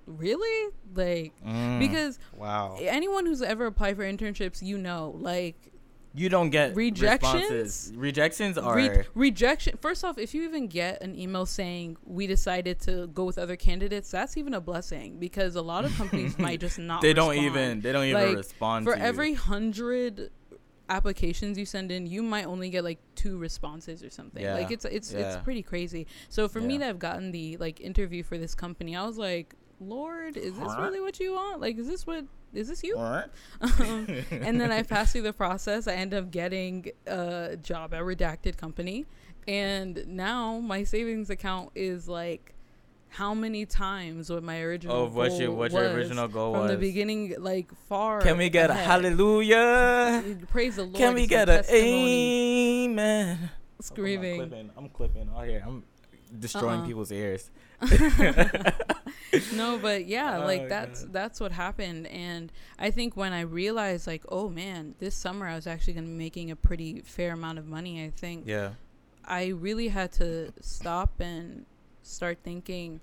really? 0.07 0.73
Like, 0.95 1.33
Mm. 1.47 1.79
because 1.79 2.19
wow, 2.37 2.77
anyone 2.81 3.27
who's 3.27 3.43
ever 3.43 3.67
applied 3.67 3.97
for 3.97 4.03
internships, 4.03 4.61
you 4.63 4.77
know, 4.79 5.15
like 5.19 5.70
you 6.15 6.29
don't 6.29 6.51
get 6.51 6.75
Rejections? 6.75 7.35
responses. 7.35 7.93
Rejections 7.97 8.59
are 8.59 8.75
re- 8.77 9.05
rejection. 9.15 9.77
First 9.81 10.05
off, 10.05 10.19
if 10.19 10.35
you 10.35 10.43
even 10.43 10.67
get 10.67 11.03
an 11.03 11.17
email 11.19 11.47
saying 11.47 11.97
we 12.05 12.27
decided 12.27 12.81
to 12.81 13.07
go 13.09 13.25
with 13.25 13.39
other 13.39 13.57
candidates, 13.57 14.11
that's 14.11 14.37
even 14.37 14.55
a 14.55 14.61
blessing 14.61 15.19
because 15.19 15.55
a 15.57 15.63
lot 15.63 15.85
of 15.85 15.95
companies 15.97 16.39
might 16.39 16.59
just 16.61 16.79
not. 16.91 17.01
they 17.03 17.13
don't 17.13 17.31
respond. 17.31 17.47
even 17.57 17.81
they 17.81 17.93
don't 17.93 18.05
even 18.07 18.23
Like, 18.29 18.37
respond 18.37 18.87
for 18.87 18.95
to 18.95 18.99
you. 18.99 19.05
every 19.07 19.35
hundred 19.35 20.31
applications 20.89 21.57
you 21.57 21.65
send 21.65 21.93
in, 21.93 22.07
you 22.07 22.23
might 22.23 22.47
only 22.47 22.69
get 22.69 22.83
like 22.83 22.99
two 23.15 23.39
responses 23.39 24.03
or 24.03 24.11
something. 24.11 24.43
Yeah. 24.43 24.55
Like 24.55 24.71
it's 24.73 24.85
it's 24.85 25.13
it's 25.13 25.37
pretty 25.45 25.63
crazy. 25.63 26.07
So 26.29 26.49
for 26.49 26.61
me 26.61 26.75
Yeah. 26.75 26.81
to 26.81 26.85
have 26.87 26.99
gotten 26.99 27.31
the 27.31 27.57
like 27.59 27.81
interview 27.81 28.23
for 28.25 28.37
this 28.39 28.55
company, 28.57 28.97
I 28.97 29.07
was 29.07 29.17
like, 29.17 29.55
Lord, 29.79 30.37
is 30.37 30.55
this 30.59 30.75
really 30.79 31.01
what 31.01 31.21
you 31.21 31.33
want? 31.35 31.61
Like, 31.61 31.79
is 31.79 31.87
this 31.87 32.07
what 32.07 32.25
is 32.55 32.69
this 32.69 32.83
you? 32.83 32.97
Alright. 32.97 33.29
um, 33.61 34.07
and 34.31 34.61
then 34.61 34.71
I 34.73 34.83
passed 34.83 35.13
through 35.13 35.23
the 35.23 35.33
process. 35.33 35.87
I 35.87 35.95
end 35.95 36.15
up 36.15 36.31
getting 36.31 36.91
a 37.07 37.57
job 37.63 37.95
at 37.95 38.03
Redacted 38.03 38.57
Company, 38.57 39.07
and 39.47 40.05
now 40.09 40.59
my 40.59 40.85
savings 40.85 41.31
account 41.31 41.71
is 41.75 42.09
like 42.09 42.55
how 43.13 43.35
many 43.35 43.67
times 43.67 44.31
what 44.31 44.43
my 44.43 44.61
original 44.63 44.95
Oh, 44.97 45.07
what 45.09 45.33
your 45.33 45.49
goal 45.49 45.57
what 45.57 45.73
your 45.73 45.83
was 45.83 45.93
original 45.95 46.29
goal 46.29 46.53
from 46.55 46.63
was? 46.63 46.71
the 46.71 46.77
beginning, 46.77 47.35
like 47.39 47.71
far. 47.89 48.21
Can 48.21 48.39
we 48.39 48.49
get 48.49 48.71
a 48.71 48.75
hallelujah? 48.75 50.23
Praise 50.49 50.77
the 50.77 50.83
Lord. 50.85 50.95
Can 50.97 51.15
we 51.15 51.27
get 51.27 51.49
a 51.49 51.65
a 51.69 52.85
amen? 52.85 53.51
Screaming. 53.81 54.41
I'm 54.43 54.49
clipping. 54.49 54.71
I'm 54.77 54.89
clipping. 54.91 55.31
Oh, 55.37 55.43
here 55.43 55.63
I'm 55.67 55.83
destroying 56.39 56.81
Uh-uh. 56.81 56.87
people's 56.87 57.11
ears. 57.13 57.51
no, 59.55 59.79
but 59.79 60.07
yeah, 60.07 60.39
Oh, 60.43 60.45
like 60.47 60.69
that's 60.69 61.03
God. 61.05 61.13
that's 61.13 61.41
what 61.41 61.53
happened, 61.53 62.07
and 62.09 62.53
I 62.79 62.91
think 62.91 63.17
when 63.17 63.33
I 63.33 63.43
realized, 63.43 64.07
like, 64.07 64.25
oh 64.29 64.49
man, 64.49 64.95
this 64.99 65.15
summer 65.15 65.47
I 65.47 65.55
was 65.55 65.67
actually 65.67 65.95
gonna 65.95 66.07
be 66.07 66.13
making 66.13 66.51
a 66.51 66.57
pretty 66.57 67.01
fair 67.01 67.33
amount 67.33 67.59
of 67.59 67.67
money. 67.67 68.05
I 68.05 68.11
think 68.11 68.45
Yeah. 68.47 68.71
I 69.25 69.49
really 69.49 69.89
had 69.89 70.13
to 70.13 70.53
stop 70.61 71.21
and 71.21 71.67
start 72.03 72.39
thinking 72.43 73.01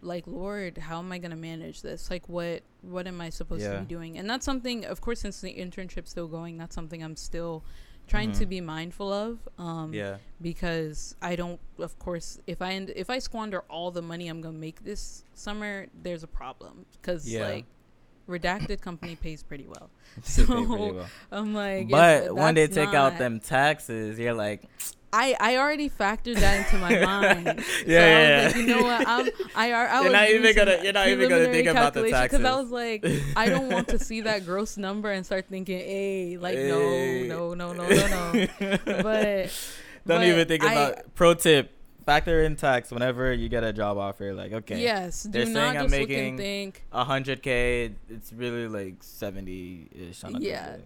like 0.00 0.24
lord 0.26 0.76
how 0.78 0.98
am 0.98 1.10
i 1.12 1.18
going 1.18 1.30
to 1.30 1.36
manage 1.36 1.80
this 1.80 2.10
like 2.10 2.28
what 2.28 2.62
what 2.82 3.06
am 3.06 3.20
i 3.22 3.30
supposed 3.30 3.62
to 3.64 3.80
be 3.80 3.86
doing 3.86 4.18
and 4.18 4.28
that's 4.28 4.44
something 4.44 4.84
of 4.84 5.00
course 5.00 5.20
since 5.20 5.40
the 5.40 5.54
internship's 5.54 6.10
still 6.10 6.28
going 6.28 6.58
that's 6.58 6.74
something 6.74 7.02
i'm 7.02 7.16
still 7.16 7.64
trying 8.06 8.32
to 8.32 8.44
Mhm. 8.44 8.48
be 8.48 8.60
mindful 8.60 9.12
of 9.12 9.38
um 9.58 9.92
Yeah. 9.94 10.18
because 10.42 11.16
i 11.22 11.34
don't 11.36 11.60
of 11.78 11.98
course 11.98 12.38
if 12.46 12.60
i 12.62 12.72
end, 12.74 12.92
if 12.94 13.08
i 13.10 13.18
squander 13.18 13.60
all 13.70 13.90
the 13.90 14.02
money 14.02 14.28
i'm 14.28 14.40
going 14.40 14.54
to 14.54 14.60
make 14.60 14.84
this 14.84 15.24
summer 15.34 15.86
there's 16.02 16.22
a 16.22 16.26
problem 16.28 16.84
cuz 17.02 17.26
Yeah. 17.30 17.48
like 17.48 17.64
redacted 18.28 18.80
company 18.80 19.16
pays 19.16 19.42
pretty 19.42 19.66
well 19.66 19.90
So, 20.22 20.46
pretty 20.46 20.66
well. 20.66 21.06
i'm 21.32 21.52
like 21.54 21.88
But 21.88 22.24
if 22.24 22.32
when 22.32 22.54
they 22.54 22.66
that's 22.66 22.74
take 22.76 22.94
out 22.94 23.18
them 23.18 23.40
taxes, 23.40 24.18
you're 24.18 24.32
like, 24.34 24.62
I, 25.16 25.36
I 25.38 25.56
already 25.58 25.88
factored 25.88 26.36
that 26.40 26.64
into 26.66 26.76
my 26.78 26.98
mind. 27.04 27.46
Yeah, 27.46 27.54
so 27.54 27.54
I 27.54 27.62
was 27.62 27.86
yeah, 27.86 28.42
like, 28.48 28.56
you 28.56 28.66
know 28.66 28.82
what? 28.82 29.06
I'm, 29.08 29.28
I, 29.54 29.72
I 29.72 29.94
You're 29.94 30.02
was 30.04 30.12
not 30.12 30.28
even 30.30 30.56
gonna- 30.56 30.78
you're 30.82 30.92
not 30.92 31.06
even 31.08 31.28
gonna 31.28 31.44
think 31.52 31.68
about 31.68 31.94
the 31.94 32.08
taxes 32.10 32.38
Because 32.40 32.52
I 32.52 32.60
was 32.60 32.70
like, 32.70 33.06
I 33.36 33.48
don't 33.48 33.70
want 33.70 33.86
to 33.88 33.98
see 34.00 34.22
that 34.22 34.44
gross 34.44 34.76
number 34.76 35.12
and 35.12 35.24
start 35.24 35.46
thinking, 35.48 35.78
hey, 35.78 36.36
like, 36.36 36.56
Hey. 36.56 37.26
no, 37.28 37.54
no, 37.54 37.72
no, 37.72 37.86
no, 37.86 37.88
no, 37.88 38.32
no. 38.32 38.78
but 38.86 39.52
don't 40.06 40.18
but 40.18 40.24
even 40.24 40.48
think 40.48 40.64
I- 40.64 40.72
about. 40.72 41.14
Pro 41.14 41.34
tip: 41.34 41.70
factor 42.06 42.42
in 42.42 42.56
tax 42.56 42.90
whenever 42.90 43.32
you 43.32 43.48
get 43.48 43.64
a 43.64 43.72
job 43.72 43.96
offer. 43.98 44.34
Like, 44.34 44.52
okay, 44.52 44.80
yes, 44.82 45.22
do 45.24 45.30
They're 45.30 45.46
not 45.46 45.52
saying 45.52 45.76
I'm 45.78 45.90
making 45.90 46.36
think. 46.36 46.84
a 46.92 47.04
hundred 47.04 47.42
k. 47.42 47.92
It's 48.08 48.32
really 48.32 48.68
like 48.68 49.02
seventy 49.02 49.88
ish. 49.92 50.22
Yeah. 50.38 50.76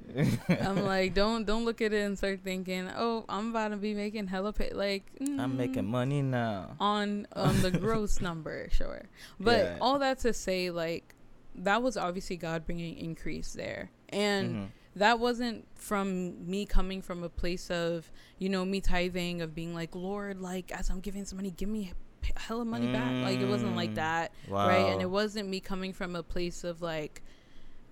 I'm 0.61 0.85
like, 0.95 1.15
don't 1.15 1.45
don't 1.45 1.65
look 1.65 1.81
at 1.81 1.93
it 1.93 2.03
and 2.03 2.17
start 2.17 2.41
thinking, 2.45 2.89
oh, 2.97 3.25
I'm 3.29 3.51
about 3.51 3.69
to 3.71 3.77
be 3.77 3.95
making 3.95 4.27
hella 4.29 4.53
pay. 4.53 4.71
Like, 4.73 5.05
I'm 5.21 5.57
making 5.57 5.85
mm, 5.85 5.89
money 5.89 6.23
now. 6.23 6.77
on 6.81 7.27
on 7.35 7.61
the 7.63 7.71
gross 7.71 8.21
number, 8.29 8.69
sure. 8.71 9.03
But 9.41 9.59
Yeah. 9.59 9.79
all 9.81 9.99
that 10.01 10.19
to 10.21 10.33
say, 10.33 10.71
like, 10.71 11.15
that 11.57 11.83
was 11.83 11.97
obviously 11.97 12.37
God 12.37 12.65
bringing 12.67 12.97
increase 12.97 13.53
there, 13.53 13.91
and 14.11 14.55
Mhm. 14.55 14.69
That 14.99 15.19
wasn't 15.19 15.67
from 15.75 16.49
me 16.49 16.67
coming 16.67 17.03
from 17.03 17.23
a 17.25 17.29
place 17.29 17.71
of 17.71 18.11
you 18.39 18.49
know 18.49 18.65
me 18.65 18.81
tithing 18.81 19.43
of 19.43 19.55
being 19.55 19.75
like, 19.75 19.95
Lord, 19.95 20.41
like 20.41 20.71
as 20.73 20.91
I'm 20.91 21.01
giving 21.01 21.25
some 21.25 21.37
money, 21.39 21.51
give 21.51 21.69
me 21.69 21.93
hella 22.37 22.65
money 22.65 22.87
back. 22.89 23.15
Like 23.23 23.41
it 23.41 23.47
wasn't 23.49 23.75
like 23.77 23.93
Mm. 23.93 23.97
that, 23.97 24.33
Wow. 24.49 24.69
right? 24.69 24.87
And 24.93 25.01
it 25.01 25.11
wasn't 25.11 25.49
me 25.49 25.61
coming 25.61 25.93
from 25.93 26.15
a 26.15 26.23
place 26.23 26.63
of 26.65 26.83
like, 26.83 27.23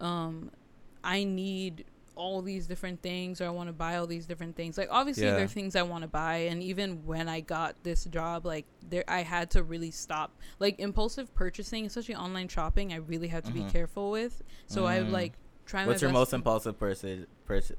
um, 0.00 0.50
I 1.02 1.24
need 1.24 1.84
all 2.16 2.40
these 2.40 2.66
different 2.66 3.02
things 3.02 3.40
or 3.42 3.46
I 3.46 3.50
want 3.50 3.68
to 3.68 3.74
buy 3.74 3.96
all 3.96 4.06
these 4.06 4.24
different 4.26 4.56
things. 4.56 4.78
Like 4.78 4.88
obviously 4.90 5.24
Yeah. 5.24 5.34
there 5.34 5.44
are 5.44 5.48
things 5.48 5.76
I 5.76 5.82
want 5.82 6.02
to 6.02 6.08
buy 6.08 6.36
and 6.50 6.62
even 6.62 7.04
when 7.04 7.28
I 7.28 7.40
got 7.40 7.82
this 7.82 8.04
job 8.04 8.46
like 8.46 8.64
there 8.88 9.04
I 9.06 9.22
had 9.22 9.50
to 9.50 9.62
really 9.62 9.90
stop 9.90 10.34
like 10.58 10.78
impulsive 10.80 11.34
purchasing, 11.34 11.84
especially 11.84 12.14
online 12.16 12.48
shopping, 12.48 12.92
I 12.92 12.96
really 12.96 13.28
had 13.28 13.44
to 13.44 13.52
be 13.52 13.60
Mhm. 13.60 13.70
careful 13.70 14.10
with. 14.10 14.42
So 14.66 14.86
I 14.86 14.98
would 14.98 15.08
Mm. 15.08 15.12
like 15.12 15.32
What's 15.72 16.02
your 16.02 16.10
most 16.12 16.30
to- 16.30 16.36
impulsive 16.36 16.78
purchase? 16.78 17.26
Purchase? 17.44 17.76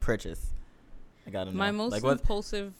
Purchase. 0.00 0.46
I 1.26 1.30
gotta 1.30 1.50
know. 1.50 1.56
My 1.58 1.70
most 1.72 1.92
like 1.92 2.02
what? 2.04 2.18
impulsive 2.20 2.72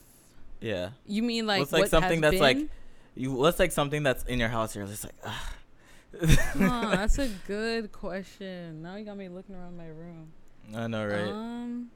Yeah. 0.60 0.90
You 1.06 1.22
mean 1.22 1.46
like 1.46 1.60
What's, 1.60 1.72
like, 1.72 1.82
what 1.82 1.90
something 1.90 2.20
that's, 2.20 2.38
like, 2.38 2.56
been? 2.58 2.70
You. 3.16 3.32
What's 3.32 3.58
like 3.58 3.72
something 3.72 4.02
that's 4.02 4.22
in 4.24 4.38
your 4.38 4.48
house? 4.48 4.76
You're 4.76 4.86
just 4.86 5.04
like, 5.04 5.14
huh, 5.24 6.90
that's 6.94 7.18
a 7.18 7.28
good 7.46 7.90
question. 7.92 8.82
Now 8.82 8.96
you 8.96 9.04
got 9.04 9.16
me 9.16 9.28
looking 9.28 9.54
around 9.54 9.76
my 9.76 9.88
room. 9.88 10.32
I 10.74 10.86
know, 10.86 11.06
right? 11.06 11.28
Um, 11.28 11.90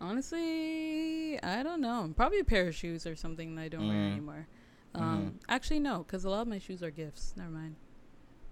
honestly, 0.00 1.42
I 1.42 1.62
don't 1.62 1.80
know. 1.80 2.12
Probably 2.16 2.40
a 2.40 2.44
pair 2.44 2.68
of 2.68 2.74
shoes 2.74 3.06
or 3.06 3.16
something 3.16 3.54
that 3.56 3.62
I 3.62 3.68
don't 3.68 3.86
wear 3.88 3.96
Mm. 3.96 4.12
anymore. 4.12 4.46
Um, 4.94 5.38
actually 5.48 5.80
no, 5.80 5.98
because 5.98 6.24
a 6.24 6.30
lot 6.30 6.42
of 6.42 6.48
my 6.48 6.58
shoes 6.58 6.82
are 6.82 6.90
gifts. 6.90 7.34
Never 7.36 7.50
mind. 7.50 7.76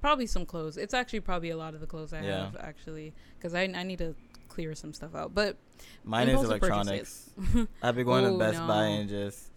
Probably 0.07 0.26
some 0.26 0.46
clothes. 0.46 0.76
It's 0.76 0.94
actually 0.94 1.18
probably 1.18 1.50
a 1.50 1.57
lot 1.57 1.74
of 1.74 1.80
the 1.80 1.86
clothes 1.88 2.12
I 2.12 2.22
Yeah. 2.22 2.44
have 2.44 2.57
actually, 2.61 3.12
because 3.36 3.54
I 3.54 3.62
I 3.62 3.82
need 3.82 3.98
to 3.98 4.14
clear 4.46 4.72
some 4.76 4.92
stuff 4.92 5.16
out. 5.16 5.34
But 5.34 5.57
Mine 6.04 6.28
is 6.28 6.44
electronics. 6.44 7.28
I've 7.82 7.96
been 7.96 8.07
going 8.07 8.24
Oh, 8.24 8.32
to 8.34 8.38
Best 8.38 8.64
Buy 8.68 8.84
and 8.84 9.09
just. 9.09 9.50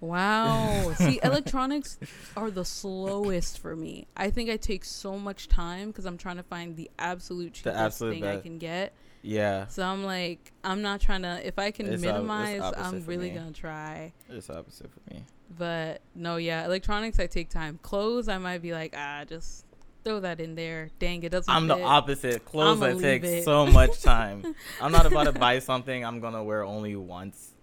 Wow. 0.00 0.92
See, 0.96 1.20
electronics 1.22 1.98
are 2.34 2.50
the 2.50 2.64
slowest 2.64 3.58
for 3.58 3.76
me. 3.76 4.06
I 4.16 4.30
think 4.30 4.48
I 4.48 4.56
take 4.56 4.86
so 4.86 5.18
much 5.18 5.48
time 5.48 5.88
because 5.88 6.06
I'm 6.06 6.16
trying 6.16 6.36
to 6.38 6.42
find 6.42 6.76
the 6.78 6.90
absolute 6.98 7.52
cheapest 7.52 7.76
absolute 7.76 8.10
thing 8.12 8.24
I 8.24 8.38
can 8.38 8.56
get. 8.56 8.94
Yeah, 9.20 9.66
So 9.66 9.82
I'm 9.84 10.02
like, 10.04 10.52
I'm 10.64 10.80
not 10.80 11.02
trying 11.02 11.22
to. 11.22 11.46
If 11.46 11.58
I 11.58 11.70
can 11.72 11.86
It's 11.92 12.00
minimize, 12.02 12.62
opposite 12.62 12.86
I'm 12.86 13.04
really 13.04 13.28
me. 13.28 13.36
gonna 13.36 13.52
try. 13.52 14.14
it's 14.30 14.48
opposite 14.48 14.90
for 14.90 15.14
me. 15.14 15.24
But 15.58 16.00
no, 16.14 16.36
yeah, 16.36 16.64
electronics 16.64 17.20
I 17.20 17.26
take 17.26 17.50
time. 17.50 17.78
Clothes 17.82 18.28
I 18.28 18.38
might 18.38 18.62
be 18.62 18.72
like, 18.72 18.94
ah, 18.96 19.24
just 19.28 19.66
throw 20.04 20.20
that 20.20 20.40
in 20.40 20.54
there. 20.54 20.90
Dang, 20.98 21.22
it 21.22 21.30
doesn't. 21.30 21.52
I'm 21.52 21.66
the 21.66 21.82
opposite. 21.82 22.44
Clothes 22.44 22.80
that 22.80 22.98
take 23.00 23.44
so 23.44 23.66
much 23.66 24.02
time. 24.02 24.54
I'm 24.80 24.92
not 24.92 25.06
about 25.06 25.24
to 25.24 25.32
buy 25.32 25.58
something 25.58 26.04
I'm 26.04 26.20
gonna 26.20 26.44
wear 26.44 26.62
only 26.62 26.94
once. 26.94 27.54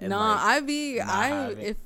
No, 0.00 0.18
like, 0.18 0.38
I 0.38 0.60
be 0.60 1.00
I 1.00 1.50
if 1.50 1.76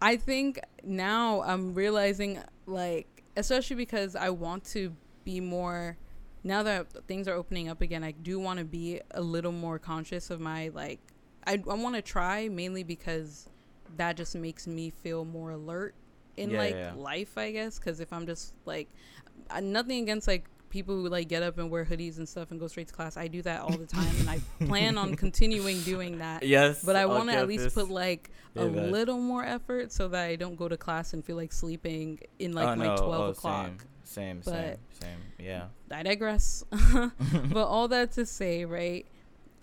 I 0.00 0.16
think 0.16 0.60
now 0.82 1.42
I'm 1.42 1.74
realizing 1.74 2.40
like 2.66 3.06
especially 3.36 3.76
because 3.76 4.16
I 4.16 4.30
want 4.30 4.64
to 4.66 4.94
be 5.24 5.40
more 5.40 5.96
now 6.44 6.62
that 6.64 6.88
things 7.06 7.28
are 7.28 7.34
opening 7.34 7.68
up 7.68 7.80
again, 7.80 8.02
I 8.02 8.10
do 8.10 8.40
want 8.40 8.58
to 8.58 8.64
be 8.64 9.00
a 9.12 9.20
little 9.20 9.52
more 9.52 9.78
conscious 9.78 10.30
of 10.30 10.40
my 10.40 10.68
like 10.74 11.00
I 11.46 11.52
I 11.52 11.74
want 11.74 11.94
to 11.94 12.02
try 12.02 12.48
mainly 12.48 12.82
because 12.82 13.48
that 13.96 14.16
just 14.16 14.34
makes 14.34 14.66
me 14.66 14.90
feel 14.90 15.24
more 15.24 15.50
alert 15.52 15.94
in 16.36 16.50
Yeah, 16.50 16.58
like 16.58 16.74
yeah. 16.74 16.92
life, 16.96 17.36
I 17.38 17.52
guess, 17.52 17.78
cuz 17.78 18.00
if 18.00 18.12
I'm 18.12 18.26
just 18.26 18.54
like 18.64 18.88
nothing 19.60 20.02
against 20.02 20.26
like 20.26 20.46
people 20.72 20.94
who 20.96 21.06
like 21.08 21.28
get 21.28 21.42
up 21.42 21.58
and 21.58 21.70
wear 21.70 21.84
hoodies 21.84 22.16
and 22.16 22.26
stuff 22.28 22.50
and 22.50 22.58
go 22.58 22.66
straight 22.66 22.88
to 22.88 22.94
class. 22.94 23.16
I 23.18 23.28
do 23.28 23.42
that 23.42 23.60
all 23.60 23.76
the 23.76 23.86
time, 23.86 24.12
and 24.20 24.30
I 24.30 24.40
plan 24.64 24.96
on 24.96 25.14
continuing 25.14 25.80
doing 25.82 26.18
that. 26.18 26.42
Yes, 26.42 26.82
But 26.82 26.96
I 26.96 27.04
want 27.06 27.28
to 27.28 27.36
at 27.36 27.46
least 27.46 27.64
campus. 27.64 27.74
put 27.74 27.90
like 27.90 28.30
a 28.56 28.64
that- 28.64 28.90
little 28.90 29.18
more 29.18 29.44
effort 29.44 29.92
so 29.92 30.08
that 30.08 30.24
I 30.24 30.36
don't 30.36 30.56
go 30.56 30.68
to 30.68 30.76
class 30.76 31.12
and 31.12 31.24
feel 31.24 31.36
like 31.36 31.52
sleeping 31.52 32.20
in 32.38 32.52
oh, 32.52 32.60
like 32.60 32.68
oh, 32.68 32.76
my 32.76 32.86
no. 32.86 32.96
twelve 32.96 33.20
oh, 33.28 33.30
o'clock. 33.30 33.84
Same, 34.02 34.42
same, 34.42 34.52
But- 34.52 34.52
same, 34.54 34.78
same. 35.00 35.18
Yeah. 35.38 35.66
I 35.90 36.02
digress. 36.02 36.64
but 36.72 37.66
all 37.66 37.88
that 37.88 38.12
to 38.12 38.24
say, 38.24 38.64
right? 38.64 39.06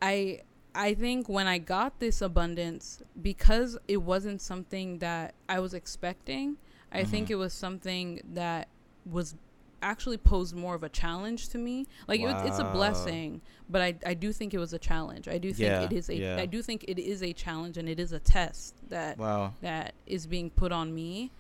I 0.02 0.42
I 0.80 0.94
think 0.94 1.28
when 1.28 1.46
I 1.46 1.58
got 1.58 2.00
this 2.00 2.22
abundance 2.22 3.02
because 3.22 3.78
it 3.88 3.98
wasn't 3.98 4.42
something 4.42 5.00
that 5.00 5.36
I 5.50 5.60
was 5.60 5.74
expecting, 5.74 6.56
I 6.92 7.04
think 7.04 7.28
Mhm. 7.28 7.32
it 7.32 7.36
was 7.36 7.54
something 7.54 8.22
that 8.34 8.70
was 9.06 9.36
actually 9.82 10.18
posed 10.18 10.56
more 10.56 10.76
of 10.76 10.84
a 10.84 10.90
challenge 10.90 11.50
to 11.50 11.58
me. 11.58 11.86
Like 12.08 12.22
it, 12.22 12.36
it's 12.48 12.60
a 12.60 12.64
blessing, 12.64 13.42
but 13.70 13.82
I 13.82 13.96
I 14.06 14.14
do 14.14 14.32
think 14.32 14.54
it 14.54 14.58
was 14.60 14.74
a 14.74 14.80
challenge. 14.80 15.28
I 15.28 15.38
do 15.38 15.50
think 15.52 15.70
Yeah, 15.70 15.84
it 15.84 15.94
is 15.94 16.10
a 16.10 16.14
I 16.14 16.42
yeah. 16.42 16.46
do 16.46 16.62
think 16.62 16.86
it 16.88 17.00
is 17.00 17.22
a 17.24 17.34
challenge 17.34 17.78
and 17.78 17.88
it 17.90 18.00
is 18.00 18.12
a 18.14 18.20
test 18.20 18.76
that 18.90 19.18
Wow. 19.18 19.54
that 19.62 19.94
is 20.06 20.28
being 20.28 20.50
put 20.50 20.72
on 20.72 20.94
me 20.96 21.32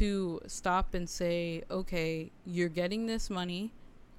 to 0.00 0.40
stop 0.46 0.94
and 0.94 1.08
say, 1.08 1.62
okay, 1.70 2.30
you're 2.44 2.68
getting 2.82 3.06
this 3.06 3.30
money. 3.30 3.72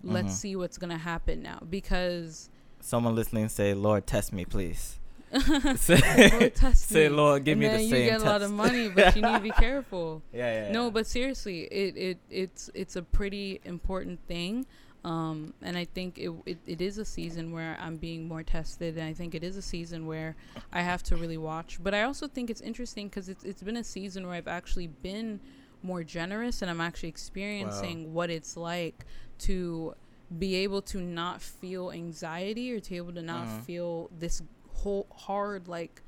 Let's 0.03 0.33
Mhm. 0.33 0.41
see 0.43 0.55
what's 0.55 0.77
going 0.77 0.89
to 0.99 1.03
happen 1.13 1.41
now. 1.43 1.59
Because 1.69 2.49
Someone 2.79 3.15
listening 3.15 3.49
say, 3.49 3.73
"Lord, 3.73 4.07
test 4.07 4.33
me, 4.33 4.45
please." 4.45 4.99
Lord, 5.47 5.79
say, 5.79 6.49
test 6.55 6.89
say, 6.89 7.07
me. 7.07 7.15
Lord, 7.15 7.43
give 7.43 7.53
and 7.53 7.61
me 7.61 7.67
then 7.67 7.77
the 7.77 7.83
you 7.83 7.89
same 7.89 8.09
get 8.09 8.21
a 8.21 8.25
lot 8.25 8.41
of 8.41 8.51
money, 8.51 8.89
but 8.89 9.15
you 9.15 9.21
need 9.21 9.33
to 9.33 9.39
be 9.39 9.51
careful. 9.67 10.23
Yeah, 10.33 10.65
yeah. 10.65 10.71
No, 10.71 10.85
yeah. 10.85 10.89
but 10.89 11.07
seriously, 11.07 11.61
it, 11.63 11.97
it 11.97 12.17
it's 12.29 12.69
it's 12.73 12.95
a 12.95 13.01
pretty 13.01 13.61
important 13.63 14.19
thing. 14.27 14.65
Um, 15.05 15.53
and 15.61 15.77
I 15.77 15.85
think 15.85 16.17
it, 16.17 16.31
it 16.45 16.57
it 16.65 16.81
is 16.81 16.97
a 16.97 17.05
season 17.05 17.51
where 17.51 17.77
I'm 17.79 17.97
being 17.97 18.27
more 18.27 18.43
tested, 18.43 18.97
and 18.97 19.07
I 19.07 19.13
think 19.13 19.33
it 19.35 19.43
is 19.43 19.55
a 19.55 19.61
season 19.61 20.07
where 20.07 20.35
I 20.73 20.81
have 20.81 21.03
to 21.03 21.15
really 21.15 21.37
watch. 21.37 21.79
But 21.81 21.93
I 21.93 22.03
also 22.03 22.27
think 22.27 22.49
it's 22.49 22.61
interesting 22.61 23.07
because 23.07 23.29
it's 23.29 23.43
it's 23.43 23.63
been 23.63 23.77
a 23.77 23.83
season 23.83 24.25
where 24.25 24.35
I've 24.35 24.47
actually 24.47 24.87
been 24.87 25.39
more 25.83 26.03
generous, 26.03 26.61
and 26.61 26.69
I'm 26.69 26.81
actually 26.81 27.09
experiencing 27.09 28.13
what 28.13 28.29
it's 28.29 28.57
like 28.57 29.05
to 29.39 29.93
be 30.37 30.55
able 30.55 30.81
to 30.83 30.99
not 31.01 31.41
feel 31.41 31.91
anxiety 31.91 32.71
or 32.71 32.79
to 32.79 32.89
be 32.91 32.97
able 32.97 33.13
to 33.13 33.21
not 33.21 33.47
Mhm. 33.47 33.63
feel 33.63 34.09
this 34.17 34.41
whole 34.73 35.07
hard 35.15 35.67
like 35.67 36.01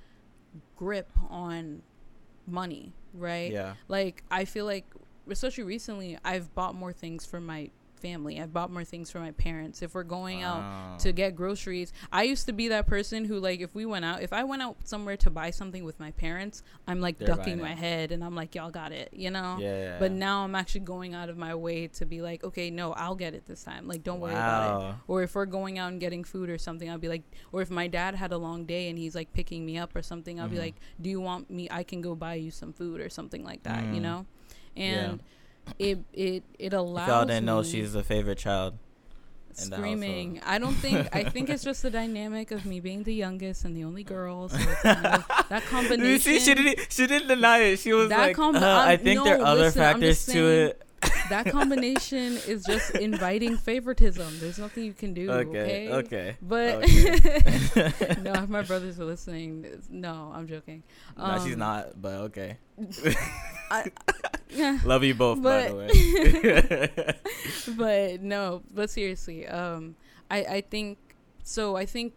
grip 0.75 1.09
on 1.29 1.81
money, 2.47 2.93
right? 3.13 3.51
yeah. 3.51 3.75
like 3.87 4.23
i 4.31 4.45
feel 4.45 4.65
like 4.65 4.85
especially 5.29 5.63
recently 5.63 6.17
i've 6.25 6.53
bought 6.55 6.73
more 6.75 6.91
things 6.93 7.25
for 7.25 7.39
my 7.39 7.69
family 8.01 8.39
i've 8.41 8.51
bought 8.51 8.71
more 8.71 8.83
things 8.83 9.11
for 9.11 9.19
my 9.19 9.31
parents 9.31 9.81
if 9.81 9.93
we're 9.93 10.03
going 10.03 10.41
out 10.43 10.97
to 10.99 11.11
get 11.11 11.35
groceries 11.35 11.93
i 12.11 12.23
used 12.23 12.45
to 12.47 12.53
be 12.53 12.67
that 12.69 12.87
person 12.87 13.25
who 13.25 13.37
like 13.39 13.59
if 13.61 13.75
we 13.75 13.85
went 13.85 14.03
out 14.03 14.21
if 14.21 14.33
i 14.33 14.43
went 14.43 14.61
out 14.61 14.75
somewhere 14.83 15.15
to 15.17 15.29
buy 15.29 15.49
something 15.51 15.83
with 15.83 15.99
my 15.99 16.11
parents 16.11 16.63
i'm 16.87 16.99
like 17.01 17.17
They're 17.19 17.27
ducking 17.27 17.59
my 17.59 17.71
it. 17.73 17.77
head 17.77 18.11
and 18.11 18.23
i'm 18.23 18.35
like 18.35 18.55
y'all 18.55 18.71
got 18.71 18.91
it 18.91 19.09
you 19.13 19.29
know 19.29 19.57
Yeah, 19.59 19.97
but 19.99 20.11
now 20.11 20.43
i'm 20.43 20.55
actually 20.55 20.81
going 20.81 21.13
out 21.13 21.29
of 21.29 21.37
my 21.37 21.53
way 21.55 21.87
to 21.87 22.05
be 22.05 22.21
like 22.21 22.43
okay 22.43 22.69
no 22.69 22.93
i'll 22.93 23.15
get 23.15 23.33
it 23.33 23.45
this 23.45 23.63
time 23.63 23.87
like 23.87 24.03
don't 24.03 24.19
worry 24.19 24.33
about 24.33 24.63
it 24.63 24.73
Wow. 24.73 24.95
or 25.07 25.23
if 25.23 25.35
we're 25.35 25.45
going 25.45 25.77
out 25.77 25.91
and 25.91 26.01
getting 26.01 26.23
food 26.23 26.49
or 26.49 26.57
something 26.57 26.89
i'll 26.89 26.97
be 26.97 27.09
like 27.09 27.23
or 27.51 27.61
if 27.61 27.69
my 27.69 27.87
dad 27.87 28.15
had 28.15 28.31
a 28.31 28.37
long 28.37 28.65
day 28.65 28.89
and 28.89 28.97
he's 28.97 29.15
like 29.15 29.31
picking 29.33 29.65
me 29.65 29.77
up 29.77 29.95
or 29.95 30.01
something 30.01 30.39
i'll 30.39 30.47
be 30.49 30.57
Mhm. 30.57 30.59
like 30.67 30.75
do 30.99 31.09
you 31.09 31.21
want 31.21 31.49
me 31.49 31.67
i 31.71 31.83
can 31.83 32.01
go 32.01 32.15
buy 32.15 32.33
you 32.35 32.51
some 32.51 32.73
food 32.73 32.99
or 32.99 33.09
something 33.09 33.43
like 33.43 33.63
that 33.63 33.83
you 33.93 33.99
Mm. 33.99 34.07
know 34.09 34.25
Yeah. 34.75 35.15
It 35.79 35.99
it 36.13 36.43
it 36.59 36.73
allows 36.73 37.07
If 37.07 37.13
y'all 37.13 37.25
didn't 37.25 37.45
know 37.45 37.63
she's 37.63 37.93
the 37.93 38.03
favorite 38.03 38.37
child. 38.37 38.73
screaming 39.53 40.39
i 40.45 40.57
don't 40.57 40.73
think 40.75 41.09
i 41.13 41.23
think 41.23 41.49
it's 41.49 41.63
just 41.63 41.81
the 41.83 41.89
dynamic 41.89 42.51
of 42.51 42.65
me 42.65 42.79
being 42.79 43.03
the 43.03 43.13
youngest 43.13 43.65
and 43.65 43.75
the 43.75 43.83
only 43.83 44.03
girl 44.03 44.47
so 44.47 44.57
kind 44.81 45.05
of, 45.05 45.27
that 45.49 45.63
combination 45.63 46.05
You 46.05 46.19
see, 46.19 46.39
she 46.39 46.53
didn't. 46.55 46.87
She 46.89 47.05
didn't 47.05 47.27
deny 47.27 47.59
it. 47.59 47.79
She 47.79 47.91
was 47.93 48.09
like, 48.09 48.35
combi- 48.37 48.61
uh, 48.61 48.83
I 48.87 48.95
think 48.97 49.23
there 49.23 49.39
are 49.41 49.45
other 49.45 49.61
listen, 49.63 49.81
factors 49.81 50.25
to 50.27 50.39
it. 50.47 50.81
That 51.29 51.47
combination 51.51 52.37
is 52.47 52.63
just 52.65 52.91
inviting 52.95 53.57
favoritism 53.57 54.27
there's 54.39 54.59
nothing 54.59 54.83
you 54.83 54.93
can 54.93 55.13
do 55.13 55.29
Okay. 55.31 55.89
okay, 55.89 55.91
Okay. 55.91 56.37
but 56.41 56.83
Okay. 56.83 58.15
no 58.21 58.33
if 58.33 58.49
my 58.49 58.61
brothers 58.61 58.99
are 58.99 59.05
listening 59.05 59.65
no 59.89 60.31
i'm 60.35 60.47
joking 60.47 60.83
no, 61.17 61.39
she's 61.43 61.53
Um, 61.53 61.59
not. 61.59 62.01
But 62.01 62.13
okay. 62.29 62.57
I, 63.71 63.91
yeah 64.49 64.79
Love 64.85 65.03
you 65.03 65.15
both, 65.15 65.41
by 65.41 65.69
but- 65.69 65.69
the 65.69 65.75
way. 67.67 67.75
but 67.77 68.21
no 68.21 68.61
but 68.73 68.89
seriously 68.89 69.47
um 69.47 69.95
i 70.29 70.43
i 70.43 70.61
think 70.61 70.97
so 71.43 71.75
i 71.75 71.85
think 71.85 72.13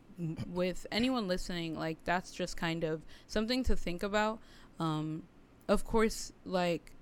with 0.49 0.87
anyone 0.93 1.27
listening 1.29 1.79
like 1.79 1.99
that's 2.05 2.31
just 2.33 2.57
kind 2.57 2.85
of 2.85 3.03
something 3.27 3.63
to 3.65 3.75
think 3.77 4.03
about 4.03 4.39
um 4.79 5.23
of 5.69 5.85
course 5.85 6.33
like 6.45 6.93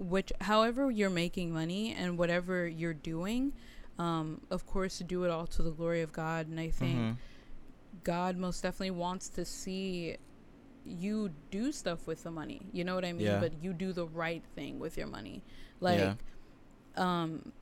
which 0.00 0.32
however 0.40 0.90
you're 0.90 1.10
making 1.10 1.52
money 1.52 1.94
and 1.94 2.16
whatever 2.18 2.66
you're 2.66 2.94
doing 2.94 3.52
um 3.98 4.40
of 4.50 4.66
course 4.66 4.98
do 5.00 5.24
it 5.24 5.30
all 5.30 5.46
to 5.46 5.62
the 5.62 5.70
glory 5.70 6.00
of 6.00 6.10
god 6.12 6.48
and 6.48 6.58
i 6.58 6.70
think 6.70 6.98
Mhm. 6.98 7.16
God 8.04 8.36
most 8.36 8.62
definitely 8.62 8.92
wants 8.92 9.28
to 9.30 9.44
see 9.44 10.16
you 10.86 11.30
do 11.50 11.70
stuff 11.72 12.06
with 12.06 12.22
the 12.22 12.30
money. 12.30 12.62
You 12.72 12.84
know 12.84 12.94
what 12.94 13.04
I 13.04 13.12
mean? 13.12 13.26
Yeah. 13.26 13.40
But 13.40 13.62
you 13.62 13.72
do 13.74 13.92
the 13.92 14.06
right 14.06 14.42
thing 14.54 14.78
with 14.78 14.96
your 14.96 15.08
money. 15.08 15.42
Like 15.80 15.98
Yeah. 15.98 16.14
um 16.96 17.52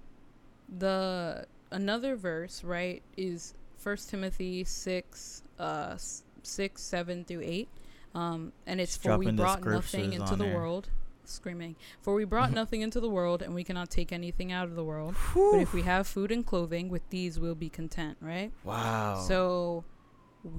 the 0.69 1.47
another 1.71 2.15
verse, 2.15 2.63
right, 2.63 3.03
is 3.17 3.55
First 3.79 4.11
Timothy 4.11 4.65
6 4.65 5.43
uh 5.59 5.97
6 6.43 6.83
7 6.83 7.25
through 7.25 7.43
8. 7.43 7.69
Um 8.15 8.53
and 8.67 8.81
it's 8.81 8.97
for 8.97 9.17
we 9.19 9.31
brought 9.33 9.65
nothing 9.65 10.13
into 10.13 10.37
the 10.37 10.45
there. 10.45 10.55
world 10.55 10.91
screaming 11.29 11.77
for 12.01 12.15
we 12.15 12.25
brought 12.25 12.53
nothing 12.53 12.81
into 12.81 13.01
the 13.01 13.09
world 13.09 13.43
and 13.43 13.55
we 13.55 13.63
cannot 13.65 13.91
take 13.91 14.13
anything 14.13 14.51
out 14.53 14.67
of 14.69 14.75
the 14.75 14.85
world 14.85 15.15
but 15.35 15.61
if 15.61 15.73
we 15.73 15.83
have 15.83 16.07
food 16.07 16.31
and 16.33 16.45
clothing 16.47 16.89
with 16.89 17.09
these 17.11 17.39
we'll 17.39 17.55
be 17.55 17.69
content 17.69 18.17
right 18.21 18.51
Wow. 18.65 19.15
so 19.27 19.85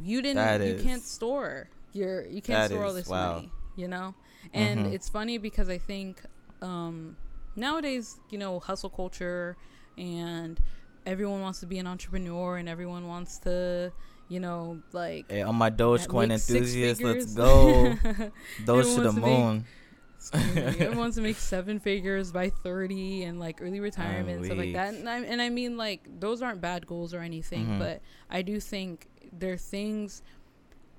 you 0.04 0.22
didn't 0.22 0.36
That 0.36 0.62
you 0.66 0.76
can't 0.76 1.02
store 1.04 1.70
your 1.94 2.26
you 2.28 2.42
can't 2.42 2.70
store 2.70 2.86
all 2.86 2.94
this 2.94 3.08
wow. 3.08 3.36
money, 3.36 3.52
you 3.76 3.88
know? 3.88 4.14
And 4.54 4.86
Mhm. 4.86 4.94
it's 4.94 5.10
funny 5.10 5.38
because 5.40 5.70
I 5.70 5.78
think 5.80 6.22
um 6.62 7.16
nowadays, 7.56 8.20
you 8.30 8.38
know, 8.38 8.60
hustle 8.60 8.90
culture 8.90 9.58
and 9.98 10.60
everyone 11.06 11.42
wants 11.42 11.60
to 11.62 11.66
be 11.66 11.80
an 11.80 11.88
entrepreneur 11.88 12.58
and 12.58 12.70
everyone 12.70 13.08
wants 13.08 13.40
to, 13.40 13.92
you 14.28 14.40
know, 14.40 14.80
like 14.94 15.32
Hey, 15.32 15.42
all 15.42 15.54
my 15.54 15.72
Dogecoin 15.72 16.32
enthusiasts, 16.32 17.02
let's 17.02 17.34
go. 17.34 17.96
Doge 18.66 18.86
to 18.96 19.02
the 19.02 19.12
moon. 19.14 19.14
Screaming. 19.14 19.66
Everyone 20.34 20.98
wants 20.98 21.16
to 21.16 21.22
make 21.22 21.38
seven 21.38 21.80
figures 21.80 22.32
by 22.32 22.50
30 22.50 23.24
and 23.24 23.40
like 23.40 23.62
early 23.62 23.80
retirement 23.80 24.38
and 24.38 24.46
stuff 24.46 24.58
like 24.58 24.74
that. 24.74 24.94
And 24.94 25.08
I, 25.10 25.20
and 25.22 25.42
I 25.42 25.50
mean, 25.50 25.78
like, 25.78 26.08
those 26.20 26.42
aren't 26.42 26.62
bad 26.62 26.86
goals 26.86 27.14
or 27.14 27.20
anything, 27.22 27.66
Mhm. 27.68 27.80
but 27.80 28.02
I 28.30 28.42
do 28.42 28.60
think 28.60 29.08
they're 29.32 29.58
things 29.58 30.22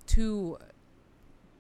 to 0.07 0.59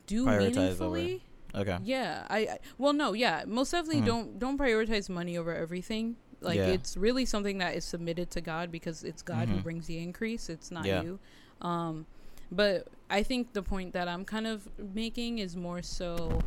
do 0.07 0.25
Prioritize 0.27 0.81
over. 0.81 0.97
meaningfully. 0.97 1.23
Okay. 1.55 1.79
Yeah, 1.83 2.27
I, 2.31 2.39
I 2.39 2.59
well, 2.79 2.93
no, 2.93 3.13
yeah, 3.13 3.45
most 3.47 3.71
definitely 3.73 4.03
Mhm. 4.03 4.07
don't 4.07 4.39
don't 4.39 4.59
prioritize 4.59 5.09
money 5.09 5.37
over 5.37 5.55
everything. 5.55 6.17
Like 6.41 6.57
Yeah. 6.57 6.67
it's 6.69 6.97
really 6.97 7.25
something 7.25 7.59
that 7.59 7.75
is 7.77 7.85
submitted 7.85 8.31
to 8.31 8.41
God 8.41 8.71
because 8.73 9.05
it's 9.05 9.21
God 9.23 9.49
who 9.49 9.57
Mhm. 9.59 9.63
brings 9.63 9.87
the 9.87 9.99
increase. 9.99 10.49
It's 10.49 10.71
not 10.71 10.85
Yeah. 10.87 11.03
you. 11.03 11.19
Um, 11.61 12.07
but 12.51 12.89
I 13.11 13.23
think 13.23 13.53
the 13.53 13.63
point 13.63 13.93
that 13.93 14.09
I'm 14.09 14.25
kind 14.25 14.47
of 14.47 14.69
making 14.79 15.39
is 15.39 15.57
more 15.57 15.83
so, 15.83 16.41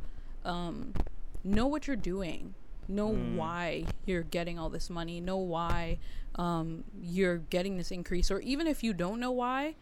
um, 0.45 0.93
know 1.43 1.67
what 1.67 1.87
you're 1.87 1.95
doing. 1.95 2.53
Know 2.87 3.11
Mm. 3.11 3.35
why 3.35 3.85
you're 4.05 4.23
getting 4.23 4.59
all 4.59 4.69
this 4.69 4.89
money. 4.89 5.19
Know 5.21 5.37
why 5.37 5.99
um, 6.35 6.83
you're 7.01 7.37
getting 7.37 7.77
this 7.77 7.91
increase. 7.91 8.29
Or 8.31 8.39
even 8.41 8.65
if 8.67 8.83
you 8.83 8.93
don't 8.93 9.19
know 9.19 9.31
why, 9.31 9.75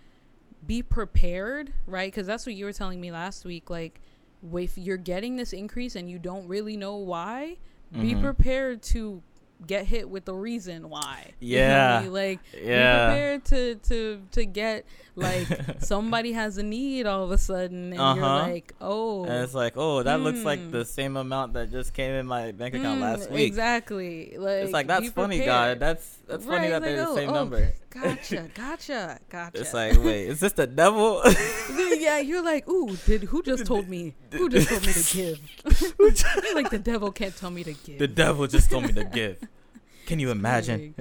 be 0.67 0.83
prepared, 0.83 1.73
right? 1.87 2.11
Because 2.11 2.27
that's 2.27 2.45
what 2.45 2.55
you 2.55 2.65
were 2.65 2.73
telling 2.73 2.99
me 3.01 3.11
last 3.11 3.45
week. 3.45 3.69
Like, 3.69 4.01
if 4.53 4.77
you're 4.77 4.97
getting 4.97 5.35
this 5.37 5.53
increase 5.53 5.95
and 5.95 6.09
you 6.09 6.19
don't 6.19 6.47
really 6.47 6.75
know 6.77 6.95
why, 6.97 7.57
be 7.93 8.13
Mhm. 8.13 8.21
prepared 8.21 8.81
to 8.83 9.21
get 9.67 9.85
hit 9.85 10.09
with 10.09 10.25
the 10.25 10.33
reason 10.33 10.89
why. 10.89 11.33
You 11.39 11.57
know 11.57 11.63
I 11.63 11.67
Yeah. 11.67 12.01
mean? 12.01 12.13
Like, 12.13 12.39
Yeah. 12.53 12.61
be 12.61 13.11
prepared 13.11 13.45
to 13.45 13.75
to 13.75 14.21
to 14.31 14.45
get 14.45 14.85
like 15.15 15.47
somebody 15.79 16.31
has 16.33 16.57
a 16.57 16.63
need 16.63 17.05
all 17.05 17.23
of 17.23 17.31
a 17.31 17.37
sudden, 17.37 17.93
and 17.93 17.95
you're 17.95 18.25
Uh-huh. 18.25 18.39
like, 18.49 18.73
oh, 18.81 19.25
And 19.25 19.43
it's 19.43 19.53
like, 19.53 19.73
oh, 19.75 20.03
that 20.03 20.19
looks 20.21 20.43
like 20.43 20.59
Hmm. 20.59 20.71
the 20.71 20.85
same 20.85 21.17
amount 21.17 21.53
that 21.53 21.69
just 21.71 21.93
came 21.93 22.11
in 22.11 22.25
my 22.25 22.51
bank 22.51 22.73
account 22.75 22.99
mm, 22.99 23.03
last 23.03 23.29
week. 23.29 23.47
Exactly. 23.47 24.35
Like, 24.37 24.63
it's 24.63 24.73
like 24.73 24.87
that's 24.87 25.09
funny. 25.11 25.45
God. 25.45 25.79
That's 25.79 26.17
that's 26.27 26.45
funny 26.45 26.69
that 26.69 26.81
like, 26.81 26.83
they're 26.83 27.05
the 27.05 27.09
oh, 27.09 27.15
same 27.15 27.29
oh, 27.29 27.33
number. 27.33 27.73
Gotcha, 27.91 28.49
gotcha, 28.55 29.19
gotcha. 29.29 29.59
It's 29.59 29.73
like, 29.73 30.01
wait, 30.03 30.27
is 30.27 30.39
this 30.39 30.53
the 30.53 30.65
devil? 30.67 31.21
yeah, 31.99 32.19
you're 32.19 32.41
like, 32.43 32.67
ooh, 32.67 32.95
did 33.05 33.23
who 33.23 33.43
just 33.43 33.65
told 33.65 33.87
me? 33.87 34.15
Who 34.31 34.49
just 34.49 34.69
told 34.69 34.81
me 34.85 34.93
to 34.93 35.13
give? 35.13 35.39
you're 36.43 36.55
like 36.55 36.69
the 36.71 36.79
devil 36.81 37.11
can't 37.11 37.35
tell 37.35 37.51
me 37.51 37.63
to 37.65 37.73
give. 37.73 37.99
the 37.99 38.07
devil 38.07 38.47
just 38.47 38.71
told 38.71 38.85
me 38.85 38.93
to 38.93 39.03
give. 39.03 39.37
Can 40.07 40.19
you 40.19 40.31
imagine? 40.31 40.95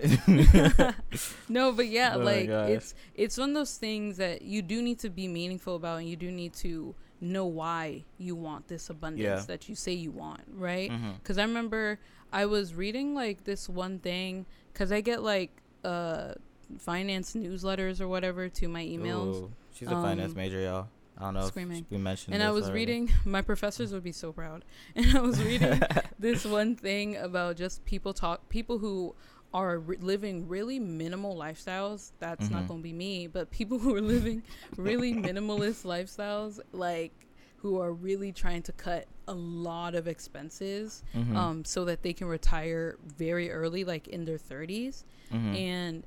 no, 1.49 1.73
but 1.73 1.87
yeah, 1.89 2.15
Oh 2.17 2.19
like 2.21 2.49
it's 2.49 2.95
it's 3.15 3.39
one 3.39 3.51
of 3.51 3.55
those 3.55 3.77
things 3.77 4.17
that 4.19 4.43
you 4.43 4.63
do 4.63 4.83
need 4.83 4.99
to 5.01 5.11
be 5.11 5.27
meaningful 5.29 5.77
about, 5.77 5.99
and 6.01 6.09
you 6.09 6.17
do 6.17 6.31
need 6.31 6.53
to 6.55 6.95
know 7.21 7.47
why 7.47 8.05
you 8.19 8.35
want 8.35 8.69
this 8.69 8.89
abundance 8.91 9.23
Yeah. 9.23 9.45
that 9.47 9.69
you 9.69 9.75
say 9.75 9.93
you 9.93 10.11
want, 10.11 10.43
right? 10.53 10.91
Because 11.23 11.39
I 11.39 11.43
remember 11.43 11.99
I 12.33 12.47
was 12.47 12.75
reading 12.75 13.15
like 13.15 13.45
this 13.45 13.69
one 13.69 13.99
thing 13.99 14.47
because 14.73 14.93
I 14.93 15.01
get 15.01 15.23
like 15.23 15.51
uh 15.85 16.35
finance 16.79 17.35
newsletters 17.35 18.01
or 18.01 18.09
whatever 18.09 18.49
to 18.49 18.69
my 18.69 18.85
emails. 18.85 19.35
Ooh, 19.37 19.53
she's 19.73 19.89
a 19.89 19.93
finance 19.93 20.33
Um, 20.33 20.37
major, 20.37 20.61
y'all. 20.61 20.89
I 21.19 21.25
don't 21.25 21.35
know 21.35 21.47
screaming. 21.49 21.79
if 21.85 21.91
we 21.91 21.99
mentioned. 21.99 22.33
and 22.35 22.43
I 22.43 22.51
was 22.51 22.65
already. 22.65 22.79
reading, 22.81 23.13
my 23.27 23.43
professors 23.43 23.93
would 23.93 24.03
be 24.05 24.13
so 24.13 24.33
proud. 24.33 24.65
And 24.97 25.17
I 25.17 25.21
was 25.21 25.43
reading 25.43 25.81
this 26.19 26.45
one 26.47 26.77
thing 26.77 27.17
about 27.17 27.57
just 27.57 27.85
people 27.85 28.15
talk, 28.15 28.49
people 28.49 28.79
who 28.79 29.15
are 29.53 29.79
re- 29.79 29.97
living 30.01 30.49
really 30.49 30.79
minimal 30.79 31.37
lifestyles. 31.37 32.13
That's 32.21 32.49
not 32.49 32.63
Mhm. 32.65 32.69
going 32.69 32.81
to 32.81 32.85
be 32.85 32.93
me, 32.93 33.27
but 33.27 33.51
people 33.51 33.79
who 33.81 33.95
are 33.97 34.01
living 34.01 34.43
really 34.77 35.13
minimalist 35.13 35.85
lifestyles, 35.85 36.61
like 36.73 37.13
who 37.57 37.79
are 37.81 37.93
really 37.93 38.33
trying 38.33 38.63
to 38.63 38.73
cut 38.73 39.07
a 39.29 39.35
lot 39.35 39.95
of 39.95 40.09
expenses, 40.09 41.03
Mhm. 41.15 41.37
um, 41.37 41.65
so 41.65 41.85
that 41.85 42.03
they 42.03 42.13
can 42.15 42.29
retire 42.29 42.97
very 43.05 43.51
early, 43.51 43.85
like 43.85 44.09
in 44.09 44.25
their 44.25 44.39
30s 44.39 45.05
Mhm. 45.31 45.57
and 45.59 46.05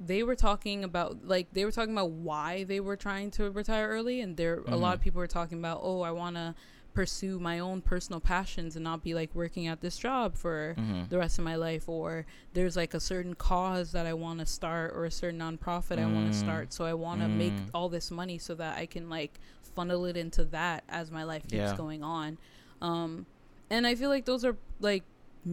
they 0.00 0.22
were 0.22 0.34
talking 0.36 0.84
about 0.84 1.26
like 1.26 1.48
they 1.52 1.64
were 1.64 1.72
talking 1.72 1.92
about 1.92 2.10
why 2.10 2.64
they 2.64 2.80
were 2.80 2.96
trying 2.96 3.30
to 3.32 3.50
retire 3.50 3.88
early 3.88 4.20
and 4.20 4.36
there 4.36 4.62
a 4.66 4.76
lot 4.76 4.94
of 4.94 5.00
Mhm. 5.00 5.04
people 5.04 5.18
were 5.18 5.26
talking 5.26 5.58
about 5.58 5.80
oh 5.82 6.02
i 6.02 6.10
want 6.10 6.36
to 6.36 6.54
pursue 6.94 7.38
my 7.38 7.58
own 7.58 7.80
personal 7.80 8.18
passions 8.20 8.74
and 8.76 8.82
not 8.84 9.02
be 9.02 9.14
like 9.14 9.32
working 9.34 9.66
at 9.66 9.80
this 9.80 9.96
job 9.98 10.36
for 10.36 10.74
Mhm. 10.78 11.08
the 11.08 11.18
rest 11.18 11.38
of 11.38 11.44
my 11.44 11.54
life 11.56 11.88
or 11.88 12.26
there's 12.54 12.76
like 12.76 12.94
a 12.94 13.00
certain 13.00 13.34
cause 13.34 13.92
that 13.92 14.06
i 14.06 14.12
want 14.14 14.38
to 14.40 14.46
start 14.46 14.92
or 14.94 15.04
a 15.04 15.10
certain 15.10 15.38
nonprofit 15.40 15.98
i 15.98 16.04
want 16.04 16.28
Mm. 16.28 16.32
to 16.32 16.38
start 16.38 16.72
so 16.72 16.84
i 16.84 16.94
want 16.94 17.20
to 17.20 17.28
make 17.28 17.52
Mm. 17.52 17.70
all 17.74 17.88
this 17.88 18.10
money 18.10 18.38
so 18.38 18.54
that 18.54 18.78
i 18.78 18.86
can 18.86 19.08
like 19.08 19.38
funnel 19.74 20.04
it 20.06 20.16
into 20.16 20.44
that 20.44 20.82
as 20.88 21.10
my 21.10 21.22
life 21.24 21.42
keeps 21.42 21.54
Yeah. 21.54 21.76
going 21.76 22.02
on 22.02 22.38
um 22.80 23.26
and 23.70 23.86
i 23.86 23.94
feel 23.94 24.08
like 24.10 24.24
those 24.24 24.44
are 24.44 24.56
like 24.80 25.02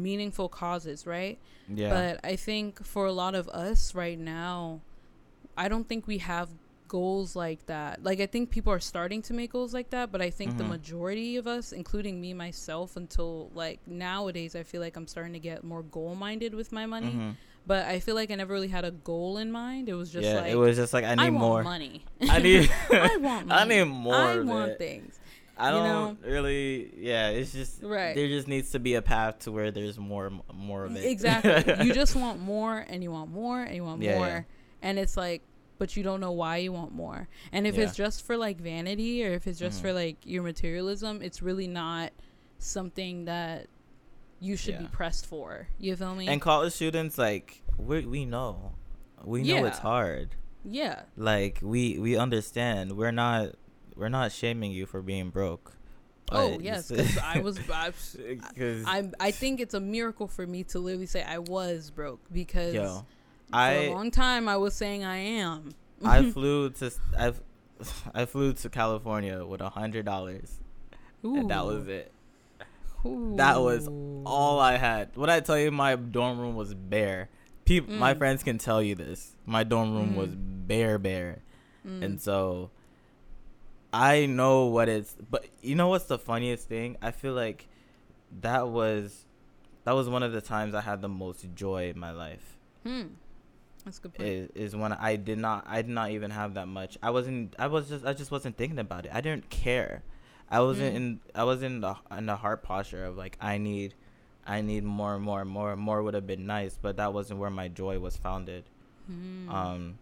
meaningful 0.03 0.49
causes 0.49 1.05
right 1.07 1.37
Yeah. 1.73 1.89
but 1.89 2.19
I 2.23 2.35
think 2.35 2.83
for 2.85 3.05
a 3.05 3.11
lot 3.11 3.33
of 3.35 3.47
us 3.49 3.95
right 3.95 4.19
now, 4.19 4.81
I 5.57 5.67
don't 5.67 5.87
think 5.87 6.05
we 6.07 6.17
have 6.19 6.49
goals 6.87 7.35
like 7.35 7.65
that. 7.65 8.03
Like 8.03 8.19
I 8.19 8.27
think 8.27 8.51
people 8.51 8.71
are 8.71 8.79
starting 8.79 9.21
to 9.23 9.33
make 9.33 9.51
goals 9.53 9.73
like 9.73 9.89
that, 9.89 10.11
but 10.11 10.21
I 10.21 10.29
think 10.29 10.57
the 10.57 10.63
Mhm. 10.63 10.69
majority 10.69 11.35
of 11.37 11.47
us, 11.47 11.71
including 11.71 12.21
me 12.21 12.33
myself 12.33 12.95
until 12.95 13.49
like 13.55 13.79
nowadays 13.87 14.55
I 14.55 14.63
feel 14.63 14.81
like 14.81 14.95
I'm 14.95 15.07
starting 15.07 15.33
to 15.33 15.39
get 15.39 15.63
more 15.63 15.81
goal 15.81 16.13
minded 16.15 16.53
with 16.53 16.71
my 16.71 16.85
money. 16.85 17.13
Mhm. 17.13 17.35
But 17.67 17.87
I 17.87 17.99
feel 17.99 18.13
like 18.13 18.29
I 18.29 18.35
never 18.35 18.53
really 18.53 18.67
had 18.67 18.85
a 18.85 18.91
goal 18.91 19.39
in 19.39 19.51
mind. 19.51 19.89
It 19.89 19.95
was 19.95 20.11
just 20.11 20.27
yeah, 20.27 20.35
like 20.41 20.51
it 20.51 20.55
was 20.55 20.75
just 20.77 20.93
like 20.93 21.03
I 21.03 21.15
need 21.15 21.31
want 21.31 21.33
more. 21.33 21.63
money. 21.63 22.03
I 22.29 22.37
need. 22.39 22.69
I 22.91 23.17
want 23.17 23.51
I 23.59 23.63
need 23.65 23.85
more. 23.85 24.13
I 24.13 24.37
want 24.41 24.71
it. 24.73 24.77
things. 24.77 25.19
I 25.57 25.71
don't 25.71 25.83
know 25.83 26.17
really. 26.29 26.91
Yeah, 26.97 27.29
it's 27.29 27.51
just 27.53 27.81
Right. 27.81 28.15
There 28.15 28.27
just 28.27 28.47
needs 28.47 28.71
to 28.71 28.79
be 28.79 28.95
a 28.95 29.01
path 29.01 29.39
to 29.39 29.51
where 29.51 29.71
there's 29.71 29.97
more, 29.97 30.31
more 30.53 30.85
of 30.85 30.95
it. 30.95 31.05
Exactly. 31.05 31.85
you 31.85 31.93
just 31.93 32.15
want 32.15 32.39
more 32.41 32.85
and 32.89 33.01
you 33.03 33.11
want 33.11 33.31
more 33.31 33.61
and 33.61 33.75
you 33.75 33.83
want 33.83 34.01
Yeah, 34.01 34.17
more. 34.17 34.27
yeah. 34.27 34.41
And 34.81 34.99
it's 34.99 35.15
like 35.17 35.41
but 35.77 35.97
you 35.97 36.03
don't 36.03 36.21
know 36.21 36.31
why 36.31 36.57
you 36.57 36.71
want 36.71 36.93
more. 36.93 37.27
And 37.51 37.67
if 37.67 37.75
Yeah. 37.75 37.83
it's 37.83 37.95
just 37.95 38.25
for 38.25 38.37
like 38.37 38.57
vanity 38.61 39.25
or 39.25 39.31
if 39.31 39.45
it's 39.47 39.59
just 39.59 39.79
Mhm. 39.79 39.81
for 39.81 39.93
like 39.93 40.17
your 40.23 40.41
materialism, 40.43 41.21
it's 41.21 41.41
really 41.41 41.67
not 41.67 42.11
something 42.59 43.25
that 43.25 43.67
you 44.39 44.55
should 44.57 44.77
be 44.79 44.87
pressed 44.87 45.25
for. 45.25 45.67
You 45.79 45.95
feel 45.95 46.15
me? 46.15 46.27
And 46.27 46.41
college 46.41 46.73
students, 46.73 47.17
like 47.17 47.61
we 47.77 48.05
we 48.05 48.25
know, 48.25 48.73
we 49.23 49.43
know 49.43 49.65
it's 49.65 49.79
hard. 49.79 50.35
yeah. 50.63 51.03
Like 51.17 51.59
we 51.61 51.97
we 51.99 52.17
understand. 52.17 52.97
We're 52.97 53.11
not 53.11 53.55
we're 53.95 54.09
not 54.09 54.31
shaming 54.31 54.71
you 54.71 54.85
for 54.85 55.01
being 55.01 55.29
broke. 55.29 55.73
Oh 56.31 56.57
yes, 56.59 56.89
because 56.89 57.17
I 57.17 57.39
was. 57.43 57.59
I, 57.69 57.91
'Cause, 58.57 58.83
I 58.87 59.09
I 59.19 59.31
think 59.31 59.59
it's 59.59 59.73
a 59.75 59.79
miracle 59.79 60.27
for 60.27 60.45
me 60.47 60.63
to 60.65 60.79
literally 60.79 61.05
say 61.05 61.23
I 61.23 61.37
was 61.39 61.91
broke 61.91 62.19
because 62.31 62.73
yo, 62.73 63.05
for 63.49 63.55
I 63.55 63.71
a 63.73 63.91
long 63.93 64.09
time 64.11 64.47
I 64.49 64.57
was 64.57 64.73
saying 64.73 65.03
I 65.03 65.17
am. 65.17 65.75
I 66.03 66.31
flew 66.31 66.71
to 66.71 66.91
I 67.17 67.33
I 68.13 68.25
flew 68.25 68.53
to 68.53 68.69
California 68.69 69.45
with 69.45 69.61
a 69.61 69.69
hundred 69.69 70.05
dollars, 70.05 70.59
and 71.23 71.49
that 71.51 71.65
was 71.65 71.87
it. 71.87 72.11
That 73.35 73.61
was 73.61 73.87
all 74.25 74.59
I 74.59 74.77
had. 74.77 75.15
What 75.15 75.29
I 75.29 75.39
tell 75.39 75.59
you, 75.59 75.69
my 75.71 75.95
dorm 75.95 76.39
room 76.39 76.55
was 76.55 76.73
bare. 76.73 77.29
People, 77.63 77.93
my 77.95 78.13
Mm. 78.13 78.17
friends 78.17 78.43
can 78.43 78.57
tell 78.57 78.81
you 78.81 78.95
this. 78.95 79.35
My 79.45 79.63
dorm 79.63 79.93
room 79.93 80.15
was 80.15 80.29
Mm. 80.31 80.67
bare, 80.67 80.97
bare, 80.97 81.39
Mm. 81.85 82.03
and 82.03 82.21
so 82.21 82.71
I 83.95 84.25
know 84.25 84.65
what 84.65 84.89
it's. 84.89 85.15
But 85.29 85.45
you 85.61 85.75
know 85.75 85.87
what's 85.87 86.05
the 86.05 86.19
funniest 86.19 86.67
thing? 86.67 86.97
I 87.01 87.11
feel 87.11 87.33
like 87.33 87.67
that 88.41 88.67
was 88.67 89.25
that 89.85 89.93
was 89.93 90.09
one 90.09 90.23
of 90.23 90.31
the 90.33 90.41
times 90.41 90.73
I 90.73 90.81
had 90.81 91.01
the 91.01 91.07
most 91.09 91.45
joy 91.55 91.89
in 91.89 91.99
my 91.99 92.11
life. 92.11 92.57
Hmm. 92.85 93.03
That's 93.85 93.99
a 93.99 94.01
good 94.01 94.13
point. 94.15 94.29
Is, 94.29 94.49
is 94.55 94.75
when 94.75 94.91
I 94.93 95.15
did 95.15 95.37
not 95.37 95.65
I 95.67 95.81
did 95.81 95.91
not 95.91 96.11
even 96.11 96.31
have 96.31 96.55
that 96.55 96.67
much. 96.67 96.97
I 97.01 97.11
wasn't. 97.11 97.55
I 97.57 97.67
was 97.67 97.87
just. 97.89 98.05
I 98.05 98.13
just 98.13 98.31
wasn't 98.31 98.57
thinking 98.57 98.79
about 98.79 99.05
it. 99.05 99.11
I 99.13 99.21
didn't 99.21 99.49
care. 99.49 100.03
I 100.49 100.59
wasn't 100.59 100.93
Mm. 100.93 100.97
in. 100.97 101.19
I 101.33 101.43
was 101.43 101.63
in 101.63 101.81
the 101.81 101.95
in 102.15 102.25
the 102.25 102.35
heart 102.35 102.63
posture 102.63 103.05
of 103.05 103.15
like 103.17 103.37
I 103.39 103.57
need, 103.57 103.93
I 104.45 104.61
need 104.61 104.83
more, 104.83 105.15
and 105.15 105.23
more, 105.23 105.41
and 105.41 105.49
more. 105.49 105.71
And 105.71 105.81
more 105.81 106.03
would 106.03 106.13
have 106.15 106.27
been 106.27 106.45
nice, 106.45 106.77
but 106.81 106.97
that 106.97 107.13
wasn't 107.13 107.39
where 107.39 107.49
my 107.49 107.67
joy 107.67 107.97
was 107.99 108.17
founded. 108.17 108.65
Hmm. 109.07 109.49
Um, 109.49 109.99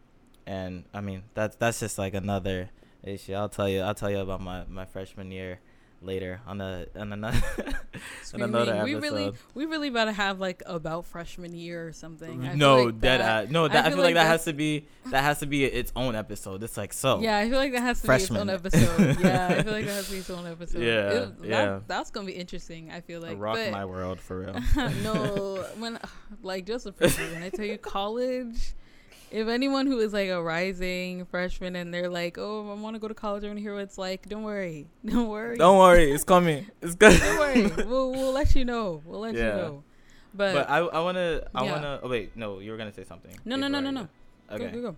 and 0.48 0.84
I 0.94 1.02
mean 1.02 1.24
that's 1.34 1.56
that's 1.58 1.80
just 1.80 1.98
like 1.98 2.14
another 2.14 2.70
issue. 3.04 3.34
I'll 3.34 3.49
tell 3.49 3.68
you. 3.70 3.82
I'll 3.82 3.95
tell 3.95 4.10
you 4.12 4.20
about 4.20 4.41
my 4.41 4.64
my 4.70 4.86
freshman 4.86 5.32
year 5.32 5.60
later 6.01 6.41
on 6.45 6.60
a 6.60 6.86
on 6.97 7.14
another 7.14 7.41
on 8.34 8.41
another 8.41 8.84
we 8.84 8.93
really 8.93 9.32
we 9.54 9.66
really 9.66 9.88
about 9.88 10.04
to 10.06 10.12
have 10.12 10.38
like 10.38 10.62
about 10.66 11.06
freshman 11.06 11.54
year 11.56 11.88
or 11.88 11.93
something. 11.93 12.45
I 12.45 12.56
No, 12.56 12.84
like 12.84 12.99
dead 12.99 13.22
that- 13.22 13.43
ass. 13.45 13.49
No, 13.51 13.70
that 13.70 13.86
I 13.86 13.89
feel, 13.89 13.99
like, 13.99 14.16
that 14.16 14.28
has 14.28 14.43
to 14.43 14.51
be 14.54 14.86
that 15.12 15.24
has 15.24 15.39
to 15.39 15.45
be 15.45 15.64
its 15.64 15.93
own 15.95 16.14
episode. 16.16 16.62
It's 16.62 16.76
like 16.76 16.91
so. 16.91 17.22
Yeah, 17.22 17.38
I 17.38 17.47
feel 17.49 17.58
like 17.58 17.72
that 17.72 17.82
has 17.84 18.01
to 18.01 18.06
Freshman. 18.08 18.47
be 18.47 18.51
its 18.54 18.76
own 18.76 18.84
episode. 18.84 19.20
yeah, 19.22 19.47
I 19.47 19.64
feel 19.64 19.72
like 19.72 19.86
that 19.89 19.93
has 19.93 20.06
to 20.08 20.12
be 20.12 20.18
its 20.18 20.30
own 20.30 20.45
episode. 20.45 20.82
Yeah, 20.82 21.10
It- 21.10 21.39
that- 21.39 21.47
yeah. 21.47 21.80
that's 21.88 22.12
gonna 22.12 22.26
be 22.28 22.34
interesting. 22.34 22.91
I 22.91 22.99
feel 22.99 23.22
like. 23.22 23.39
rock 23.39 23.56
but, 23.56 23.72
my 23.72 23.86
world 23.86 24.20
for 24.20 24.39
real. 24.41 24.60
no, 25.04 25.66
when 25.78 25.99
like 26.43 26.66
just 26.66 26.86
a 26.86 26.91
freshman, 26.91 27.32
when 27.32 27.43
I 27.43 27.49
tell 27.49 27.64
you 27.66 27.78
college, 27.78 28.74
if 29.34 29.48
anyone 29.48 29.88
who 29.88 30.00
is 30.00 30.14
like 30.14 30.30
a 30.30 30.42
rising 30.42 31.26
freshman 31.26 31.76
and 31.76 31.94
they're 31.94 32.10
like, 32.10 32.38
"Oh, 32.38 32.70
I 32.72 32.76
want 32.80 32.96
to 32.96 33.00
go 33.00 33.08
to 33.08 33.14
college," 33.14 33.44
I 33.44 33.48
want 33.48 33.58
to 33.58 33.62
hear 33.62 33.74
what 33.74 33.84
it's 33.84 33.98
like. 33.98 34.30
Don't 34.30 34.44
worry, 34.44 34.88
don't 35.06 35.28
worry, 35.28 35.58
Don't 35.58 35.78
worry, 35.80 36.12
it's 36.12 36.24
coming. 36.24 36.68
It's 36.82 36.96
good. 36.96 37.20
don't 37.20 37.40
worry. 37.40 37.86
We'll 37.90 38.12
we'll 38.12 38.32
let 38.32 38.56
you 38.56 38.64
know. 38.64 39.02
We'll 39.06 39.20
let 39.22 39.34
you 39.36 39.42
know. 39.44 39.84
But, 40.36 40.54
But 40.54 40.70
I 40.70 40.78
I 40.80 41.00
wanna 41.02 41.42
I 41.54 41.64
Yeah. 41.66 41.72
wanna. 41.74 42.00
Oh 42.04 42.10
wait, 42.10 42.36
no, 42.38 42.60
you 42.60 42.72
were 42.72 42.78
gonna 42.78 42.94
say 42.94 43.04
something. 43.04 43.36
no, 43.46 43.56
no, 43.56 43.68
no, 43.68 43.80
no, 43.80 43.92
no. 43.92 44.04
go. 44.04 44.58
Go, 44.58 44.66
Okay. 44.66 44.74
go, 44.76 44.82
go. 44.92 44.96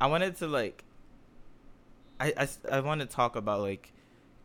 I 0.00 0.06
wanted 0.08 0.36
to 0.38 0.46
like. 0.46 0.84
I 2.20 2.32
I 2.36 2.48
I 2.76 2.80
want 2.80 3.00
to 3.00 3.06
talk 3.06 3.36
about 3.36 3.60
like 3.60 3.92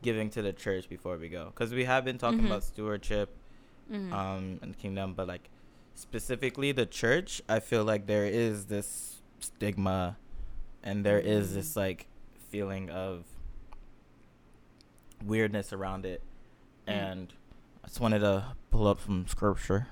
giving 0.01 0.29
to 0.31 0.41
the 0.41 0.51
church 0.53 0.89
before 0.89 1.17
we 1.17 1.29
go 1.29 1.45
because 1.53 1.73
we 1.73 1.83
have 1.85 2.03
been 2.03 2.17
talking 2.17 2.41
Mhm. 2.41 2.47
about 2.47 2.63
stewardship 2.63 3.29
Mhm. 3.91 4.11
um 4.11 4.59
and 4.63 4.75
kingdom 4.77 5.13
but 5.13 5.27
like 5.27 5.49
specifically 5.93 6.71
the 6.71 6.87
church 6.87 7.39
i 7.47 7.59
feel 7.59 7.83
like 7.83 8.07
there 8.07 8.25
is 8.25 8.65
this 8.65 9.20
stigma 9.41 10.17
and 10.83 11.05
there 11.05 11.19
is 11.19 11.51
Mm. 11.51 11.53
this 11.55 11.75
like 11.75 12.07
feeling 12.49 12.89
of 12.89 13.25
weirdness 15.23 15.71
around 15.73 16.05
it 16.05 16.21
Mm. 16.87 16.91
and 16.93 17.33
i 17.83 17.87
just 17.87 17.99
wanted 17.99 18.19
to 18.19 18.55
pull 18.71 18.87
up 18.87 18.99
some 19.01 19.27
scripture 19.27 19.87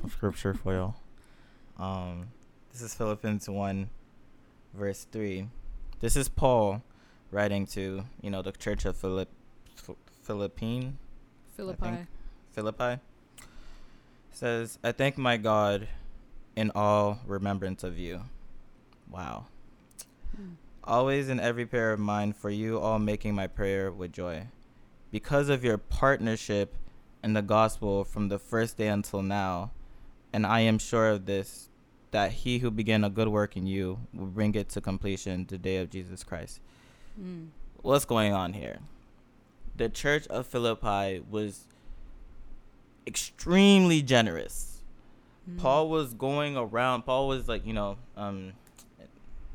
some 0.00 0.10
scripture 0.10 0.52
for 0.54 0.72
y'all 0.74 0.94
um 1.78 2.28
this 2.72 2.82
is 2.82 2.94
philippians 2.94 3.48
1 3.48 3.88
verse 4.74 5.06
3 5.12 5.48
this 6.00 6.16
is 6.16 6.28
paul 6.28 6.82
writing 7.30 7.66
to 7.66 8.04
you 8.20 8.30
know 8.30 8.42
the 8.42 8.52
church 8.52 8.84
of 8.84 8.96
philip 8.96 9.28
philippine 10.22 10.98
Philippi. 11.56 12.06
Philippi 12.52 13.00
says, 14.30 14.78
I 14.84 14.92
thank 14.92 15.16
my 15.16 15.38
God 15.38 15.88
in 16.54 16.70
all 16.74 17.20
remembrance 17.26 17.82
of 17.82 17.98
you. 17.98 18.20
Wow. 19.10 19.46
Always 20.84 21.28
in 21.28 21.40
every 21.40 21.66
prayer 21.66 21.92
of 21.92 21.98
mine 22.00 22.32
for 22.32 22.50
you 22.50 22.78
all 22.78 22.98
making 22.98 23.34
my 23.34 23.46
prayer 23.46 23.90
with 23.90 24.12
joy. 24.12 24.46
Because 25.10 25.48
of 25.48 25.64
your 25.64 25.78
partnership 25.78 26.74
in 27.24 27.32
the 27.32 27.42
gospel 27.42 28.04
from 28.04 28.28
the 28.28 28.38
first 28.38 28.76
day 28.76 28.88
until 28.88 29.22
now, 29.22 29.72
and 30.32 30.46
I 30.46 30.60
am 30.60 30.78
sure 30.78 31.08
of 31.08 31.26
this, 31.26 31.70
that 32.12 32.32
he 32.32 32.58
who 32.58 32.70
began 32.70 33.02
a 33.04 33.10
good 33.10 33.28
work 33.28 33.56
in 33.56 33.66
you 33.66 33.98
will 34.14 34.26
bring 34.26 34.54
it 34.54 34.68
to 34.70 34.80
completion 34.80 35.44
the 35.48 35.58
day 35.58 35.76
of 35.78 35.90
Jesus 35.90 36.22
Christ 36.22 36.60
Mm. 37.20 37.48
what's 37.82 38.04
going 38.04 38.32
on 38.34 38.52
here? 38.52 38.78
The 39.76 39.88
church 39.88 40.26
of 40.28 40.46
Philippi 40.46 41.22
was 41.30 41.64
extremely 43.06 44.02
generous. 44.02 44.82
Mm. 45.50 45.58
Paul 45.58 45.88
was 45.88 46.12
going 46.14 46.56
around. 46.56 47.02
Paul 47.02 47.28
was 47.28 47.48
like, 47.48 47.66
you 47.66 47.72
know, 47.72 47.96
um, 48.16 48.52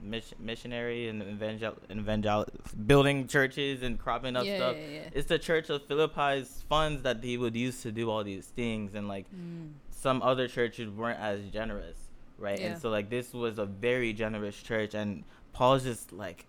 mission, 0.02 0.38
missionary 0.40 1.08
and 1.10 1.22
evangel, 1.22 1.76
evangel, 1.90 2.46
building 2.88 3.28
churches 3.28 3.84
and 3.84 4.00
cropping 4.00 4.36
up 4.36 4.46
yeah, 4.46 4.56
stuff. 4.58 4.78
Yeah, 4.80 4.88
yeah. 4.88 5.10
It's 5.14 5.28
the 5.28 5.40
church 5.40 5.70
of 5.70 5.84
Philippi's 5.88 6.64
funds 6.70 7.04
that 7.04 7.24
he 7.24 7.38
would 7.38 7.56
use 7.56 7.82
to 7.84 7.92
do 7.92 8.10
all 8.10 8.24
these 8.24 8.48
things, 8.48 8.94
and 8.96 9.08
like 9.08 9.26
Mm. 9.36 9.74
some 9.92 10.22
other 10.22 10.48
churches 10.48 10.90
weren't 10.90 11.20
as 11.20 11.42
generous, 11.52 11.98
right? 12.38 12.60
And 12.60 12.82
so 12.82 12.90
like 12.90 13.10
this 13.10 13.34
was 13.34 13.58
a 13.60 13.66
very 13.66 14.14
generous 14.14 14.62
church, 14.62 14.94
and 14.94 15.24
Paul's 15.54 15.84
just 15.84 16.12
like, 16.12 16.46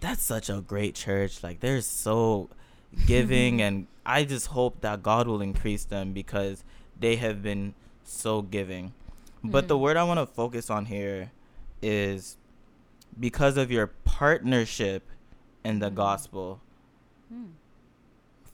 that's 0.00 0.22
such 0.22 0.48
a 0.48 0.60
great 0.60 0.94
church. 0.94 1.42
Like 1.42 1.60
they're 1.60 1.80
so 1.82 2.48
giving, 3.06 3.60
and 3.62 3.86
I 4.06 4.24
just 4.24 4.48
hope 4.48 4.80
that 4.80 5.02
God 5.02 5.26
will 5.28 5.40
increase 5.42 5.84
them 5.84 6.12
because 6.12 6.64
they 6.98 7.16
have 7.16 7.42
been 7.42 7.74
so 8.04 8.42
giving. 8.42 8.92
But 9.42 9.68
the 9.68 9.76
Mhm. 9.76 9.80
word 9.80 9.96
I 9.96 10.04
want 10.04 10.20
to 10.20 10.26
focus 10.26 10.68
on 10.70 10.84
here 10.86 11.30
is 11.80 12.36
because 13.20 13.56
of 13.56 13.70
your 13.70 13.86
partnership 13.86 15.08
in 15.64 15.78
the 15.78 15.90
gospel 15.90 16.60
Mm. 17.32 17.50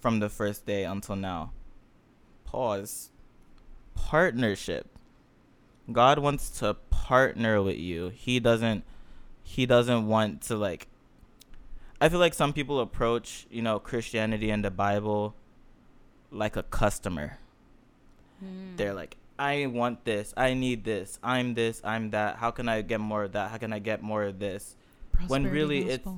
from 0.00 0.18
the 0.18 0.28
first 0.28 0.66
day 0.66 0.84
until 0.84 1.16
now. 1.16 1.52
Pause. 2.44 3.10
Partnership. 3.94 4.88
God 5.90 6.18
wants 6.18 6.50
to 6.58 6.74
partner 6.90 7.62
with 7.62 7.76
you. 7.78 8.08
He 8.08 8.40
doesn't 8.40 8.84
he 9.42 9.64
doesn't 9.64 10.06
want 10.08 10.42
to 10.42 10.56
like 10.56 10.88
I 12.00 12.08
feel 12.10 12.18
like 12.18 12.34
some 12.34 12.52
people 12.52 12.80
approach, 12.80 13.46
you 13.50 13.62
know, 13.62 13.78
Christianity 13.78 14.50
and 14.50 14.62
the 14.64 14.70
Bible 14.70 15.34
like 16.30 16.56
a 16.56 16.62
customer. 16.64 17.38
Mm. 18.44 18.76
They're 18.76 18.92
like, 18.92 19.16
I 19.38 19.66
want 19.66 20.04
this, 20.04 20.32
I 20.36 20.54
need 20.54 20.84
this, 20.84 21.18
I'm 21.22 21.54
this, 21.54 21.80
I'm 21.84 22.10
that. 22.10 22.36
How 22.36 22.50
can 22.50 22.68
I 22.68 22.82
get 22.82 23.00
more 23.00 23.24
of 23.24 23.32
that? 23.32 23.50
How 23.50 23.58
can 23.58 23.72
I 23.72 23.78
get 23.78 24.02
more 24.02 24.24
of 24.24 24.38
this? 24.38 24.76
when 25.28 25.44
Prosperity 25.44 25.50
really 25.50 25.90
it's- 25.90 26.08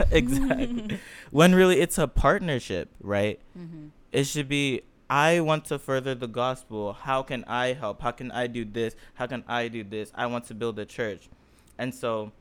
exactly. 0.10 0.98
when 1.30 1.54
really 1.54 1.80
it's 1.80 1.98
a 1.98 2.08
partnership, 2.08 2.88
right? 3.00 3.38
Mhm. 3.58 3.90
It 4.12 4.24
should 4.24 4.48
be 4.48 4.82
I 5.10 5.40
want 5.40 5.64
to 5.66 5.78
further 5.78 6.14
the 6.14 6.28
gospel. 6.28 6.92
How 6.92 7.22
can 7.22 7.44
I 7.44 7.72
help? 7.72 8.00
How 8.00 8.12
can 8.12 8.30
I 8.30 8.46
do 8.46 8.64
this? 8.64 8.94
How 9.14 9.26
can 9.26 9.42
I 9.48 9.68
do 9.68 9.82
this? 9.82 10.12
I 10.14 10.26
want 10.26 10.44
to 10.46 10.54
build 10.54 10.78
a 10.78 10.84
church. 10.86 11.28
And 11.76 11.92
so 11.94 12.32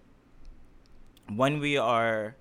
when 1.35 1.59
we 1.59 1.77
are 1.77 2.35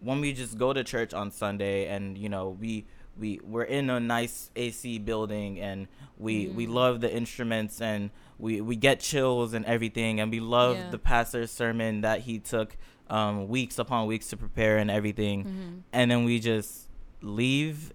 when 0.00 0.20
we 0.20 0.32
just 0.32 0.58
go 0.58 0.72
to 0.72 0.82
church 0.84 1.12
on 1.14 1.30
Sunday 1.30 1.86
and 1.86 2.16
you 2.18 2.28
know, 2.28 2.50
we 2.60 2.84
we 3.20 3.38
we're 3.44 3.64
in 3.64 3.90
a 3.90 4.00
nice 4.00 4.50
AC 4.56 4.98
building 4.98 5.60
and 5.60 5.86
we 6.18 6.48
we 6.48 6.66
Mm. 6.66 6.72
love 6.74 7.00
the 7.00 7.14
instruments 7.14 7.80
and 7.80 8.10
we 8.38 8.60
we 8.60 8.74
get 8.76 9.00
chills 9.00 9.52
and 9.52 9.64
everything 9.66 10.18
and 10.20 10.30
we 10.32 10.40
love 10.40 10.76
Yeah. 10.76 10.90
the 10.90 10.98
pastor's 10.98 11.50
sermon 11.50 12.00
that 12.00 12.20
he 12.20 12.38
took 12.38 12.76
um 13.08 13.48
weeks 13.48 13.78
upon 13.78 14.06
weeks 14.06 14.28
to 14.30 14.36
prepare 14.36 14.78
and 14.78 14.90
everything 14.90 15.44
Mhm. 15.44 15.82
and 15.92 16.10
then 16.10 16.24
we 16.24 16.38
just 16.40 16.88
leave 17.22 17.92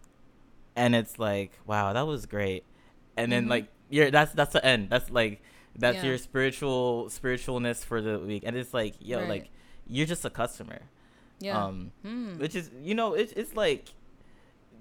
and 0.75 0.95
it's 0.95 1.17
like 1.19 1.51
wow 1.65 1.93
that 1.93 2.05
was 2.05 2.25
great 2.25 2.63
and 3.17 3.31
then 3.31 3.45
Mhm. 3.45 3.49
like 3.49 3.67
you're 3.89 4.11
that's 4.11 4.31
that's 4.33 4.53
the 4.53 4.63
end 4.65 4.89
that's 4.89 5.09
like 5.09 5.41
that's 5.77 5.97
Yeah. 5.97 6.05
your 6.09 6.17
spiritual 6.17 7.05
spiritualness 7.09 7.83
for 7.83 8.01
the 8.01 8.19
week 8.19 8.43
and 8.45 8.55
it's 8.55 8.73
like 8.73 8.95
yo 8.99 9.19
Right. 9.19 9.29
like 9.29 9.49
you're 9.87 10.05
just 10.05 10.23
a 10.25 10.29
customer 10.29 10.79
Yeah. 11.39 11.63
um 11.65 11.91
Mm. 12.05 12.39
which 12.39 12.55
is 12.55 12.69
you 12.81 12.93
know 12.95 13.13
it's 13.13 13.31
it's 13.33 13.55
like 13.55 13.89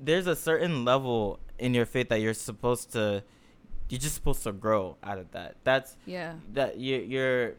there's 0.03 0.27
a 0.27 0.37
certain 0.37 0.85
level 0.85 1.39
in 1.59 1.75
your 1.75 1.87
faith 1.87 2.09
that 2.09 2.21
you're 2.21 2.35
supposed 2.35 2.93
to 2.93 3.23
you're 3.89 4.01
just 4.01 4.15
supposed 4.15 4.43
to 4.43 4.53
grow 4.53 4.97
out 5.03 5.19
of 5.19 5.31
that 5.33 5.57
that's 5.65 5.97
yeah. 6.07 6.35
that 6.53 6.79
you 6.79 6.97
you're 6.99 7.55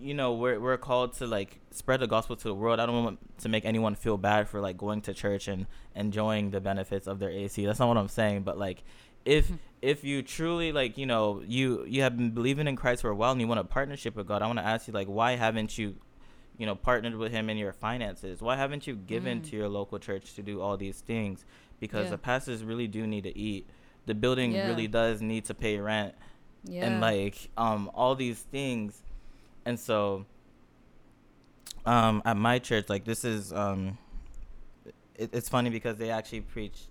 you 0.00 0.14
know 0.14 0.32
we're 0.32 0.58
we're 0.58 0.76
called 0.76 1.12
to 1.14 1.26
like 1.26 1.60
spread 1.70 2.00
the 2.00 2.06
gospel 2.06 2.36
to 2.36 2.48
the 2.48 2.54
world. 2.54 2.80
I 2.80 2.86
don't 2.86 3.04
want 3.04 3.18
to 3.40 3.48
make 3.48 3.64
anyone 3.64 3.94
feel 3.94 4.16
bad 4.16 4.48
for 4.48 4.60
like 4.60 4.76
going 4.76 5.00
to 5.02 5.14
church 5.14 5.48
and 5.48 5.66
enjoying 5.94 6.50
the 6.50 6.60
benefits 6.60 7.06
of 7.06 7.18
their 7.18 7.30
AC. 7.30 7.64
That's 7.64 7.78
not 7.78 7.88
what 7.88 7.96
I'm 7.96 8.08
saying, 8.08 8.42
but 8.42 8.58
like 8.58 8.82
if 9.24 9.46
mm-hmm. 9.46 9.56
if 9.82 10.04
you 10.04 10.22
truly 10.22 10.72
like 10.72 10.98
you 10.98 11.06
know 11.06 11.42
you 11.46 11.84
you 11.86 12.02
have 12.02 12.16
been 12.16 12.30
believing 12.30 12.66
in 12.66 12.76
Christ 12.76 13.02
for 13.02 13.10
a 13.10 13.14
while 13.14 13.32
and 13.32 13.40
you 13.40 13.46
want 13.46 13.60
a 13.60 13.64
partnership 13.64 14.16
with 14.16 14.26
God, 14.26 14.42
I 14.42 14.46
want 14.46 14.58
to 14.58 14.64
ask 14.64 14.88
you 14.88 14.94
like 14.94 15.08
why 15.08 15.36
haven't 15.36 15.78
you 15.78 15.96
you 16.58 16.66
know 16.66 16.74
partnered 16.74 17.14
with 17.16 17.32
him 17.32 17.48
in 17.50 17.56
your 17.56 17.72
finances? 17.72 18.40
Why 18.40 18.56
haven't 18.56 18.86
you 18.86 18.94
given 18.94 19.40
Mm. 19.40 19.50
to 19.50 19.56
your 19.56 19.68
local 19.68 19.98
church 19.98 20.34
to 20.34 20.42
do 20.42 20.60
all 20.60 20.76
these 20.76 21.00
things? 21.00 21.44
Because 21.80 22.04
Yeah. 22.04 22.10
the 22.10 22.18
pastors 22.18 22.62
really 22.64 22.86
do 22.88 23.06
need 23.06 23.24
to 23.24 23.36
eat. 23.36 23.66
The 24.06 24.14
building 24.14 24.52
Yeah. 24.52 24.66
really 24.68 24.86
does 24.88 25.20
need 25.22 25.44
to 25.46 25.54
pay 25.54 25.78
rent 25.78 26.14
Yeah. 26.64 26.86
and 26.86 27.00
like 27.00 27.50
um 27.56 27.90
all 27.94 28.14
these 28.14 28.40
things 28.40 29.02
and 29.66 29.78
so 29.78 30.24
um 31.86 32.22
at 32.24 32.36
my 32.36 32.58
church 32.58 32.88
like 32.88 33.04
this 33.04 33.24
is 33.24 33.52
um 33.52 33.98
it, 35.16 35.30
it's 35.32 35.48
funny 35.48 35.70
because 35.70 35.96
they 35.98 36.10
actually 36.10 36.40
preach 36.40 36.84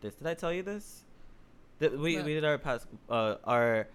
this 0.00 0.14
did 0.14 0.26
i 0.26 0.34
tell 0.34 0.52
you 0.52 0.62
this 0.62 1.04
we 1.80 2.16
What? 2.16 2.24
we 2.24 2.34
did 2.34 2.44
our 2.44 2.58
past 2.58 2.86
uh 3.08 3.36
our 3.44 3.86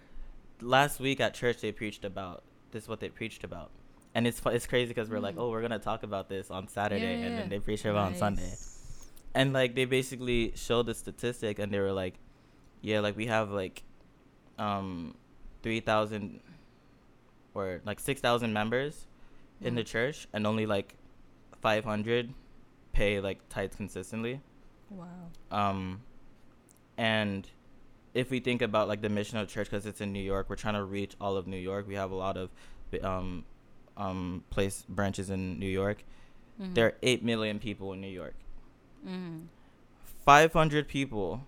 last 0.62 1.00
week 1.00 1.20
at 1.20 1.34
church 1.34 1.60
they 1.60 1.72
preached 1.72 2.04
about 2.04 2.42
this 2.70 2.84
is 2.84 2.88
what 2.88 3.00
they 3.00 3.08
preached 3.08 3.44
about 3.44 3.70
and 4.14 4.26
it's 4.26 4.40
it's 4.46 4.66
crazy 4.66 4.88
because 4.88 5.08
we're 5.08 5.20
like 5.20 5.36
Mm. 5.36 5.40
oh 5.42 5.50
we're 5.50 5.62
gonna 5.62 5.78
talk 5.78 6.02
about 6.02 6.28
this 6.28 6.50
on 6.50 6.66
saturday 6.68 7.20
Yeah, 7.20 7.26
and 7.26 7.36
then 7.38 7.48
they 7.48 7.58
preached 7.60 7.84
about 7.84 7.96
it 8.02 8.06
on 8.06 8.14
sunday 8.16 8.54
and 9.34 9.52
like 9.52 9.74
they 9.74 9.84
basically 9.84 10.52
showed 10.56 10.86
the 10.86 10.94
statistic 10.94 11.58
and 11.58 11.72
they 11.72 11.78
were 11.78 11.92
like 11.92 12.14
yeah 12.82 13.00
like 13.00 13.16
we 13.16 13.26
have 13.26 13.50
like 13.50 13.82
um 14.58 15.14
3000 15.62 16.40
or 17.54 17.80
like 17.84 18.00
6000 18.00 18.52
members 18.52 19.06
in 19.60 19.74
the 19.74 19.82
Mm. 19.82 19.86
church 19.86 20.28
and 20.32 20.46
only 20.46 20.66
like 20.66 20.94
500 21.60 22.32
pay 22.92 23.20
like 23.20 23.38
tithes 23.48 23.76
consistently 23.76 24.40
Wow. 24.90 25.06
um 25.52 26.00
and 26.98 27.46
if 28.14 28.30
we 28.30 28.40
think 28.40 28.60
about 28.62 28.88
like 28.88 29.02
the 29.02 29.08
mission 29.08 29.38
of 29.38 29.48
church 29.48 29.68
because 29.70 29.86
it's 29.86 30.00
in 30.00 30.12
new 30.12 30.22
york 30.22 30.48
we're 30.48 30.56
trying 30.56 30.74
to 30.74 30.82
reach 30.84 31.14
all 31.20 31.36
of 31.36 31.46
new 31.46 31.56
york 31.56 31.86
we 31.86 31.94
have 31.94 32.10
a 32.10 32.14
lot 32.14 32.36
of 32.36 32.50
um 33.04 33.44
um 34.04 34.42
place 34.50 34.84
branches 34.88 35.28
in 35.30 35.58
new 35.58 35.68
york 35.82 35.98
Mhm. 36.60 36.74
there 36.74 36.86
are 36.88 36.96
8 37.02 37.22
million 37.30 37.58
people 37.58 37.92
in 37.94 38.00
new 38.00 38.14
york 38.22 38.34
Mhm. 39.06 39.46
500 40.24 40.88
people 40.88 41.46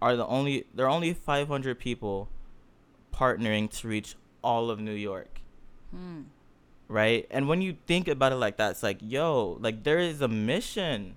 are 0.00 0.16
the 0.16 0.26
only 0.26 0.66
there 0.74 0.86
are 0.86 0.94
only 0.98 1.12
500 1.14 1.78
people 1.78 2.28
partnering 3.12 3.68
to 3.80 3.88
reach 3.88 4.16
all 4.42 4.70
of 4.70 4.80
New 4.80 4.94
York, 5.10 5.40
Mm. 5.94 6.24
right? 6.88 7.26
And 7.30 7.46
when 7.48 7.60
you 7.62 7.76
think 7.86 8.08
about 8.08 8.32
it 8.32 8.36
like 8.36 8.56
that, 8.56 8.70
it's 8.72 8.82
like, 8.82 8.98
yo, 9.00 9.58
like 9.60 9.84
there 9.84 9.98
is 10.00 10.20
a 10.20 10.28
mission. 10.28 11.14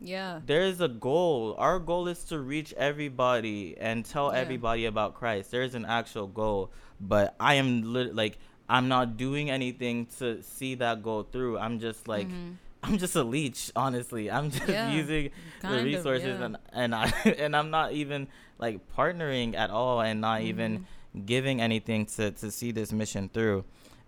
Yeah. 0.00 0.40
There 0.44 0.62
is 0.62 0.80
a 0.80 0.88
goal. 0.88 1.54
Our 1.58 1.78
goal 1.78 2.08
is 2.08 2.24
to 2.24 2.38
reach 2.40 2.72
everybody 2.74 3.76
and 3.78 4.04
tell 4.04 4.32
Yeah. 4.32 4.40
everybody 4.40 4.84
about 4.86 5.14
Christ. 5.14 5.50
There 5.52 5.62
is 5.62 5.74
an 5.76 5.84
actual 5.86 6.26
goal, 6.26 6.72
but 7.00 7.36
I 7.38 7.54
am 7.54 7.82
lit- 7.92 8.14
like 8.16 8.38
I'm 8.68 8.88
not 8.88 9.16
doing 9.16 9.50
anything 9.50 10.06
to 10.18 10.42
see 10.42 10.74
that 10.76 11.02
go 11.02 11.22
through. 11.22 11.58
I'm 11.58 11.78
just 11.80 12.08
like 12.08 12.28
Mhm. 12.28 12.56
I'm 12.82 12.98
just 12.98 13.16
a 13.16 13.22
leech, 13.24 13.70
honestly. 13.74 14.30
I'm 14.30 14.50
just 14.56 14.68
Yeah, 14.68 14.92
using 14.92 15.30
the 15.62 15.78
of, 15.78 15.84
resources 15.84 16.38
yeah. 16.38 16.44
and 16.44 16.56
and 16.72 16.94
I 16.94 17.06
and 17.38 17.56
I'm 17.56 17.70
not 17.70 17.92
even 17.92 18.28
like 18.58 18.80
partnering 18.96 19.54
at 19.54 19.70
all 19.70 20.00
and 20.00 20.20
not 20.20 20.42
even 20.42 20.80
Mhm. 21.14 21.26
giving 21.26 21.60
anything 21.60 22.06
to 22.16 22.30
to 22.32 22.50
see 22.50 22.72
this 22.72 22.92
mission 22.92 23.28
through. 23.28 23.64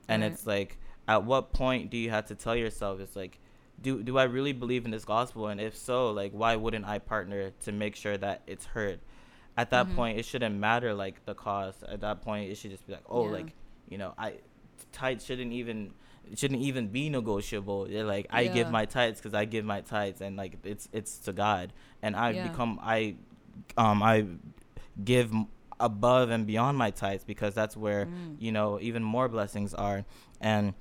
And 0.08 0.22
Right. 0.22 0.32
it's 0.32 0.46
like 0.46 0.78
at 1.08 1.24
what 1.24 1.52
point 1.52 1.90
do 1.90 1.96
you 1.96 2.10
have 2.10 2.26
to 2.26 2.34
tell 2.34 2.56
yourself 2.56 3.00
it's 3.00 3.16
like 3.16 3.38
do 3.80 4.02
do 4.02 4.16
I 4.18 4.24
really 4.24 4.52
believe 4.52 4.84
in 4.86 4.90
this 4.90 5.04
gospel 5.04 5.48
and 5.48 5.60
if 5.60 5.76
so 5.76 6.10
like 6.10 6.32
why 6.32 6.56
wouldn't 6.56 6.86
I 6.86 6.98
partner 6.98 7.50
to 7.64 7.72
make 7.72 7.94
sure 7.96 8.16
that 8.16 8.42
it's 8.46 8.64
heard? 8.66 9.00
At 9.56 9.70
that 9.70 9.86
Mhm. 9.88 9.94
point 9.96 10.18
it 10.18 10.24
shouldn't 10.24 10.54
matter 10.56 10.92
like 10.94 11.24
the 11.26 11.34
cost. 11.34 11.82
At 11.84 12.00
that 12.00 12.22
point 12.22 12.50
it 12.50 12.56
should 12.56 12.70
just 12.70 12.86
be 12.86 12.92
like 12.94 13.04
oh 13.08 13.26
Yeah. 13.26 13.32
like 13.38 13.52
you 13.88 13.98
know 13.98 14.14
I 14.18 14.34
tithes 14.92 15.24
shouldn't 15.24 15.52
even 15.52 15.92
shouldn't 16.34 16.60
even 16.62 16.88
be 16.88 17.08
negotiable. 17.08 17.86
They're 17.86 18.04
like 18.04 18.26
I 18.30 18.46
give 18.46 18.68
my 18.70 18.84
tithes 18.84 19.20
because 19.20 19.34
I 19.34 19.44
give 19.44 19.64
my 19.64 19.80
tithes, 19.80 20.20
and 20.20 20.36
like 20.36 20.58
it's 20.64 20.88
it's 20.92 21.18
to 21.20 21.32
God, 21.32 21.72
and 22.02 22.16
I 22.16 22.32
Yeah. 22.32 22.42
become 22.42 22.78
I, 22.82 23.16
um 23.76 24.02
I 24.02 24.24
give 25.04 25.32
above 25.78 26.30
and 26.30 26.46
beyond 26.46 26.78
my 26.78 26.90
tithes 26.90 27.22
because 27.24 27.54
that's 27.54 27.76
where 27.76 28.06
Mm. 28.06 28.36
you 28.38 28.50
know 28.52 28.78
even 28.80 29.02
more 29.02 29.28
blessings 29.28 29.74
are, 29.74 30.04
and 30.40 30.74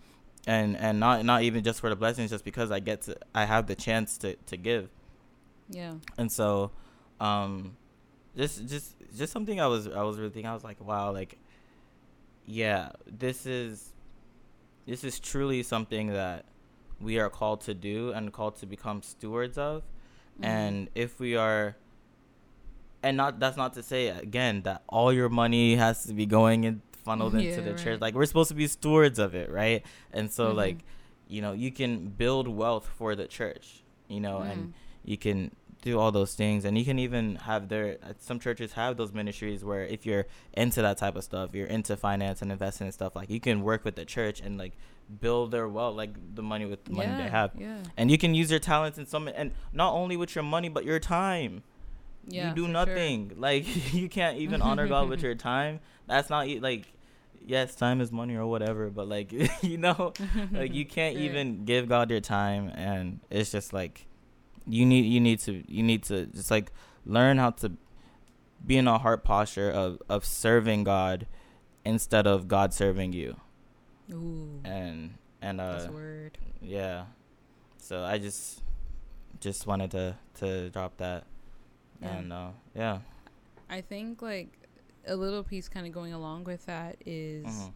and 0.48 0.78
and 0.78 1.00
not 1.00 1.26
not 1.26 1.44
even 1.44 1.64
just 1.64 1.80
for 1.80 1.90
the 1.90 1.96
blessings, 1.96 2.32
just 2.32 2.46
because 2.46 2.72
I 2.72 2.80
get 2.80 3.02
to 3.04 3.18
I 3.34 3.46
have 3.46 3.68
the 3.68 3.76
chance 3.76 4.18
to 4.20 4.36
to 4.48 4.58
give, 4.58 4.90
Yeah. 5.70 5.96
and 6.18 6.32
so, 6.32 6.72
um, 7.20 7.76
just 8.38 8.68
just 8.68 8.96
just 9.16 9.32
something 9.34 9.60
I 9.60 9.68
was 9.68 9.88
I 9.88 10.02
was 10.04 10.18
really 10.18 10.30
thinking 10.32 10.50
I 10.50 10.54
was 10.54 10.64
like 10.64 10.80
wow 10.80 11.12
like, 11.12 11.38
yeah 12.46 12.90
this 13.06 13.46
is 13.46 13.92
this 14.86 15.04
is 15.04 15.20
truly 15.20 15.64
something 15.64 16.08
that 16.14 16.46
we 17.02 17.18
are 17.20 17.30
called 17.30 17.62
to 17.62 17.74
do 17.74 18.12
and 18.12 18.32
called 18.32 18.56
to 18.58 18.66
become 18.66 19.02
stewards 19.02 19.58
of 19.58 19.84
Mhm. 20.40 20.46
and 20.46 20.90
if 20.96 21.20
we 21.20 21.36
are 21.36 21.76
and 23.04 23.18
not 23.18 23.40
that's 23.40 23.58
not 23.58 23.74
to 23.74 23.84
say 23.84 24.08
again 24.08 24.62
that 24.64 24.84
all 24.90 25.12
your 25.14 25.30
money 25.30 25.76
has 25.76 26.04
to 26.06 26.14
be 26.14 26.26
going 26.26 26.66
and 26.66 26.82
funneled 27.04 27.34
Yeah, 27.36 27.42
into 27.50 27.62
the 27.62 27.72
right. 27.76 27.80
church. 27.84 28.02
Like 28.02 28.16
we're 28.16 28.26
supposed 28.26 28.50
to 28.50 28.56
be 28.56 28.66
stewards 28.68 29.20
of 29.20 29.36
it, 29.36 29.52
right? 29.52 29.86
And 30.12 30.32
so 30.32 30.52
Mhm. 30.52 30.56
like, 30.56 30.78
you 31.28 31.40
know, 31.42 31.54
you 31.54 31.72
can 31.72 32.10
build 32.10 32.48
wealth 32.48 32.88
for 32.88 33.16
the 33.16 33.28
church, 33.28 33.84
you 34.08 34.20
know, 34.20 34.40
and 34.42 34.70
Mm. 34.70 34.74
you 35.04 35.18
can 35.18 35.52
do 35.86 36.00
all 36.00 36.12
those 36.12 36.34
things 36.34 36.66
and 36.66 36.78
you 36.78 36.84
can 36.84 36.98
even 37.00 37.36
have 37.36 37.70
their 37.70 37.98
uh, 38.04 38.12
some 38.20 38.40
churches 38.40 38.74
have 38.74 38.98
those 38.98 39.14
ministries 39.14 39.64
where 39.64 39.84
if 39.86 40.06
you're 40.06 40.26
into 40.54 40.82
that 40.82 40.98
type 40.98 41.16
of 41.16 41.24
stuff 41.24 41.54
you're 41.54 41.68
into 41.68 41.96
finance 41.96 42.42
and 42.42 42.52
investing 42.52 42.86
and 42.88 42.94
stuff 42.94 43.16
like 43.16 43.30
you 43.30 43.40
can 43.40 43.62
work 43.62 43.86
with 43.86 43.96
the 43.96 44.04
church 44.04 44.42
and 44.42 44.58
like 44.58 44.74
build 45.22 45.52
their 45.52 45.68
wealth 45.70 45.96
like 45.96 46.10
the 46.34 46.42
money 46.42 46.66
with 46.66 46.84
the 46.86 46.92
money 46.92 47.10
yeah, 47.12 47.18
they 47.24 47.30
have 47.30 47.52
Yeah. 47.56 47.78
and 47.96 48.10
you 48.10 48.18
can 48.18 48.34
use 48.34 48.50
your 48.50 48.60
talents 48.60 48.98
in 48.98 49.06
some 49.06 49.28
and 49.28 49.52
not 49.72 49.94
only 49.94 50.18
with 50.18 50.34
your 50.36 50.44
money 50.44 50.70
but 50.70 50.84
your 50.86 51.00
time 51.00 51.62
Yeah. 52.28 52.50
you 52.50 52.56
do 52.56 52.62
for 52.64 52.66
sure. 52.66 52.74
nothing 52.74 53.32
like 53.48 53.94
you 53.94 54.10
can't 54.10 54.38
even 54.40 54.62
honor 54.64 54.88
god 54.88 55.08
with 55.08 55.22
your 55.28 55.36
time 55.36 55.80
that's 56.08 56.30
not 56.32 56.48
like 56.62 56.88
yes 57.46 57.76
time 57.76 58.02
is 58.02 58.12
money 58.12 58.36
or 58.36 58.48
whatever 58.48 58.90
but 58.90 59.08
like 59.08 59.32
you 59.62 59.78
know 59.78 60.14
like 60.52 60.74
you 60.74 60.84
can't 60.84 61.16
Right. 61.16 61.26
even 61.26 61.64
give 61.66 61.88
god 61.88 62.10
your 62.10 62.22
time 62.22 62.70
and 62.74 63.20
it's 63.30 63.52
just 63.52 63.72
like 63.72 64.08
you 64.68 64.86
need 64.86 65.06
you 65.06 65.20
need 65.20 65.40
to 65.40 65.64
you 65.72 65.84
need 65.84 66.04
to 66.04 66.26
just 66.28 66.50
like 66.52 66.72
learn 67.06 67.38
how 67.38 67.52
to 67.52 67.72
be 68.66 68.78
in 68.78 68.88
a 68.88 68.98
heart 68.98 69.24
posture 69.24 69.70
of 69.72 70.02
of 70.10 70.26
serving 70.26 70.84
god 70.84 71.28
instead 71.84 72.26
of 72.26 72.48
god 72.48 72.74
serving 72.74 73.14
you 73.14 73.36
Ooh. 74.12 74.60
and 74.64 75.16
and 75.42 75.62
uh 75.62 75.88
yeah 76.62 77.06
so 77.78 78.04
i 78.04 78.18
just 78.18 78.64
just 79.40 79.68
wanted 79.68 79.92
to 79.92 80.16
to 80.40 80.70
drop 80.72 80.98
that 80.98 81.26
Yeah. 82.02 82.18
and 82.18 82.34
uh 82.34 82.50
yeah 82.76 83.00
I 83.70 83.82
think 83.82 84.22
like 84.22 84.50
a 85.08 85.16
little 85.16 85.44
piece 85.44 85.68
kind 85.70 85.88
of 85.88 85.92
going 85.94 86.14
along 86.14 86.44
with 86.46 86.66
that 86.68 86.98
is 87.06 87.46
Mhm. 87.46 87.74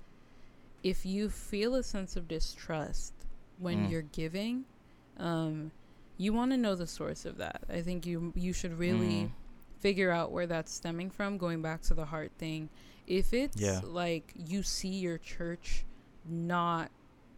if 0.83 1.05
you 1.05 1.29
feel 1.29 1.73
a 1.75 1.83
sense 1.83 2.15
of 2.15 2.27
distrust 2.27 3.13
when 3.57 3.87
Mm. 3.87 3.89
you're 3.91 4.01
giving, 4.03 4.65
um, 5.17 5.71
you 6.19 6.33
want 6.33 6.51
to 6.51 6.57
know 6.57 6.75
the 6.75 6.85
source 6.85 7.25
of 7.25 7.37
that. 7.37 7.63
I 7.69 7.81
think 7.81 8.05
you 8.05 8.31
you 8.35 8.53
should 8.53 8.77
really 8.77 9.23
Mm. 9.23 9.31
figure 9.79 10.11
out 10.11 10.31
where 10.31 10.45
that's 10.45 10.71
stemming 10.71 11.09
from. 11.09 11.37
Going 11.39 11.61
back 11.63 11.81
to 11.83 11.93
the 11.95 12.05
heart 12.05 12.31
thing, 12.37 12.69
if 13.07 13.33
it's 13.33 13.55
Yeah. 13.59 13.79
like 13.83 14.33
you 14.35 14.61
see 14.61 14.89
your 14.99 15.17
church 15.17 15.85
not 16.25 16.91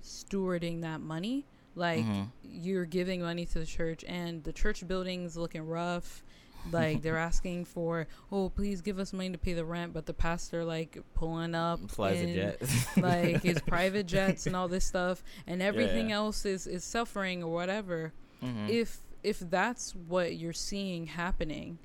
stewarding 0.04 0.82
that 0.82 1.00
money, 1.02 1.46
like 1.76 2.04
Mhm. 2.04 2.32
you're 2.44 2.86
giving 2.86 3.22
money 3.22 3.46
to 3.46 3.60
the 3.60 3.66
church 3.66 4.04
and 4.08 4.44
the 4.44 4.52
church 4.52 4.86
building's 4.88 5.38
looking 5.38 5.62
rough 5.68 6.24
like 6.72 7.02
they're 7.04 7.18
asking 7.18 7.66
for 7.66 8.08
oh 8.32 8.50
please 8.50 8.82
give 8.82 9.00
us 9.00 9.14
money 9.14 9.32
to 9.32 9.38
pay 9.38 9.54
the 9.54 9.64
rent 9.66 9.94
but 9.94 10.06
the 10.06 10.14
pastor 10.14 10.64
like 10.66 10.96
pulling 11.16 11.56
up 11.56 11.80
flies 11.90 12.22
a 12.22 12.34
jet 12.36 12.62
like 12.98 13.42
his 13.42 13.60
private 13.68 14.06
jets 14.06 14.46
and 14.46 14.56
all 14.56 14.68
this 14.68 14.86
stuff 14.86 15.24
and 15.48 15.60
everything 15.62 16.10
yeah. 16.10 16.18
else 16.18 16.46
is 16.46 16.68
is 16.68 16.84
suffering 16.84 17.42
or 17.42 17.52
whatever 17.52 18.12
Mhm. 18.44 18.70
if 18.70 19.00
if 19.24 19.39
that's 19.39 19.94
what 19.96 20.36
you're 20.36 20.54
seeing 20.54 21.06
happening 21.08 21.78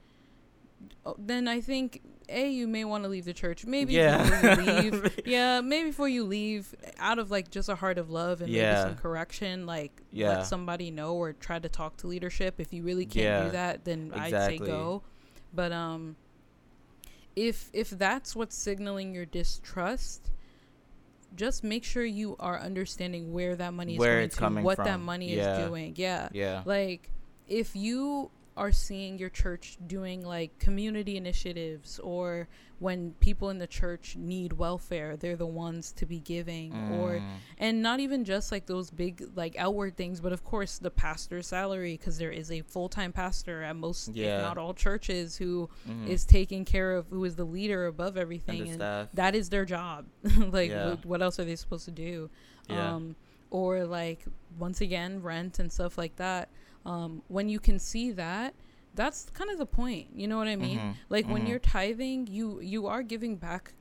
oh, 1.05 1.15
then 1.19 1.47
i 1.49 1.61
think 1.61 2.01
a 2.29 2.51
you 2.51 2.67
may 2.67 2.85
want 2.85 3.05
to 3.05 3.09
leave 3.09 3.25
the 3.25 3.33
church. 3.33 3.65
Maybe 3.65 3.93
Yeah. 3.93 4.19
before 4.25 4.63
you 4.65 4.91
leave. 4.91 5.21
Yeah 5.27 5.61
maybe 5.61 5.91
before 5.91 6.09
you 6.09 6.25
leave 6.25 6.75
out 6.99 7.21
of 7.21 7.31
like 7.31 7.53
just 7.53 7.69
a 7.69 7.77
heart 7.77 7.99
of 7.99 8.11
love 8.11 8.41
and 8.41 8.51
maybe 8.53 8.75
some 8.83 8.97
correction 8.97 9.65
like 9.65 10.03
Yeah. 10.11 10.31
let 10.31 10.47
somebody 10.47 10.91
know 10.91 11.15
or 11.15 11.35
try 11.35 11.61
to 11.61 11.69
talk 11.69 11.97
to 11.99 12.09
leadership. 12.09 12.59
If 12.59 12.73
you 12.73 12.83
really 12.83 13.07
can't 13.07 13.25
Yeah, 13.25 13.45
do 13.45 13.51
that 13.53 13.85
then 13.85 14.11
i'd 14.17 14.31
say 14.33 14.59
go. 14.59 15.03
But 15.55 15.71
um 15.71 16.17
if 17.37 17.71
if 17.73 17.91
that's 17.91 18.35
what's 18.35 18.57
signaling 18.57 19.15
your 19.15 19.27
distrust 19.27 20.31
just 21.37 21.63
make 21.63 21.85
sure 21.85 22.05
you 22.05 22.37
are 22.41 22.59
understanding 22.61 23.33
where 23.33 23.55
that 23.57 23.73
money 23.75 23.95
is 23.95 23.99
Where 23.99 24.15
going 24.17 24.25
it's 24.25 24.35
to 24.37 24.41
coming 24.41 24.65
what 24.65 24.79
that 24.79 25.01
money 25.01 25.35
Yeah. 25.37 25.59
is 25.59 25.67
doing. 25.69 25.93
Yeah. 25.97 26.29
Yeah. 26.33 26.63
Like 26.65 27.11
if 27.47 27.77
you 27.77 28.31
are 28.57 28.73
seeing 28.73 29.19
your 29.19 29.29
church 29.29 29.77
doing 29.87 30.25
like 30.25 30.59
community 30.59 31.17
initiatives 31.17 31.99
or 32.01 32.49
when 32.79 33.13
people 33.21 33.49
in 33.51 33.59
the 33.59 33.67
church 33.67 34.17
need 34.17 34.53
welfare 34.55 35.17
they're 35.17 35.37
the 35.37 35.47
ones 35.47 35.93
to 35.93 36.05
be 36.07 36.21
giving 36.21 36.73
or 37.01 37.13
Mm. 37.17 37.37
and 37.59 37.83
not 37.83 38.01
even 38.01 38.25
just 38.25 38.51
like 38.53 38.67
those 38.67 38.91
big 38.91 39.23
like 39.35 39.57
outward 39.59 39.97
things 39.97 40.21
but 40.21 40.33
of 40.33 40.43
course 40.45 40.79
the 40.79 40.91
pastor's 40.91 41.47
salary 41.47 41.97
because 41.99 42.19
there 42.19 42.31
is 42.31 42.51
a 42.51 42.63
full-time 42.63 43.13
pastor 43.13 43.63
at 43.63 43.77
most 43.77 44.09
Yeah. 44.15 44.39
if 44.39 44.43
not 44.43 44.59
all 44.59 44.75
churches 44.75 45.37
who 45.37 45.69
Mhm. 45.89 46.09
is 46.09 46.25
taking 46.25 46.65
care 46.65 46.93
of 46.97 47.07
who 47.09 47.25
is 47.25 47.37
the 47.37 47.45
leader 47.45 47.87
above 47.87 48.17
and 48.17 48.19
everything 48.19 48.79
the 48.79 48.85
and 48.85 49.09
that 49.15 49.35
is 49.35 49.49
their 49.51 49.65
job 49.65 50.07
like 50.39 50.71
Yeah. 50.71 50.91
what, 50.91 51.05
what 51.07 51.23
else 51.23 51.39
are 51.39 51.45
they 51.45 51.57
supposed 51.57 51.85
to 51.87 51.91
do 51.91 52.31
Yeah. 52.69 52.95
um 52.95 53.17
or 53.51 53.85
like 53.85 54.25
once 54.59 54.81
again 54.81 55.23
rent 55.23 55.59
and 55.59 55.71
stuff 55.73 55.97
like 55.97 56.17
that 56.17 56.49
um 56.87 57.23
when 57.29 57.49
you 57.49 57.59
can 57.61 57.79
see 57.79 58.11
that 58.13 58.55
that's 58.95 59.29
kind 59.39 59.51
of 59.51 59.59
the 59.59 59.67
point 59.67 60.07
you 60.15 60.27
know 60.29 60.39
what 60.39 60.49
i 60.49 60.57
mean 60.57 60.79
Mhm. 60.79 60.95
like 61.11 61.27
when 61.29 61.43
Mhm. 61.45 61.49
you're 61.49 61.59
tithing 61.59 62.27
you 62.29 62.61
you 62.61 62.87
are 62.87 63.03
giving 63.03 63.37
back 63.37 63.75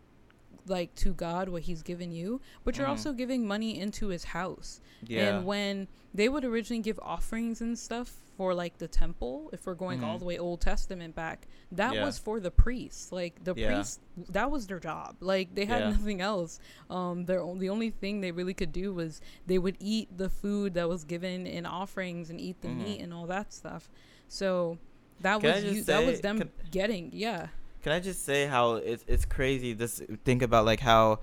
like 0.68 0.94
to 0.96 1.14
god 1.14 1.48
what 1.48 1.62
he's 1.64 1.84
given 1.84 2.12
you 2.12 2.42
but 2.64 2.76
you're 2.78 2.88
Mhm. 2.88 2.96
also 2.98 3.14
giving 3.14 3.48
money 3.48 3.80
into 3.80 4.08
his 4.08 4.26
house 4.26 4.82
yeah 5.06 5.38
and 5.38 5.46
when 5.46 5.88
they 6.14 6.28
would 6.28 6.44
originally 6.44 6.82
give 6.82 7.00
offerings 7.16 7.62
and 7.62 7.78
stuff 7.78 8.10
for 8.38 8.54
like 8.54 8.78
the 8.78 8.88
temple, 8.88 9.50
if 9.54 9.66
we're 9.66 9.76
going 9.76 10.04
all 10.04 10.16
Mhm. 10.18 10.20
the 10.20 10.26
way 10.26 10.38
Old 10.38 10.60
Testament 10.62 11.16
back, 11.16 11.48
that 11.72 11.94
Yeah. 11.94 12.06
was 12.06 12.18
for 12.20 12.40
the 12.40 12.52
priests. 12.52 13.12
Like 13.12 13.44
the 13.44 13.54
Yeah. 13.56 13.68
priests, 13.74 14.00
that 14.30 14.52
was 14.52 14.68
their 14.68 14.80
job. 14.80 15.16
Like 15.22 15.56
they 15.56 15.66
had 15.66 15.82
Yeah. 15.84 15.90
nothing 15.92 16.20
else. 16.22 16.60
Um, 16.90 17.26
their 17.26 17.40
the 17.56 17.70
only 17.70 17.90
thing 17.92 18.22
they 18.22 18.32
really 18.32 18.54
could 18.54 18.72
do 18.74 18.94
was 18.94 19.22
they 19.48 19.58
would 19.58 19.78
eat 19.80 20.18
the 20.18 20.30
food 20.30 20.74
that 20.74 20.90
was 20.90 21.04
given 21.06 21.48
in 21.48 21.66
offerings 21.66 22.30
and 22.30 22.40
eat 22.42 22.62
the 22.62 22.68
Mhm. 22.68 22.84
meat 22.84 23.02
and 23.02 23.14
all 23.14 23.26
that 23.28 23.54
stuff. 23.54 23.90
So 24.28 24.78
that 25.22 25.40
Can 25.42 25.54
was 25.54 25.64
you, 25.64 25.84
that 25.84 26.06
was 26.06 26.20
them 26.22 26.40
can- 26.40 26.52
getting 26.72 27.12
yeah. 27.14 27.48
Can 27.84 27.92
I 27.94 28.00
just 28.00 28.24
say 28.26 28.48
how 28.48 28.76
it's 28.76 29.06
it's 29.08 29.26
crazy? 29.26 29.74
Just 29.76 30.02
think 30.26 30.42
about 30.42 30.66
like 30.66 30.80
how 30.82 31.20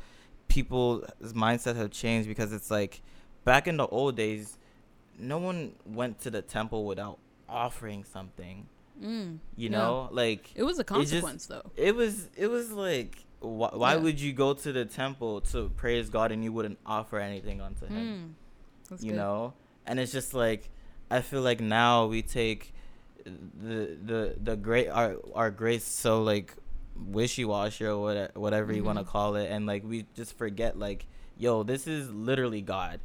people's 0.48 1.04
mindset 1.34 1.76
have 1.76 1.90
changed 1.90 2.28
because 2.28 2.52
it's 2.52 2.70
like 2.70 3.02
back 3.44 3.66
in 3.66 3.76
the 3.76 3.86
old 3.88 4.16
days, 4.16 4.58
no 5.22 5.38
one 5.38 5.74
went 5.86 6.18
to 6.20 6.30
the 6.30 6.42
temple 6.42 6.84
without 6.84 7.18
offering 7.48 8.04
something. 8.04 8.66
Mm, 9.02 9.38
You 9.56 9.68
Yeah. 9.70 9.78
know, 9.78 10.08
like 10.12 10.50
it 10.54 10.62
was 10.64 10.78
a 10.78 10.82
just- 10.84 10.88
consequence 10.88 11.46
though. 11.46 11.70
it 11.76 11.94
was 11.96 12.28
it 12.36 12.48
was 12.48 12.70
like 12.72 13.24
why, 13.40 13.70
why 13.72 13.92
Yeah. 13.94 14.00
would 14.00 14.20
you 14.20 14.32
go 14.32 14.54
to 14.54 14.72
the 14.72 14.84
temple 14.84 15.40
to 15.52 15.70
praise 15.70 16.08
God 16.10 16.30
and 16.32 16.44
you 16.44 16.52
wouldn't 16.52 16.78
offer 16.86 17.18
anything 17.18 17.60
unto 17.60 17.86
Him? 17.86 18.36
Mm, 18.90 19.02
you 19.02 19.10
good. 19.10 19.16
know 19.16 19.54
and 19.86 19.98
it's 19.98 20.12
just 20.12 20.32
like 20.34 20.68
i 21.10 21.20
feel 21.20 21.40
like 21.42 21.60
now 21.60 22.06
we 22.06 22.22
take 22.22 22.72
the 23.24 23.96
the 24.10 24.36
the 24.40 24.56
great 24.56 24.88
our 24.88 25.16
our 25.34 25.50
grace 25.50 25.84
so 25.84 26.22
like 26.22 26.54
wishy-washy 26.96 27.84
or 27.84 27.98
whatever, 27.98 28.32
whatever 28.38 28.72
you 28.72 28.84
want 28.84 28.98
to 28.98 29.04
call 29.04 29.34
it 29.36 29.50
and 29.50 29.66
like 29.66 29.82
we 29.84 30.06
just 30.14 30.36
forget 30.36 30.78
like 30.78 31.06
yo 31.36 31.62
this 31.62 31.86
is 31.86 32.10
literally 32.10 32.60
god 32.60 33.00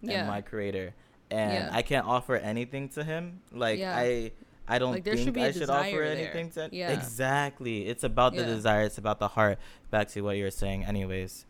Yeah. 0.00 0.20
and 0.20 0.28
my 0.28 0.40
creator 0.40 0.94
and 1.30 1.52
Yeah. 1.52 1.70
i 1.72 1.82
can't 1.82 2.06
offer 2.06 2.36
anything 2.36 2.88
to 2.90 3.04
him. 3.04 3.40
Like 3.52 3.78
Yeah. 3.78 3.96
i 3.96 4.32
i 4.66 4.78
don't 4.78 4.92
Like, 4.92 5.04
think 5.04 5.18
should 5.18 5.38
i 5.38 5.50
should 5.52 5.70
offer 5.70 5.90
there. 5.90 6.04
anything 6.04 6.50
to 6.52 6.68
Yeah. 6.72 6.90
exactly. 6.92 7.86
It's 7.88 8.04
about 8.04 8.34
the 8.34 8.44
desire. 8.44 8.82
It's 8.82 8.98
about 8.98 9.18
the 9.18 9.28
heart. 9.28 9.58
Back 9.90 10.08
to 10.08 10.20
what 10.22 10.36
you 10.36 10.44
were 10.44 10.50
saying. 10.50 10.84
Anyways 10.84 11.44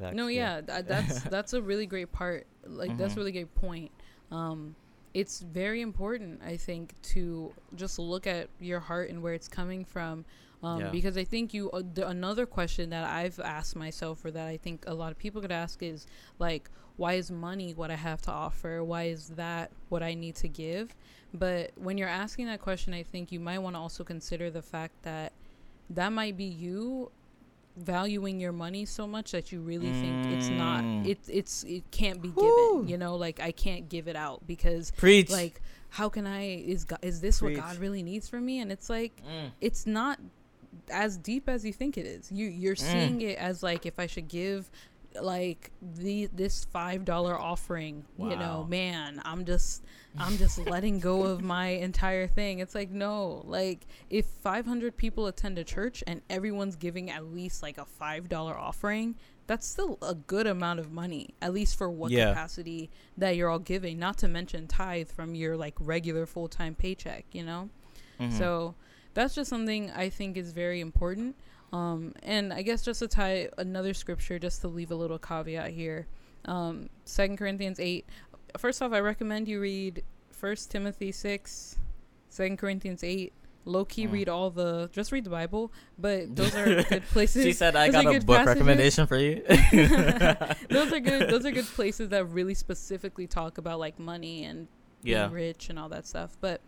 back 0.00 0.14
no 0.14 0.26
yeah 0.28 0.60
tha- 0.60 0.84
that's 0.86 1.22
that's 1.34 1.52
a 1.54 1.62
really 1.62 1.86
great 1.86 2.12
part. 2.12 2.46
Like 2.66 2.96
that's 2.98 3.14
a 3.14 3.16
really 3.16 3.32
great 3.32 3.54
point. 3.54 3.90
Um 4.30 4.76
it's 5.20 5.40
very 5.40 5.80
important 5.80 6.40
i 6.44 6.56
think 6.56 6.94
to 7.02 7.52
just 7.74 7.98
look 7.98 8.24
at 8.26 8.48
your 8.60 8.80
heart 8.88 9.06
and 9.10 9.20
where 9.22 9.34
it's 9.34 9.48
coming 9.48 9.84
from 9.84 10.24
um, 10.62 10.80
Yeah. 10.80 10.90
because 10.90 11.16
i 11.16 11.24
think 11.24 11.52
you 11.56 11.70
uh, 11.72 11.82
the, 11.96 12.06
another 12.08 12.46
question 12.46 12.90
that 12.90 13.04
i've 13.20 13.38
asked 13.40 13.74
myself 13.76 14.24
or 14.24 14.30
that 14.30 14.46
i 14.46 14.56
think 14.56 14.84
a 14.86 14.94
lot 14.94 15.10
of 15.12 15.18
people 15.18 15.40
could 15.40 15.56
ask 15.64 15.82
is 15.82 16.06
like 16.38 16.70
why 16.96 17.12
is 17.14 17.30
money 17.30 17.74
what 17.74 17.90
i 17.90 17.96
have 17.96 18.20
to 18.22 18.30
offer 18.30 18.82
why 18.84 19.04
is 19.14 19.28
that 19.30 19.70
what 19.88 20.02
i 20.02 20.14
need 20.14 20.34
to 20.44 20.48
give 20.48 20.94
but 21.34 21.70
when 21.76 21.98
you're 21.98 22.08
asking 22.24 22.46
that 22.46 22.60
question 22.60 22.92
i 22.94 23.02
think 23.02 23.32
you 23.32 23.40
might 23.40 23.58
want 23.58 23.74
to 23.76 23.80
also 23.80 24.04
consider 24.04 24.50
the 24.50 24.62
fact 24.62 24.94
that 25.02 25.32
that 25.90 26.12
might 26.12 26.36
be 26.36 26.44
you 26.44 27.10
valuing 27.78 28.40
your 28.40 28.52
money 28.52 28.84
so 28.84 29.06
much 29.06 29.30
that 29.32 29.50
you 29.52 29.60
really 29.60 29.90
think 29.90 30.26
it's 30.26 30.48
not 30.48 30.82
Mm. 30.84 31.06
it 31.06 31.18
it's 31.28 31.64
it 31.64 31.90
can't 31.90 32.20
be 32.22 32.28
given 32.28 32.86
you 32.88 32.96
know 32.98 33.16
like 33.16 33.40
i 33.40 33.50
can't 33.52 33.88
give 33.88 34.08
it 34.08 34.16
out 34.16 34.46
because 34.46 34.90
preach 34.92 35.30
like 35.30 35.60
how 35.90 36.08
can 36.08 36.26
i 36.26 36.42
is 36.56 36.84
god 36.84 36.98
is 37.02 37.20
this 37.20 37.40
Preach. 37.40 37.56
what 37.58 37.64
god 37.66 37.76
really 37.78 38.02
needs 38.02 38.28
from 38.28 38.44
me 38.44 38.60
and 38.60 38.70
it's 38.70 38.88
like 38.90 39.12
Mm. 39.26 39.50
it's 39.60 39.86
not 39.86 40.18
as 40.90 41.16
deep 41.16 41.48
as 41.48 41.64
you 41.64 41.72
think 41.72 41.96
it 41.98 42.06
is 42.06 42.30
you 42.30 42.46
you're 42.46 42.74
Mm. 42.76 42.92
seeing 42.92 43.20
it 43.22 43.38
as 43.38 43.62
like 43.62 43.86
if 43.86 43.98
i 43.98 44.06
should 44.06 44.28
give 44.28 44.70
like 45.24 45.70
the 45.80 46.26
this 46.32 46.64
five 46.66 47.04
dollar 47.04 47.38
offering 47.38 48.04
you 48.18 48.36
know 48.36 48.66
man 48.68 49.20
i'm 49.24 49.44
just 49.44 49.84
i'm 50.18 50.36
just 50.38 50.58
letting 50.66 50.98
go 51.00 51.22
of 51.22 51.42
my 51.42 51.68
entire 51.68 52.26
thing 52.26 52.58
it's 52.60 52.74
like 52.74 52.90
no 52.90 53.42
like 53.46 53.86
if 54.10 54.26
500 54.26 54.96
people 54.96 55.26
attend 55.26 55.58
a 55.58 55.64
church 55.64 56.02
and 56.06 56.20
everyone's 56.30 56.76
giving 56.76 57.10
at 57.10 57.24
least 57.26 57.62
like 57.62 57.78
a 57.78 57.84
five 57.84 58.28
dollar 58.28 58.56
offering 58.56 59.14
that's 59.46 59.66
still 59.66 59.98
a 60.02 60.14
good 60.14 60.46
amount 60.46 60.78
of 60.80 60.92
money 60.92 61.34
at 61.40 61.52
least 61.54 61.76
for 61.78 61.88
what 61.90 62.10
Yeah. 62.10 62.28
capacity 62.30 62.90
that 63.16 63.34
you're 63.36 63.48
all 63.48 63.58
giving 63.58 63.98
not 63.98 64.18
to 64.18 64.28
mention 64.28 64.66
tithe 64.66 65.08
from 65.10 65.34
your 65.34 65.56
like 65.56 65.74
regular 65.80 66.26
full-time 66.26 66.74
paycheck 66.74 67.24
you 67.32 67.44
know 67.44 67.70
Mhm. 68.20 68.36
so 68.36 68.74
that's 69.14 69.34
just 69.34 69.48
something 69.50 69.90
I 69.90 70.10
think 70.10 70.36
is 70.36 70.52
very 70.52 70.80
important. 70.80 71.34
Um, 71.72 72.14
and 72.22 72.52
I 72.52 72.62
guess 72.62 72.82
just 72.82 73.00
to 73.00 73.08
tie 73.08 73.48
another 73.58 73.92
scripture, 73.94 74.38
just 74.38 74.62
to 74.62 74.68
leave 74.68 74.90
a 74.90 74.94
little 74.94 75.18
caveat 75.18 75.70
here, 75.70 76.06
um, 76.46 76.88
Second 77.04 77.36
Corinthians 77.36 77.78
eight. 77.78 78.06
First 78.56 78.80
off, 78.80 78.92
I 78.92 79.00
recommend 79.00 79.48
you 79.48 79.60
read 79.60 80.02
First 80.30 80.70
Timothy 80.70 81.12
six, 81.12 81.78
Second 82.30 82.58
Corinthians 82.58 83.04
eight. 83.04 83.32
Low 83.64 83.84
key, 83.84 84.06
Mm. 84.06 84.12
read 84.12 84.28
all 84.30 84.48
the. 84.50 84.88
Just 84.92 85.12
read 85.12 85.24
the 85.24 85.30
Bible, 85.30 85.70
but 85.98 86.34
those 86.34 86.54
are 86.56 86.82
good 86.88 87.02
places. 87.02 87.44
she 87.44 87.52
said, 87.52 87.76
"I 87.76 87.90
those 87.90 88.02
got 88.02 88.14
a 88.14 88.20
book 88.20 88.36
passages." 88.38 88.46
recommendation 88.46 89.06
for 89.06 89.18
you." 89.18 89.42
those 90.70 90.90
are 90.92 91.00
good. 91.00 91.28
Those 91.28 91.44
are 91.44 91.50
good 91.50 91.66
places 91.66 92.08
that 92.08 92.24
really 92.30 92.54
specifically 92.54 93.26
talk 93.26 93.58
about 93.58 93.78
like 93.78 93.98
money 93.98 94.44
and 94.44 94.68
yeah. 95.02 95.24
being 95.26 95.32
rich 95.34 95.68
and 95.68 95.78
all 95.78 95.90
that 95.90 96.06
stuff. 96.06 96.34
But 96.40 96.62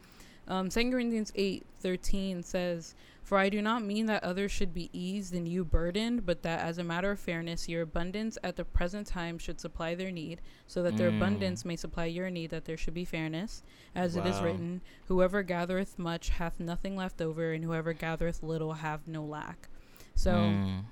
um, 0.47 0.69
2 0.69 0.91
Corinthians 0.91 1.33
eight 1.37 1.65
thirteen 1.81 2.43
says, 2.43 2.95
For 3.31 3.39
I 3.39 3.49
do 3.49 3.63
not 3.63 3.85
mean 3.85 4.07
that 4.07 4.25
others 4.25 4.51
should 4.51 4.75
be 4.75 4.91
eased 4.93 5.33
and 5.33 5.47
you 5.47 5.65
burdened, 5.65 6.27
but 6.27 6.43
that 6.43 6.63
as 6.67 6.79
a 6.79 6.83
matter 6.83 7.13
of 7.13 7.21
fairness, 7.21 7.69
your 7.69 7.83
abundance 7.83 8.37
at 8.43 8.57
the 8.57 8.65
present 8.65 9.07
time 9.07 9.39
should 9.39 9.61
supply 9.61 9.95
their 9.95 10.11
need, 10.11 10.41
so 10.67 10.83
that 10.83 10.97
their 10.97 11.13
Mm. 11.13 11.17
abundance 11.19 11.65
may 11.65 11.77
supply 11.77 12.07
your 12.07 12.29
need, 12.29 12.51
that 12.51 12.65
there 12.65 12.77
should 12.77 12.93
be 12.93 13.05
fairness. 13.05 13.63
As 13.95 14.17
it 14.17 14.27
is 14.27 14.41
written, 14.43 14.81
Whoever 15.07 15.45
gathereth 15.45 15.97
much 15.97 16.31
hath 16.31 16.59
nothing 16.59 16.97
left 16.97 17.23
over, 17.23 17.53
and 17.53 17.63
whoever 17.63 17.93
gathereth 17.93 18.43
little 18.43 18.73
have 18.73 19.07
no 19.07 19.25
lack. 19.25 19.69
So 20.17 20.33
Mm. 20.33 20.85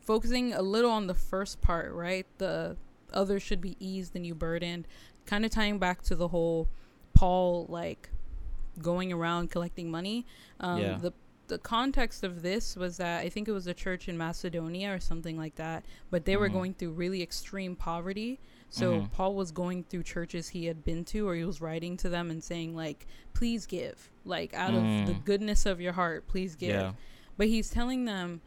focusing 0.00 0.52
a 0.52 0.62
little 0.62 0.90
on 0.90 1.06
the 1.06 1.14
first 1.14 1.60
part, 1.60 1.92
right? 1.92 2.26
The 2.38 2.76
others 3.12 3.40
should 3.44 3.60
be 3.60 3.76
eased 3.78 4.16
and 4.16 4.26
you 4.26 4.34
burdened, 4.34 4.88
kind 5.26 5.44
of 5.44 5.52
tying 5.52 5.78
back 5.78 6.02
to 6.02 6.16
the 6.16 6.26
whole 6.28 6.68
Paul 7.14 7.66
like 7.68 8.10
going 8.80 9.12
around 9.12 9.52
collecting 9.52 9.92
money. 9.92 10.26
Um, 10.58 10.80
Yeah. 10.80 10.98
The 10.98 11.12
the 11.52 11.58
context 11.58 12.24
of 12.24 12.40
this 12.40 12.76
was 12.76 12.96
that 12.96 13.20
I 13.20 13.28
think 13.28 13.46
it 13.46 13.52
was 13.52 13.66
a 13.66 13.74
church 13.74 14.08
in 14.08 14.16
Macedonia 14.16 14.94
or 14.94 14.98
something 14.98 15.36
like 15.36 15.56
that, 15.56 15.84
but 16.10 16.24
they 16.24 16.34
were 16.36 16.48
Mhm. 16.48 16.52
going 16.52 16.74
through 16.74 16.92
really 16.92 17.22
extreme 17.22 17.76
poverty. 17.76 18.40
So 18.70 19.02
Mhm. 19.02 19.12
Paul 19.12 19.34
was 19.34 19.52
going 19.52 19.84
through 19.84 20.04
churches 20.04 20.48
he 20.48 20.64
had 20.64 20.82
been 20.82 21.04
to, 21.06 21.28
or 21.28 21.34
he 21.34 21.44
was 21.44 21.60
writing 21.60 21.98
to 21.98 22.08
them 22.08 22.30
and 22.30 22.42
saying 22.42 22.74
like, 22.74 23.06
"Please 23.34 23.66
give, 23.66 24.10
like 24.24 24.54
out 24.54 24.72
of 24.72 24.82
the 24.82 25.12
Mm. 25.12 25.24
goodness 25.26 25.66
of 25.66 25.78
your 25.78 25.92
heart, 25.92 26.26
please 26.26 26.56
give." 26.56 26.70
Yeah. 26.70 26.92
But 27.36 27.48
he's 27.48 27.68
telling 27.68 28.06
them, 28.06 28.40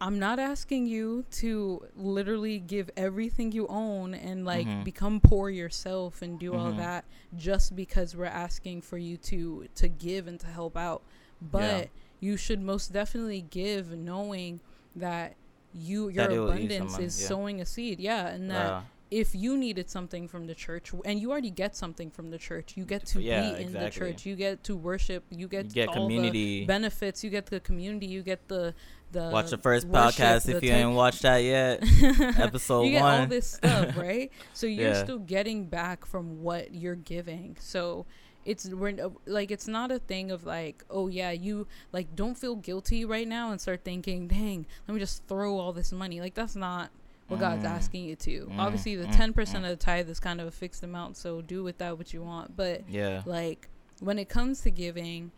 I'm 0.00 0.18
not 0.20 0.38
asking 0.38 0.86
you 0.86 1.24
to 1.42 1.86
literally 1.96 2.58
give 2.60 2.90
everything 2.96 3.50
you 3.52 3.66
own 3.66 4.14
and 4.14 4.44
like 4.44 4.66
Mhm. 4.68 4.84
become 4.84 5.20
poor 5.20 5.50
yourself 5.50 6.22
and 6.22 6.38
do 6.38 6.54
all 6.54 6.72
Mhm. 6.72 6.76
that 6.78 7.04
just 7.36 7.74
because 7.74 8.14
we're 8.16 8.24
asking 8.26 8.82
for 8.82 8.98
you 8.98 9.16
to 9.16 9.66
to 9.74 9.88
give 9.88 10.26
and 10.28 10.38
to 10.40 10.46
help 10.46 10.76
out. 10.76 11.02
But 11.40 11.90
you 12.22 12.36
should 12.38 12.60
most 12.62 12.92
definitely 12.92 13.42
give 13.42 13.90
knowing 13.90 14.60
that 14.96 15.34
you 15.74 16.08
your 16.08 16.28
That 16.28 16.32
it 16.32 16.38
will 16.38 16.54
ease 16.54 16.64
abundance 16.66 16.92
someone, 16.92 17.06
is 17.06 17.20
yeah. 17.22 17.28
sowing 17.28 17.60
a 17.60 17.66
seed. 17.66 17.98
Yeah, 18.00 18.28
and 18.28 18.50
that 18.50 18.84
if 19.10 19.34
you 19.34 19.58
needed 19.58 19.90
something 19.90 20.26
from 20.28 20.46
the 20.46 20.54
church 20.54 20.90
and 21.04 21.20
you 21.20 21.30
already 21.32 21.50
get 21.50 21.76
something 21.76 22.10
from 22.10 22.30
the 22.30 22.38
church, 22.38 22.76
you 22.76 22.84
get 22.86 23.04
to 23.12 23.20
Yeah, 23.20 23.52
be 23.56 23.62
in 23.64 23.72
the 23.72 23.90
church, 23.90 24.24
you 24.24 24.36
get 24.36 24.62
to 24.64 24.76
worship, 24.76 25.24
you 25.30 25.48
get, 25.48 25.64
You 25.66 25.70
get 25.72 25.88
all 25.88 25.94
community. 25.94 26.60
the 26.60 26.66
benefits, 26.66 27.22
you 27.24 27.28
get 27.30 27.44
the 27.46 27.60
community, 27.60 28.06
you 28.06 28.22
get 28.22 28.48
the 28.48 28.74
the 29.12 29.28
Watch 29.30 29.50
the 29.50 29.58
first 29.58 29.86
worship, 29.86 30.14
podcast 30.24 30.46
the 30.46 30.56
if 30.56 30.62
you 30.62 30.70
type- 30.70 30.78
ain't 30.78 30.94
watched 30.94 31.22
that 31.22 31.38
yet. 31.38 31.82
Episode 32.38 32.84
you 32.84 32.92
get 32.92 33.02
all 33.02 33.18
one. 33.20 33.28
this 33.28 33.50
stuff, 33.52 33.96
right? 33.98 34.30
So 34.54 34.66
you're 34.76 34.88
Yeah. 34.92 35.02
still 35.04 35.18
getting 35.18 35.66
back 35.66 36.06
from 36.06 36.42
what 36.42 36.72
you're 36.74 36.94
giving. 36.96 37.56
So 37.60 38.06
it's 38.44 38.68
we're 38.68 38.96
like 39.26 39.50
it's 39.50 39.68
not 39.68 39.90
a 39.92 39.98
thing 39.98 40.30
of 40.30 40.44
like 40.44 40.84
oh 40.90 41.06
yeah 41.08 41.30
you 41.30 41.66
like 41.92 42.14
don't 42.16 42.36
feel 42.36 42.56
guilty 42.56 43.04
right 43.04 43.28
now 43.28 43.50
and 43.52 43.60
start 43.60 43.84
thinking 43.84 44.26
dang 44.28 44.66
let 44.88 44.94
me 44.94 45.00
just 45.00 45.24
throw 45.28 45.58
all 45.58 45.72
this 45.72 45.92
money 45.92 46.20
like 46.20 46.34
that's 46.34 46.56
not 46.56 46.90
what 47.28 47.38
God's 47.40 47.64
Mm. 47.64 47.70
asking 47.70 48.04
you 48.04 48.16
to. 48.16 48.46
Mm, 48.46 48.58
Obviously, 48.58 48.94
the 48.96 49.06
mm, 49.06 49.16
ten 49.16 49.32
percent 49.32 49.64
mm. 49.64 49.70
of 49.72 49.78
the 49.78 49.82
tithe 49.82 50.10
is 50.10 50.20
kind 50.20 50.38
of 50.40 50.46
a 50.48 50.50
fixed 50.50 50.82
amount, 50.82 51.16
so 51.16 51.40
do 51.40 51.62
with 51.62 51.78
that 51.78 51.96
what 51.96 52.12
you 52.12 52.20
want. 52.22 52.56
But 52.56 52.82
Yeah. 52.90 53.22
like 53.24 53.68
when 54.00 54.18
it 54.18 54.28
comes 54.28 54.60
to 54.62 54.70
giving 54.70 55.30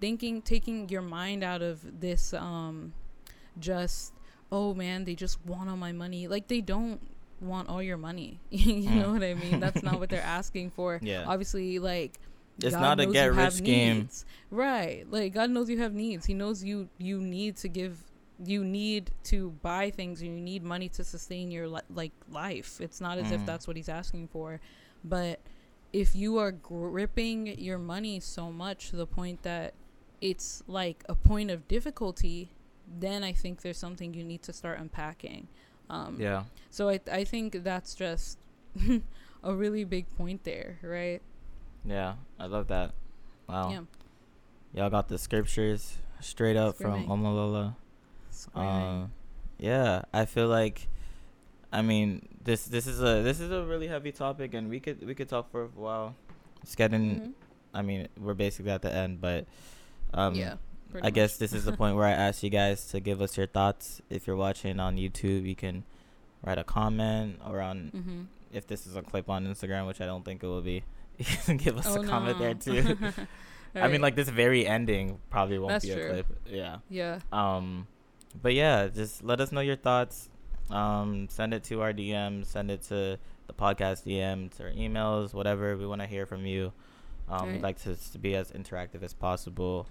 thinking 0.00 0.42
taking 0.42 0.88
your 0.88 1.02
mind 1.02 1.44
out 1.44 1.62
of 1.62 2.00
this 2.00 2.32
um 2.34 2.92
just 3.60 4.12
oh 4.50 4.74
man 4.74 5.04
they 5.04 5.14
just 5.14 5.38
want 5.46 5.68
all 5.70 5.76
my 5.76 5.92
money 5.92 6.26
like 6.26 6.48
they 6.48 6.60
don't 6.60 7.00
want 7.42 7.68
all 7.68 7.82
your 7.82 7.96
money 7.96 8.40
you 8.50 8.88
Mm. 8.90 9.02
know 9.02 9.12
what 9.12 9.22
i 9.22 9.34
mean 9.34 9.60
that's 9.60 9.82
not 9.82 9.98
what 10.00 10.08
they're 10.10 10.22
asking 10.22 10.70
for 10.70 10.98
Yeah. 11.02 11.24
obviously 11.26 11.78
like 11.78 12.18
It's 12.62 12.74
God 12.74 12.80
not 12.80 13.00
a 13.00 13.04
knows 13.06 13.12
get 13.12 13.24
you 13.26 13.30
rich 13.32 13.38
have 13.44 13.52
scheme. 13.54 13.98
needs. 13.98 14.24
right 14.50 15.04
like 15.10 15.32
god 15.34 15.50
knows 15.50 15.68
you 15.68 15.78
have 15.78 15.92
needs 15.94 16.26
he 16.26 16.34
knows 16.34 16.62
you 16.62 16.88
you 16.98 17.20
need 17.20 17.56
to 17.58 17.68
give 17.68 18.04
you 18.44 18.64
need 18.64 19.10
to 19.24 19.50
buy 19.62 19.90
things 19.90 20.20
and 20.22 20.34
you 20.34 20.40
need 20.40 20.62
money 20.64 20.88
to 20.88 21.04
sustain 21.04 21.50
your 21.50 21.68
li- 21.68 21.88
like 21.94 22.12
life 22.30 22.80
it's 22.80 23.00
not 23.00 23.18
as 23.18 23.30
if 23.30 23.40
Mm. 23.40 23.46
that's 23.46 23.66
what 23.66 23.76
he's 23.76 23.88
asking 23.88 24.28
for 24.28 24.60
but 25.04 25.40
if 25.92 26.16
you 26.16 26.38
are 26.38 26.52
gripping 26.52 27.46
your 27.58 27.78
money 27.78 28.18
so 28.18 28.50
much 28.50 28.90
to 28.90 28.96
the 28.96 29.06
point 29.06 29.42
that 29.42 29.74
it's 30.20 30.62
like 30.66 31.04
a 31.08 31.14
point 31.14 31.50
of 31.50 31.66
difficulty 31.68 32.50
then 32.98 33.22
i 33.24 33.32
think 33.32 33.62
there's 33.62 33.78
something 33.78 34.12
you 34.14 34.24
need 34.24 34.42
to 34.42 34.52
start 34.52 34.78
unpacking 34.78 35.48
um 35.92 36.16
Yeah. 36.18 36.44
so 36.70 36.88
i 36.88 36.98
i 37.12 37.22
think 37.24 37.62
that's 37.62 37.94
just 37.94 38.38
a 39.44 39.52
really 39.54 39.84
big 39.84 40.08
point 40.16 40.42
there 40.44 40.78
right 40.82 41.20
Yeah. 41.84 42.14
I 42.40 42.46
love 42.46 42.66
that. 42.68 42.94
Wow. 43.48 43.70
yeah 43.70 43.84
Y'all 44.72 44.88
got 44.90 45.08
the 45.08 45.18
scriptures 45.18 45.98
straight 46.20 46.56
up 46.56 46.76
Screaming. 46.80 47.06
from 47.06 47.20
Omalola. 47.22 47.76
Um, 48.54 49.12
yeah, 49.58 50.02
I 50.14 50.24
feel 50.24 50.48
like, 50.48 50.88
I 51.70 51.82
mean, 51.82 52.24
this 52.42 52.64
this 52.64 52.86
is 52.86 53.00
a 53.02 53.20
this 53.22 53.38
is 53.40 53.50
a 53.52 53.62
really 53.68 53.86
heavy 53.86 54.12
topic, 54.12 54.54
and 54.54 54.70
we 54.70 54.80
could 54.80 55.04
we 55.04 55.12
could 55.14 55.28
talk 55.28 55.50
for 55.52 55.64
a 55.68 55.72
while. 55.76 56.14
It's 56.62 56.74
getting, 56.74 57.04
Mhm. 57.20 57.32
I 57.74 57.82
mean, 57.82 58.08
we're 58.16 58.32
basically 58.38 58.72
at 58.72 58.80
the 58.80 58.88
end, 58.94 59.20
but 59.20 59.44
um, 60.14 60.34
yeah 60.34 60.56
pretty 60.92 61.04
I 61.04 61.08
much. 61.08 61.14
guess 61.14 61.36
this 61.38 61.52
is 61.52 61.64
the 61.64 61.72
point 61.72 61.96
where 61.96 62.06
I 62.06 62.12
ask 62.28 62.42
you 62.42 62.50
guys 62.50 62.86
to 62.88 63.00
give 63.00 63.20
us 63.20 63.36
your 63.36 63.46
thoughts. 63.46 64.00
If 64.10 64.26
you're 64.26 64.36
watching 64.36 64.78
on 64.78 64.96
YouTube, 64.96 65.44
you 65.46 65.56
can 65.56 65.84
write 66.44 66.58
a 66.58 66.64
comment, 66.64 67.40
or 67.46 67.60
on 67.60 67.90
Mhm. 67.94 68.26
if 68.56 68.66
this 68.66 68.86
is 68.86 68.94
a 68.96 69.02
clip 69.02 69.28
on 69.28 69.46
Instagram, 69.46 69.86
which 69.86 70.00
I 70.00 70.06
don't 70.06 70.24
think 70.24 70.42
it 70.42 70.46
will 70.46 70.62
be. 70.62 70.84
You 71.18 71.24
can 71.44 71.56
give 71.56 71.76
us 71.76 71.86
Oh, 71.88 72.02
a 72.02 72.06
comment 72.06 72.38
there 72.38 72.54
no. 72.54 72.60
too. 72.60 72.96
I 73.74 73.88
mean, 73.88 74.00
like 74.02 74.16
this 74.16 74.28
very 74.28 74.66
ending 74.66 75.18
probably 75.30 75.58
won't 75.58 75.72
That's 75.72 75.84
be 75.86 75.92
a 75.92 75.96
true. 75.96 76.08
clip. 76.10 76.26
Yeah. 76.46 76.76
yeah 76.90 77.20
Um, 77.32 77.86
but 78.40 78.54
yeah, 78.54 78.88
just 78.88 79.22
let 79.24 79.40
us 79.40 79.50
know 79.52 79.60
your 79.60 79.76
thoughts. 79.76 80.28
Um, 80.70 81.28
send 81.30 81.52
it 81.54 81.64
to 81.64 81.80
our 81.82 81.92
DM, 81.92 82.44
send 82.44 82.70
it 82.70 82.82
to 82.84 83.18
the 83.46 83.52
podcast 83.54 84.04
DMs 84.04 84.60
or 84.60 84.70
emails, 84.72 85.32
whatever. 85.34 85.76
We 85.76 85.86
want 85.86 86.00
to 86.00 86.06
hear 86.06 86.26
from 86.26 86.44
you. 86.46 86.72
Um, 87.28 87.44
Right. 87.46 87.52
We'd 87.54 87.62
like 87.62 87.78
to, 87.82 87.94
to 88.12 88.18
be 88.18 88.34
as 88.34 88.50
interactive 88.52 89.02
as 89.02 89.14
possible. 89.14 89.86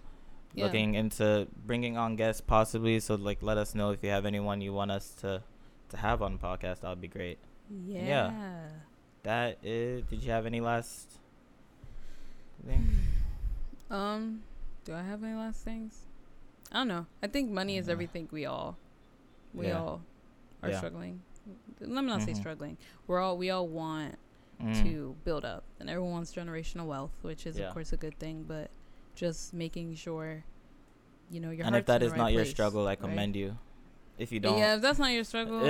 Yeah. 0.53 0.65
Looking 0.65 0.95
into 0.95 1.47
bringing 1.65 1.97
on 1.97 2.15
guests 2.17 2.41
possibly. 2.41 2.99
So 2.99 3.15
like, 3.15 3.41
let 3.41 3.57
us 3.57 3.73
know 3.73 3.91
if 3.91 4.03
you 4.03 4.09
have 4.09 4.25
anyone 4.25 4.59
you 4.61 4.73
want 4.73 4.91
us 4.91 5.11
to 5.21 5.43
to 5.89 5.97
have 5.97 6.21
on 6.21 6.33
the 6.33 6.39
podcast. 6.39 6.81
That 6.81 6.89
would 6.89 7.01
be 7.01 7.07
great. 7.07 7.39
yeah, 7.87 8.67
That 9.23 9.57
is. 9.63 10.03
Did 10.09 10.23
you 10.23 10.31
have 10.31 10.45
any 10.45 10.59
last 10.61 11.19
thing? 12.65 12.87
um 13.89 14.41
do 14.85 14.93
i 14.93 15.01
have 15.01 15.21
any 15.23 15.33
last 15.35 15.63
things 15.65 16.05
i 16.71 16.77
don't 16.77 16.87
know 16.87 17.05
i 17.21 17.27
think 17.27 17.51
money 17.51 17.75
is 17.77 17.89
Uh, 17.89 17.91
everything 17.91 18.27
we 18.31 18.45
all 18.45 18.77
we 19.53 19.67
yeah. 19.67 19.77
all 19.79 20.01
are 20.63 20.69
Yeah. 20.69 20.77
struggling 20.77 21.21
let 21.81 22.03
me 22.03 22.09
not 22.09 22.21
say 22.21 22.31
Mhm. 22.31 22.37
struggling 22.37 22.77
we're 23.07 23.19
all 23.19 23.37
we 23.37 23.49
all 23.49 23.67
want 23.67 24.17
Mm. 24.61 24.81
to 24.83 25.15
build 25.25 25.43
up 25.43 25.63
and 25.79 25.89
everyone 25.89 26.11
wants 26.13 26.33
generational 26.33 26.85
wealth 26.87 27.11
which 27.21 27.45
is 27.45 27.57
Yeah. 27.57 27.67
of 27.67 27.73
course 27.73 27.91
a 27.91 27.97
good 27.97 28.17
thing 28.17 28.43
but 28.47 28.69
just 29.15 29.53
making 29.53 29.95
sure 29.95 30.43
you 31.29 31.39
know 31.39 31.51
your 31.51 31.65
and 31.65 31.75
if 31.75 31.85
that 31.85 32.01
is 32.03 32.11
right 32.11 32.17
not 32.17 32.23
place, 32.25 32.35
your 32.35 32.45
struggle 32.45 32.87
i 32.87 32.95
commend 32.95 33.35
right? 33.35 33.41
you. 33.41 33.57
If 34.17 34.31
you 34.31 34.39
don't 34.39 34.57
yeah 34.57 34.75
if 34.75 34.81
that's 34.81 34.99
not 34.99 35.11
your 35.11 35.23
struggle 35.23 35.59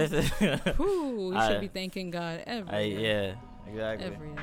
whew, 0.78 1.32
you 1.32 1.38
I, 1.38 1.48
should 1.48 1.62
be 1.62 1.68
thanking 1.68 2.12
god 2.12 2.44
every 2.46 2.74
I, 2.74 2.82
yeah 2.82 3.34
exactly. 3.68 4.08
Every 4.08 4.30
day. 4.30 4.42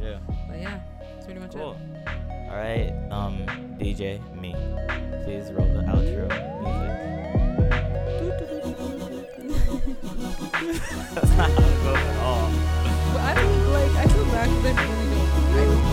Yeah. 0.00 0.18
But 0.48 0.58
yeah 0.58 0.80
that's 1.12 1.24
pretty 1.26 1.40
much 1.40 1.52
cool. 1.54 1.72
it. 1.72 1.78
All 2.50 2.56
right 2.56 2.92
um 3.10 3.44
dj 3.78 4.20
me. 4.34 4.54
Please 5.24 5.50
roll 5.52 5.66
the 5.68 5.82
outro 5.82 6.28
music. 6.64 7.78
That's 11.14 11.30
not 11.36 11.50
how 11.50 11.94
at 11.94 12.16
all. 12.22 12.50
But 13.12 13.22
i 13.22 13.34
think 13.34 13.68
like 13.68 13.92
i 13.96 14.06
feel 14.08 14.24
bad 14.26 14.48
because 14.62 14.76
I 14.76 14.82
really 14.82 15.66
don't 15.66 15.87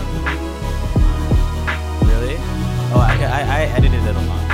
I, 3.24 3.40
I 3.40 3.62
edited 3.76 4.04
it 4.04 4.16
a 4.16 4.20
lot. 4.20 4.45